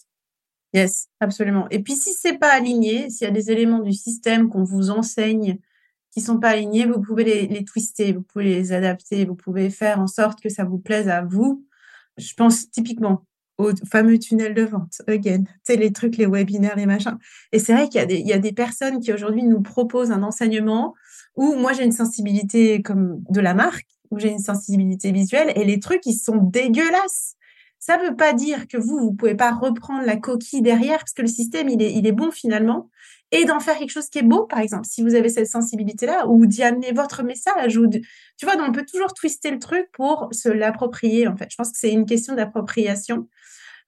Yes, 0.73 1.09
absolument. 1.19 1.67
Et 1.69 1.83
puis 1.83 1.95
si 1.95 2.13
c'est 2.13 2.37
pas 2.37 2.53
aligné, 2.53 3.09
s'il 3.09 3.25
y 3.25 3.29
a 3.29 3.33
des 3.33 3.51
éléments 3.51 3.81
du 3.81 3.93
système 3.93 4.49
qu'on 4.49 4.63
vous 4.63 4.89
enseigne 4.89 5.59
qui 6.11 6.21
sont 6.21 6.39
pas 6.39 6.49
alignés, 6.49 6.85
vous 6.85 7.01
pouvez 7.01 7.47
les, 7.47 7.65
twister, 7.65 8.13
vous 8.13 8.21
pouvez 8.21 8.45
les 8.45 8.73
adapter, 8.73 9.25
vous 9.25 9.35
pouvez 9.35 9.69
faire 9.69 9.99
en 9.99 10.07
sorte 10.07 10.41
que 10.41 10.49
ça 10.49 10.63
vous 10.65 10.77
plaise 10.77 11.07
à 11.07 11.21
vous. 11.21 11.65
Je 12.17 12.33
pense 12.33 12.69
typiquement 12.69 13.25
au 13.61 13.71
fameux 13.89 14.17
tunnel 14.19 14.53
de 14.53 14.63
vente, 14.63 15.01
again, 15.07 15.43
tu 15.43 15.51
sais, 15.63 15.75
les 15.75 15.91
trucs, 15.91 16.17
les 16.17 16.27
webinaires, 16.27 16.75
les 16.75 16.85
machins. 16.85 17.17
Et 17.51 17.59
c'est 17.59 17.73
vrai 17.73 17.89
qu'il 17.89 18.11
y, 18.11 18.27
y 18.27 18.33
a 18.33 18.39
des 18.39 18.53
personnes 18.53 18.99
qui 18.99 19.13
aujourd'hui 19.13 19.43
nous 19.43 19.61
proposent 19.61 20.11
un 20.11 20.23
enseignement 20.23 20.93
où 21.35 21.55
moi 21.55 21.73
j'ai 21.73 21.83
une 21.83 21.91
sensibilité 21.91 22.81
comme 22.81 23.23
de 23.29 23.39
la 23.39 23.53
marque, 23.53 23.87
où 24.09 24.19
j'ai 24.19 24.29
une 24.29 24.39
sensibilité 24.39 25.11
visuelle, 25.11 25.53
et 25.55 25.63
les 25.63 25.79
trucs, 25.79 26.05
ils 26.05 26.17
sont 26.17 26.37
dégueulasses. 26.37 27.35
Ça 27.79 27.97
ne 27.97 28.09
veut 28.09 28.15
pas 28.15 28.33
dire 28.33 28.67
que 28.67 28.77
vous, 28.77 28.99
vous 28.99 29.13
pouvez 29.13 29.35
pas 29.35 29.51
reprendre 29.51 30.05
la 30.05 30.17
coquille 30.17 30.61
derrière, 30.61 30.99
parce 30.99 31.13
que 31.13 31.21
le 31.21 31.27
système, 31.27 31.69
il 31.69 31.81
est, 31.81 31.93
il 31.93 32.05
est 32.05 32.11
bon 32.11 32.29
finalement, 32.31 32.89
et 33.31 33.45
d'en 33.45 33.59
faire 33.59 33.77
quelque 33.77 33.91
chose 33.91 34.09
qui 34.09 34.19
est 34.19 34.23
beau, 34.23 34.45
par 34.45 34.59
exemple, 34.59 34.85
si 34.85 35.01
vous 35.01 35.15
avez 35.15 35.29
cette 35.29 35.47
sensibilité-là, 35.47 36.27
ou 36.27 36.45
d'y 36.45 36.63
amener 36.63 36.91
votre 36.91 37.23
message, 37.23 37.77
ou 37.77 37.87
tu 37.89 38.45
vois, 38.45 38.57
donc 38.57 38.67
on 38.69 38.71
peut 38.71 38.85
toujours 38.85 39.13
twister 39.13 39.51
le 39.51 39.59
truc 39.59 39.89
pour 39.93 40.27
se 40.31 40.49
l'approprier, 40.49 41.27
en 41.27 41.37
fait. 41.37 41.47
Je 41.49 41.55
pense 41.55 41.71
que 41.71 41.77
c'est 41.77 41.91
une 41.91 42.05
question 42.05 42.35
d'appropriation. 42.35 43.29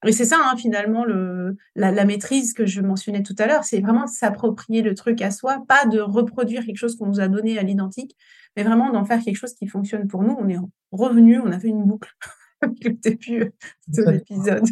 Et 0.06 0.12
c'est 0.12 0.26
ça, 0.26 0.38
hein, 0.40 0.56
finalement, 0.58 1.06
le, 1.06 1.56
la, 1.76 2.06
maîtrise 2.06 2.54
que 2.54 2.66
je 2.66 2.82
mentionnais 2.82 3.24
tout 3.24 3.36
à 3.38 3.48
l'heure, 3.48 3.64
c'est 3.64 3.80
vraiment 3.80 4.06
de 4.06 4.10
s'approprier 4.10 4.82
le 4.82 4.96
truc 4.96 5.22
à 5.22 5.32
soi, 5.32 5.64
pas 5.68 5.86
de 5.86 6.00
reproduire 6.00 6.66
quelque 6.66 6.78
chose 6.78 6.98
qu'on 6.98 7.08
nous 7.08 7.20
a 7.20 7.28
donné 7.28 7.58
à 7.58 7.64
l'identique, 7.64 8.18
mais 8.58 8.64
vraiment 8.64 8.92
d'en 8.92 9.06
faire 9.06 9.22
quelque 9.22 9.38
chose 9.38 9.54
qui 9.54 9.68
fonctionne 9.68 10.08
pour 10.08 10.24
nous. 10.24 10.36
On 10.40 10.50
est 10.50 10.58
revenu, 10.92 11.40
on 11.40 11.52
a 11.52 11.60
fait 11.60 11.70
une 11.70 11.86
boucle 11.86 12.12
depuis 12.62 13.40
de 13.88 14.12
l'épisode. 14.12 14.66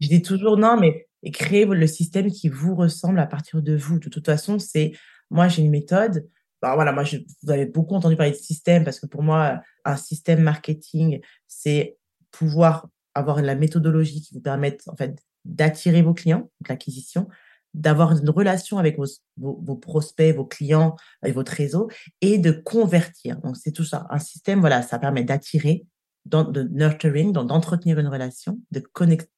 Je 0.00 0.08
dis 0.08 0.22
toujours 0.22 0.56
non, 0.56 0.78
mais 0.78 1.07
et 1.22 1.30
créer 1.30 1.64
le 1.64 1.86
système 1.86 2.30
qui 2.30 2.48
vous 2.48 2.74
ressemble 2.74 3.18
à 3.18 3.26
partir 3.26 3.62
de 3.62 3.76
vous. 3.76 3.98
De 3.98 4.08
toute 4.08 4.26
façon, 4.26 4.58
c'est 4.58 4.92
moi 5.30 5.48
j'ai 5.48 5.62
une 5.62 5.70
méthode. 5.70 6.28
Bah, 6.62 6.74
voilà, 6.74 6.92
moi 6.92 7.04
je, 7.04 7.18
vous 7.42 7.50
avez 7.50 7.66
beaucoup 7.66 7.94
entendu 7.94 8.16
parler 8.16 8.32
de 8.32 8.36
système 8.36 8.84
parce 8.84 8.98
que 8.98 9.06
pour 9.06 9.22
moi 9.22 9.60
un 9.84 9.96
système 9.96 10.40
marketing 10.40 11.20
c'est 11.46 11.96
pouvoir 12.30 12.88
avoir 13.14 13.42
la 13.42 13.54
méthodologie 13.54 14.22
qui 14.22 14.34
vous 14.34 14.40
permette 14.40 14.82
en 14.88 14.96
fait 14.96 15.18
d'attirer 15.44 16.02
vos 16.02 16.14
clients, 16.14 16.50
l'acquisition, 16.68 17.28
d'avoir 17.74 18.12
une 18.12 18.30
relation 18.30 18.78
avec 18.78 18.98
vos, 18.98 19.06
vos, 19.36 19.76
prospects, 19.76 20.34
vos 20.34 20.44
clients 20.44 20.96
et 21.24 21.32
votre 21.32 21.52
réseau 21.52 21.88
et 22.20 22.38
de 22.38 22.50
convertir. 22.50 23.40
Donc 23.40 23.56
c'est 23.56 23.72
tout 23.72 23.84
ça. 23.84 24.06
Un 24.10 24.18
système, 24.18 24.60
voilà, 24.60 24.82
ça 24.82 24.98
permet 24.98 25.24
d'attirer, 25.24 25.86
de 26.26 26.62
nurturing, 26.70 27.32
d'entretenir 27.32 27.98
une 27.98 28.08
relation, 28.08 28.60
de 28.72 28.80
connecter 28.80 29.30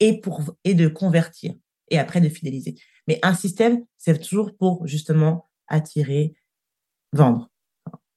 et, 0.00 0.20
pour, 0.20 0.42
et 0.64 0.74
de 0.74 0.88
convertir 0.88 1.54
et 1.90 1.98
après 1.98 2.20
de 2.20 2.28
fidéliser. 2.28 2.76
Mais 3.06 3.18
un 3.22 3.34
système, 3.34 3.84
c'est 3.98 4.18
toujours 4.20 4.56
pour 4.56 4.86
justement 4.86 5.48
attirer, 5.68 6.34
vendre. 7.12 7.50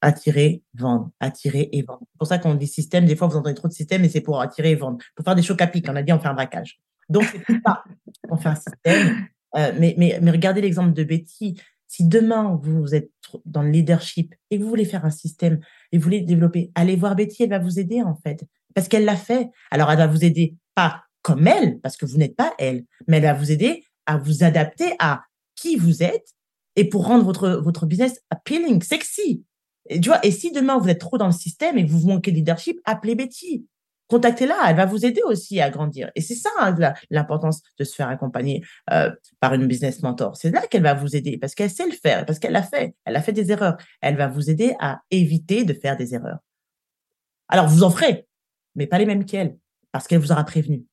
Attirer, 0.01 0.63
vendre, 0.73 1.11
attirer 1.19 1.69
et 1.71 1.81
vendre. 1.81 2.01
C'est 2.11 2.17
pour 2.17 2.27
ça 2.27 2.37
qu'on 2.37 2.55
dit 2.55 2.67
système. 2.67 3.05
Des 3.05 3.15
fois, 3.15 3.27
vous 3.27 3.37
entendez 3.37 3.55
trop 3.55 3.69
de 3.69 3.73
système 3.73 4.03
et 4.03 4.09
c'est 4.09 4.21
pour 4.21 4.41
attirer 4.41 4.71
et 4.71 4.75
vendre. 4.75 4.97
Pour 5.15 5.23
faire 5.23 5.35
des 5.35 5.41
chocs 5.41 5.61
à 5.61 5.71
on 5.87 5.95
a 5.95 6.03
dit 6.03 6.11
on 6.11 6.19
fait 6.19 6.27
un 6.27 6.33
braquage. 6.33 6.81
Donc, 7.09 7.23
c'est 7.47 7.61
pas 7.61 7.83
on 8.29 8.37
fait 8.37 8.49
un 8.49 8.55
système. 8.55 9.27
Euh, 9.55 9.71
mais, 9.79 9.95
mais, 9.97 10.19
mais 10.21 10.31
regardez 10.31 10.61
l'exemple 10.61 10.93
de 10.93 11.03
Betty. 11.03 11.59
Si 11.87 12.05
demain, 12.05 12.59
vous 12.61 12.95
êtes 12.95 13.11
dans 13.45 13.61
le 13.61 13.69
leadership 13.69 14.33
et 14.49 14.57
que 14.57 14.63
vous 14.63 14.69
voulez 14.69 14.85
faire 14.85 15.05
un 15.05 15.11
système 15.11 15.59
et 15.91 15.97
vous 15.97 16.03
voulez 16.03 16.21
développer, 16.21 16.71
allez 16.75 16.95
voir 16.95 17.15
Betty, 17.15 17.43
elle 17.43 17.51
va 17.51 17.59
vous 17.59 17.79
aider 17.79 18.01
en 18.01 18.15
fait. 18.15 18.43
Parce 18.73 18.87
qu'elle 18.87 19.05
l'a 19.05 19.15
fait. 19.15 19.51
Alors, 19.71 19.91
elle 19.91 19.99
va 19.99 20.07
vous 20.07 20.25
aider 20.25 20.57
pas 20.75 21.03
comme 21.23 21.47
elle, 21.47 21.79
parce 21.79 21.97
que 21.97 22.05
vous 22.05 22.17
n'êtes 22.17 22.35
pas 22.35 22.53
elle, 22.59 22.85
mais 23.07 23.17
elle 23.17 23.23
va 23.23 23.33
vous 23.33 23.51
aider 23.51 23.83
à 24.05 24.17
vous 24.17 24.43
adapter 24.43 24.93
à 24.99 25.23
qui 25.55 25.75
vous 25.75 26.03
êtes 26.03 26.33
et 26.75 26.87
pour 26.89 27.05
rendre 27.05 27.23
votre, 27.23 27.49
votre 27.49 27.85
business 27.85 28.21
appealing, 28.29 28.81
sexy. 28.81 29.43
Et, 29.89 29.99
tu 29.99 30.09
vois, 30.09 30.23
et 30.25 30.31
si 30.31 30.51
demain 30.51 30.77
vous 30.77 30.89
êtes 30.89 30.99
trop 30.99 31.17
dans 31.17 31.27
le 31.27 31.33
système 31.33 31.77
et 31.77 31.83
vous 31.83 32.07
manquez 32.07 32.31
de 32.31 32.37
leadership, 32.37 32.79
appelez 32.85 33.15
Betty. 33.15 33.65
Contactez-la, 34.07 34.55
elle 34.67 34.75
va 34.75 34.85
vous 34.85 35.05
aider 35.05 35.21
aussi 35.23 35.61
à 35.61 35.69
grandir. 35.69 36.11
Et 36.15 36.21
c'est 36.21 36.35
ça 36.35 36.49
hein, 36.59 36.75
l'importance 37.09 37.61
de 37.79 37.83
se 37.83 37.95
faire 37.95 38.09
accompagner 38.09 38.63
euh, 38.91 39.09
par 39.39 39.53
une 39.53 39.65
business 39.65 40.03
mentor. 40.03 40.35
C'est 40.35 40.51
là 40.51 40.67
qu'elle 40.67 40.83
va 40.83 40.93
vous 40.93 41.15
aider 41.15 41.37
parce 41.37 41.55
qu'elle 41.55 41.69
sait 41.69 41.85
le 41.85 41.93
faire, 41.93 42.25
parce 42.25 42.37
qu'elle 42.37 42.51
l'a 42.51 42.63
fait. 42.63 42.95
Elle 43.05 43.15
a 43.15 43.21
fait 43.21 43.31
des 43.31 43.51
erreurs. 43.51 43.77
Elle 44.01 44.17
va 44.17 44.27
vous 44.27 44.49
aider 44.49 44.75
à 44.79 45.01
éviter 45.09 45.63
de 45.63 45.73
faire 45.73 45.95
des 45.95 46.13
erreurs. 46.13 46.39
Alors 47.47 47.67
vous 47.67 47.83
en 47.83 47.89
ferez, 47.89 48.27
mais 48.75 48.87
pas 48.87 48.97
les 48.97 49.05
mêmes 49.05 49.25
qu'elle, 49.25 49.57
parce 49.91 50.07
qu'elle 50.07 50.19
vous 50.19 50.31
aura 50.31 50.43
prévenu. 50.43 50.85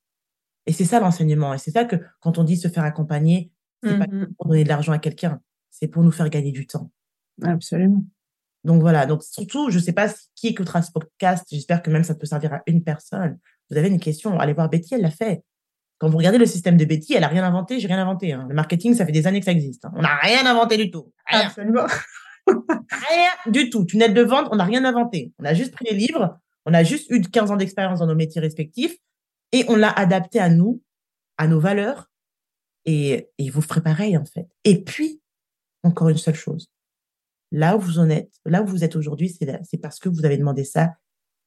Et 0.70 0.72
c'est 0.72 0.84
ça 0.84 1.00
l'enseignement. 1.00 1.52
Et 1.52 1.58
c'est 1.58 1.72
ça 1.72 1.84
que 1.84 1.96
quand 2.20 2.38
on 2.38 2.44
dit 2.44 2.56
se 2.56 2.68
faire 2.68 2.84
accompagner, 2.84 3.50
c'est 3.82 3.98
pas 3.98 4.06
mmh 4.06 4.34
pour 4.38 4.46
donner 4.46 4.62
de 4.62 4.68
l'argent 4.68 4.92
à 4.92 5.00
quelqu'un, 5.00 5.40
c'est 5.68 5.88
pour 5.88 6.04
nous 6.04 6.12
faire 6.12 6.30
gagner 6.30 6.52
du 6.52 6.64
temps. 6.64 6.92
Absolument. 7.42 8.04
Donc 8.62 8.80
voilà. 8.80 9.04
Donc 9.04 9.24
surtout, 9.24 9.68
je 9.70 9.78
ne 9.78 9.82
sais 9.82 9.92
pas 9.92 10.06
qui 10.36 10.46
écoutera 10.46 10.80
ce 10.82 10.92
podcast. 10.92 11.44
J'espère 11.50 11.82
que 11.82 11.90
même 11.90 12.04
ça 12.04 12.14
peut 12.14 12.26
servir 12.26 12.52
à 12.52 12.62
une 12.66 12.84
personne. 12.84 13.36
Vous 13.68 13.78
avez 13.78 13.88
une 13.88 13.98
question, 13.98 14.38
allez 14.38 14.52
voir 14.52 14.68
Betty, 14.68 14.94
elle 14.94 15.00
l'a 15.00 15.10
fait. 15.10 15.42
Quand 15.98 16.08
vous 16.08 16.18
regardez 16.18 16.38
le 16.38 16.46
système 16.46 16.76
de 16.76 16.84
Betty, 16.84 17.14
elle 17.14 17.24
a 17.24 17.28
rien 17.28 17.42
inventé, 17.42 17.80
j'ai 17.80 17.88
rien 17.88 18.00
inventé. 18.00 18.32
Hein. 18.32 18.46
Le 18.48 18.54
marketing, 18.54 18.94
ça 18.94 19.04
fait 19.04 19.10
des 19.10 19.26
années 19.26 19.40
que 19.40 19.46
ça 19.46 19.52
existe. 19.52 19.86
Hein. 19.86 19.92
On 19.96 20.02
n'a 20.02 20.14
rien 20.22 20.46
inventé 20.46 20.76
du 20.76 20.92
tout. 20.92 21.12
Absolument. 21.26 21.86
rien 22.46 23.30
du 23.48 23.70
tout. 23.70 23.84
Tunnel 23.86 24.14
de 24.14 24.22
vente, 24.22 24.46
on 24.52 24.56
n'a 24.56 24.64
rien 24.64 24.84
inventé. 24.84 25.32
On 25.40 25.44
a 25.44 25.52
juste 25.52 25.72
pris 25.72 25.86
les 25.90 25.96
livres, 25.96 26.38
on 26.64 26.74
a 26.74 26.84
juste 26.84 27.10
eu 27.10 27.20
15 27.20 27.50
ans 27.50 27.56
d'expérience 27.56 27.98
dans 27.98 28.06
nos 28.06 28.14
métiers 28.14 28.40
respectifs 28.40 28.96
et 29.52 29.64
on 29.68 29.76
l'a 29.76 29.90
adapté 29.90 30.38
à 30.38 30.48
nous, 30.48 30.82
à 31.38 31.46
nos 31.46 31.60
valeurs. 31.60 32.10
Et, 32.86 33.30
et 33.38 33.50
vous 33.50 33.60
ferez 33.60 33.82
pareil, 33.82 34.16
en 34.16 34.24
fait. 34.24 34.48
Et 34.64 34.82
puis, 34.82 35.20
encore 35.82 36.08
une 36.08 36.18
seule 36.18 36.34
chose. 36.34 36.70
Là 37.52 37.76
où 37.76 37.80
vous 37.80 37.98
en 37.98 38.08
êtes, 38.08 38.32
là 38.44 38.62
où 38.62 38.66
vous 38.66 38.84
êtes 38.84 38.96
aujourd'hui, 38.96 39.28
c'est 39.28 39.78
parce 39.78 39.98
que 39.98 40.08
vous 40.08 40.24
avez 40.24 40.38
demandé 40.38 40.64
ça 40.64 40.94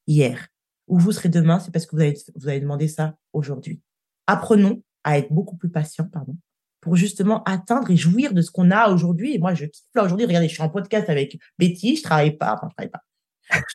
hier. 0.07 0.47
Où 0.87 0.99
vous 0.99 1.13
serez 1.13 1.29
demain, 1.29 1.59
c'est 1.59 1.71
parce 1.71 1.85
que 1.85 1.95
vous 1.95 2.01
avez, 2.01 2.17
vous 2.35 2.47
avez 2.47 2.59
demandé 2.59 2.87
ça 2.87 3.15
aujourd'hui. 3.31 3.81
Apprenons 4.27 4.83
à 5.03 5.17
être 5.17 5.31
beaucoup 5.31 5.55
plus 5.55 5.69
patients, 5.69 6.07
pardon, 6.11 6.35
pour 6.81 6.97
justement 6.97 7.41
atteindre 7.43 7.89
et 7.89 7.95
jouir 7.95 8.33
de 8.33 8.41
ce 8.41 8.51
qu'on 8.51 8.69
a 8.69 8.89
aujourd'hui. 8.89 9.33
Et 9.33 9.39
moi, 9.39 9.53
je 9.53 9.65
kiffe 9.65 9.85
là 9.95 10.03
aujourd'hui. 10.03 10.25
Regardez, 10.25 10.49
je 10.49 10.53
suis 10.53 10.63
en 10.63 10.69
podcast 10.69 11.09
avec 11.09 11.39
Betty, 11.57 11.95
je 11.95 12.03
travaille 12.03 12.37
pas, 12.37 12.53
enfin, 12.53 12.67
je 12.69 12.75
travaille 12.75 12.91
pas. 12.91 13.01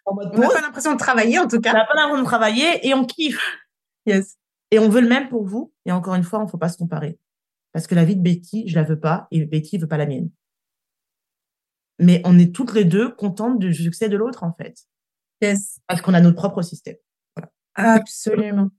on 0.06 0.16
n'a 0.16 0.48
pas 0.48 0.60
l'impression 0.60 0.92
de 0.92 0.98
travailler, 0.98 1.38
en 1.38 1.48
tout 1.48 1.60
cas. 1.60 1.70
On 1.70 1.74
n'a 1.74 1.86
pas 1.86 1.94
l'impression 1.94 2.22
de 2.22 2.26
travailler 2.26 2.86
et 2.86 2.92
on 2.92 3.06
kiffe. 3.06 3.40
Yes. 4.08 4.36
Et 4.70 4.78
on 4.78 4.88
veut 4.88 5.00
le 5.00 5.08
même 5.08 5.28
pour 5.28 5.44
vous. 5.44 5.72
Et 5.86 5.92
encore 5.92 6.14
une 6.14 6.22
fois, 6.22 6.40
on 6.40 6.44
ne 6.44 6.48
faut 6.48 6.58
pas 6.58 6.68
se 6.68 6.78
comparer. 6.78 7.18
Parce 7.72 7.86
que 7.86 7.94
la 7.94 8.04
vie 8.04 8.16
de 8.16 8.22
Betty, 8.22 8.66
je 8.68 8.74
la 8.74 8.82
veux 8.82 8.98
pas 8.98 9.28
et 9.30 9.44
Betty 9.44 9.76
ne 9.76 9.82
veut 9.82 9.88
pas 9.88 9.96
la 9.96 10.06
mienne. 10.06 10.30
Mais 11.98 12.22
on 12.24 12.38
est 12.38 12.54
toutes 12.54 12.74
les 12.74 12.84
deux 12.84 13.10
contentes 13.10 13.58
du 13.58 13.74
succès 13.74 14.08
de 14.08 14.16
l'autre, 14.16 14.44
en 14.44 14.52
fait. 14.52 14.78
Yes. 15.42 15.80
Parce 15.86 16.00
qu'on 16.00 16.14
a 16.14 16.20
notre 16.20 16.36
propre 16.36 16.62
système. 16.62 16.96
Absolument. 17.74 18.70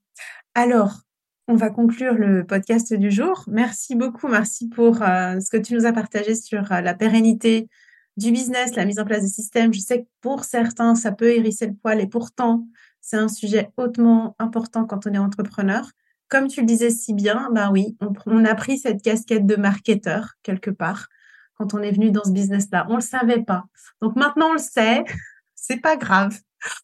Alors, 0.56 1.02
on 1.48 1.56
va 1.56 1.70
conclure 1.70 2.14
le 2.14 2.46
podcast 2.46 2.94
du 2.94 3.12
jour. 3.12 3.44
Merci 3.48 3.96
beaucoup, 3.96 4.28
merci 4.28 4.68
pour 4.70 5.02
euh, 5.02 5.40
ce 5.40 5.50
que 5.50 5.58
tu 5.58 5.74
nous 5.74 5.86
as 5.86 5.94
partagé 5.94 6.36
sur 6.36 6.72
euh, 6.72 6.82
la 6.82 6.94
pérennité 6.94 7.70
du 8.18 8.32
business, 8.32 8.76
la 8.76 8.86
mise 8.86 9.00
en 9.00 9.06
place 9.06 9.24
de 9.24 9.28
systèmes. 9.28 9.74
Je 9.74 9.80
sais 9.80 10.04
que 10.04 10.08
pour 10.22 10.44
certains, 10.44 10.96
ça 10.96 11.12
peut 11.12 11.32
hérisser 11.32 11.68
le 11.68 11.74
poil 11.74 12.02
et 12.02 12.08
pourtant, 12.08 12.68
c'est 13.02 13.18
un 13.18 13.28
sujet 13.28 13.72
hautement 13.78 14.36
important 14.40 14.86
quand 14.86 15.08
on 15.08 15.14
est 15.14 15.18
entrepreneur. 15.18 15.90
Comme 16.28 16.48
tu 16.48 16.62
le 16.62 16.66
disais 16.66 16.92
si 16.92 17.14
bien, 17.14 17.50
ben 17.52 17.72
oui, 17.72 17.98
on, 18.28 18.46
a 18.46 18.56
pris 18.56 18.78
cette 18.78 19.02
casquette 19.02 19.46
de 19.46 19.56
marketeur 19.56 20.34
quelque 20.44 20.70
part 20.70 21.08
quand 21.56 21.74
on 21.74 21.82
est 21.82 21.92
venu 21.92 22.12
dans 22.12 22.24
ce 22.24 22.32
business-là. 22.32 22.86
On 22.90 22.96
le 22.96 23.02
savait 23.02 23.44
pas. 23.44 23.66
Donc 24.02 24.16
maintenant, 24.16 24.50
on 24.50 24.54
le 24.54 24.60
sait. 24.60 25.04
C'est 25.56 25.82
pas 25.82 25.98
grave. 25.98 26.38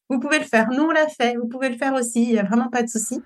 Vous 0.09 0.20
pouvez 0.20 0.39
le 0.39 0.45
faire. 0.45 0.70
Nous, 0.70 0.84
on 0.84 0.91
l'a 0.91 1.07
fait. 1.07 1.36
Vous 1.38 1.47
pouvez 1.47 1.70
le 1.70 1.78
faire 1.78 1.93
aussi. 1.93 2.24
Il 2.24 2.32
n'y 2.34 2.39
a 2.39 2.43
vraiment 2.43 2.70
pas 2.70 2.84
de 2.84 2.89
souci. 2.89 3.22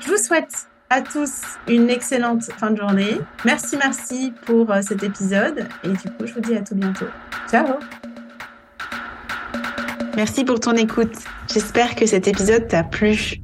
Je 0.00 0.10
vous 0.10 0.18
souhaite 0.18 0.68
à 0.90 1.00
tous 1.00 1.40
une 1.68 1.88
excellente 1.88 2.44
fin 2.44 2.70
de 2.70 2.76
journée. 2.76 3.18
Merci, 3.46 3.78
merci 3.78 4.32
pour 4.44 4.70
euh, 4.70 4.82
cet 4.82 5.02
épisode. 5.02 5.66
Et 5.84 5.88
du 5.88 6.10
coup, 6.10 6.26
je 6.26 6.34
vous 6.34 6.40
dis 6.40 6.54
à 6.54 6.60
tout 6.60 6.74
bientôt. 6.74 7.06
Ciao 7.48 7.78
Merci 10.14 10.44
pour 10.44 10.60
ton 10.60 10.72
écoute. 10.72 11.14
J'espère 11.52 11.94
que 11.94 12.04
cet 12.04 12.28
épisode 12.28 12.68
t'a 12.68 12.84
plu. 12.84 13.40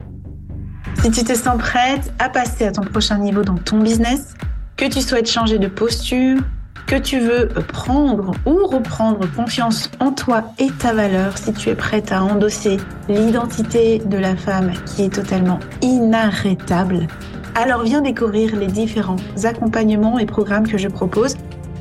Si 1.02 1.10
tu 1.10 1.24
te 1.24 1.34
sens 1.34 1.56
prête 1.58 2.12
à 2.18 2.28
passer 2.28 2.66
à 2.66 2.72
ton 2.72 2.82
prochain 2.82 3.16
niveau 3.18 3.42
dans 3.42 3.56
ton 3.56 3.78
business, 3.78 4.34
que 4.76 4.84
tu 4.84 5.00
souhaites 5.00 5.30
changer 5.30 5.58
de 5.58 5.68
posture, 5.68 6.36
que 6.86 6.96
tu 6.96 7.20
veux 7.20 7.48
prendre 7.72 8.32
ou 8.44 8.66
reprendre 8.66 9.26
confiance 9.34 9.90
en 9.98 10.12
toi 10.12 10.44
et 10.58 10.70
ta 10.70 10.92
valeur, 10.92 11.38
si 11.38 11.54
tu 11.54 11.70
es 11.70 11.74
prête 11.74 12.12
à 12.12 12.22
endosser 12.22 12.76
l'identité 13.08 14.00
de 14.00 14.18
la 14.18 14.36
femme 14.36 14.72
qui 14.84 15.04
est 15.04 15.14
totalement 15.14 15.60
inarrêtable, 15.80 17.06
alors 17.54 17.82
viens 17.82 18.02
découvrir 18.02 18.54
les 18.56 18.66
différents 18.66 19.16
accompagnements 19.42 20.18
et 20.18 20.26
programmes 20.26 20.68
que 20.68 20.76
je 20.76 20.88
propose. 20.88 21.34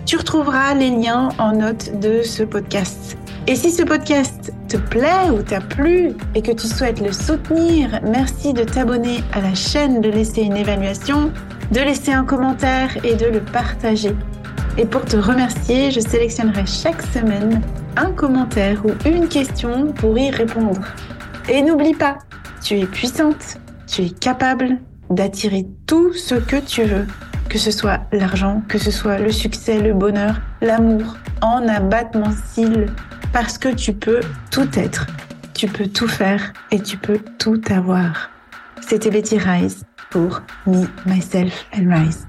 Tu 0.05 0.15
retrouveras 0.15 0.73
les 0.75 0.91
liens 0.91 1.29
en 1.39 1.51
note 1.57 1.99
de 1.99 2.21
ce 2.23 2.43
podcast. 2.43 3.17
Et 3.49 3.55
si 3.55 3.71
ce 3.71 3.81
podcast 3.81 4.51
te 4.67 4.75
plaît 4.75 5.29
ou 5.31 5.41
t'a 5.41 5.61
plu 5.61 6.11
et 6.35 6.41
que 6.41 6.51
tu 6.51 6.67
souhaites 6.67 6.99
le 6.99 7.13
soutenir, 7.13 8.01
merci 8.03 8.51
de 8.51 8.65
t'abonner 8.65 9.23
à 9.31 9.39
la 9.39 9.55
chaîne, 9.55 10.01
de 10.01 10.09
laisser 10.09 10.41
une 10.41 10.57
évaluation, 10.57 11.31
de 11.71 11.79
laisser 11.79 12.11
un 12.11 12.25
commentaire 12.25 12.97
et 13.05 13.15
de 13.15 13.27
le 13.27 13.39
partager. 13.39 14.13
Et 14.77 14.85
pour 14.85 15.05
te 15.05 15.15
remercier, 15.15 15.91
je 15.91 16.01
sélectionnerai 16.01 16.65
chaque 16.65 17.01
semaine 17.01 17.61
un 17.95 18.11
commentaire 18.11 18.85
ou 18.85 18.91
une 19.07 19.29
question 19.29 19.93
pour 19.93 20.17
y 20.17 20.29
répondre. 20.29 20.81
Et 21.47 21.61
n'oublie 21.61 21.95
pas, 21.95 22.17
tu 22.61 22.77
es 22.77 22.85
puissante, 22.85 23.59
tu 23.87 24.01
es 24.01 24.09
capable 24.09 24.77
d'attirer 25.09 25.65
tout 25.85 26.11
ce 26.11 26.35
que 26.35 26.57
tu 26.57 26.83
veux, 26.83 27.07
que 27.47 27.57
ce 27.57 27.71
soit 27.71 28.01
l'argent, 28.11 28.61
que 28.67 28.77
ce 28.77 28.91
soit 28.91 29.19
le 29.19 29.31
succès, 29.31 29.79
le 29.79 29.93
bonheur, 29.93 30.35
l'amour, 30.61 31.15
en 31.41 31.65
abattement 31.65 32.33
cils 32.51 32.87
parce 33.33 33.57
que 33.57 33.69
tu 33.69 33.93
peux 33.93 34.21
tout 34.51 34.67
être, 34.77 35.07
tu 35.53 35.67
peux 35.67 35.87
tout 35.87 36.07
faire 36.07 36.53
et 36.71 36.79
tu 36.79 36.97
peux 36.97 37.19
tout 37.37 37.61
avoir. 37.69 38.29
C'était 38.81 39.09
Betty 39.09 39.37
Rise 39.37 39.85
pour 40.09 40.41
Me, 40.65 40.85
Myself 41.05 41.65
and 41.75 41.89
Rise. 41.93 42.27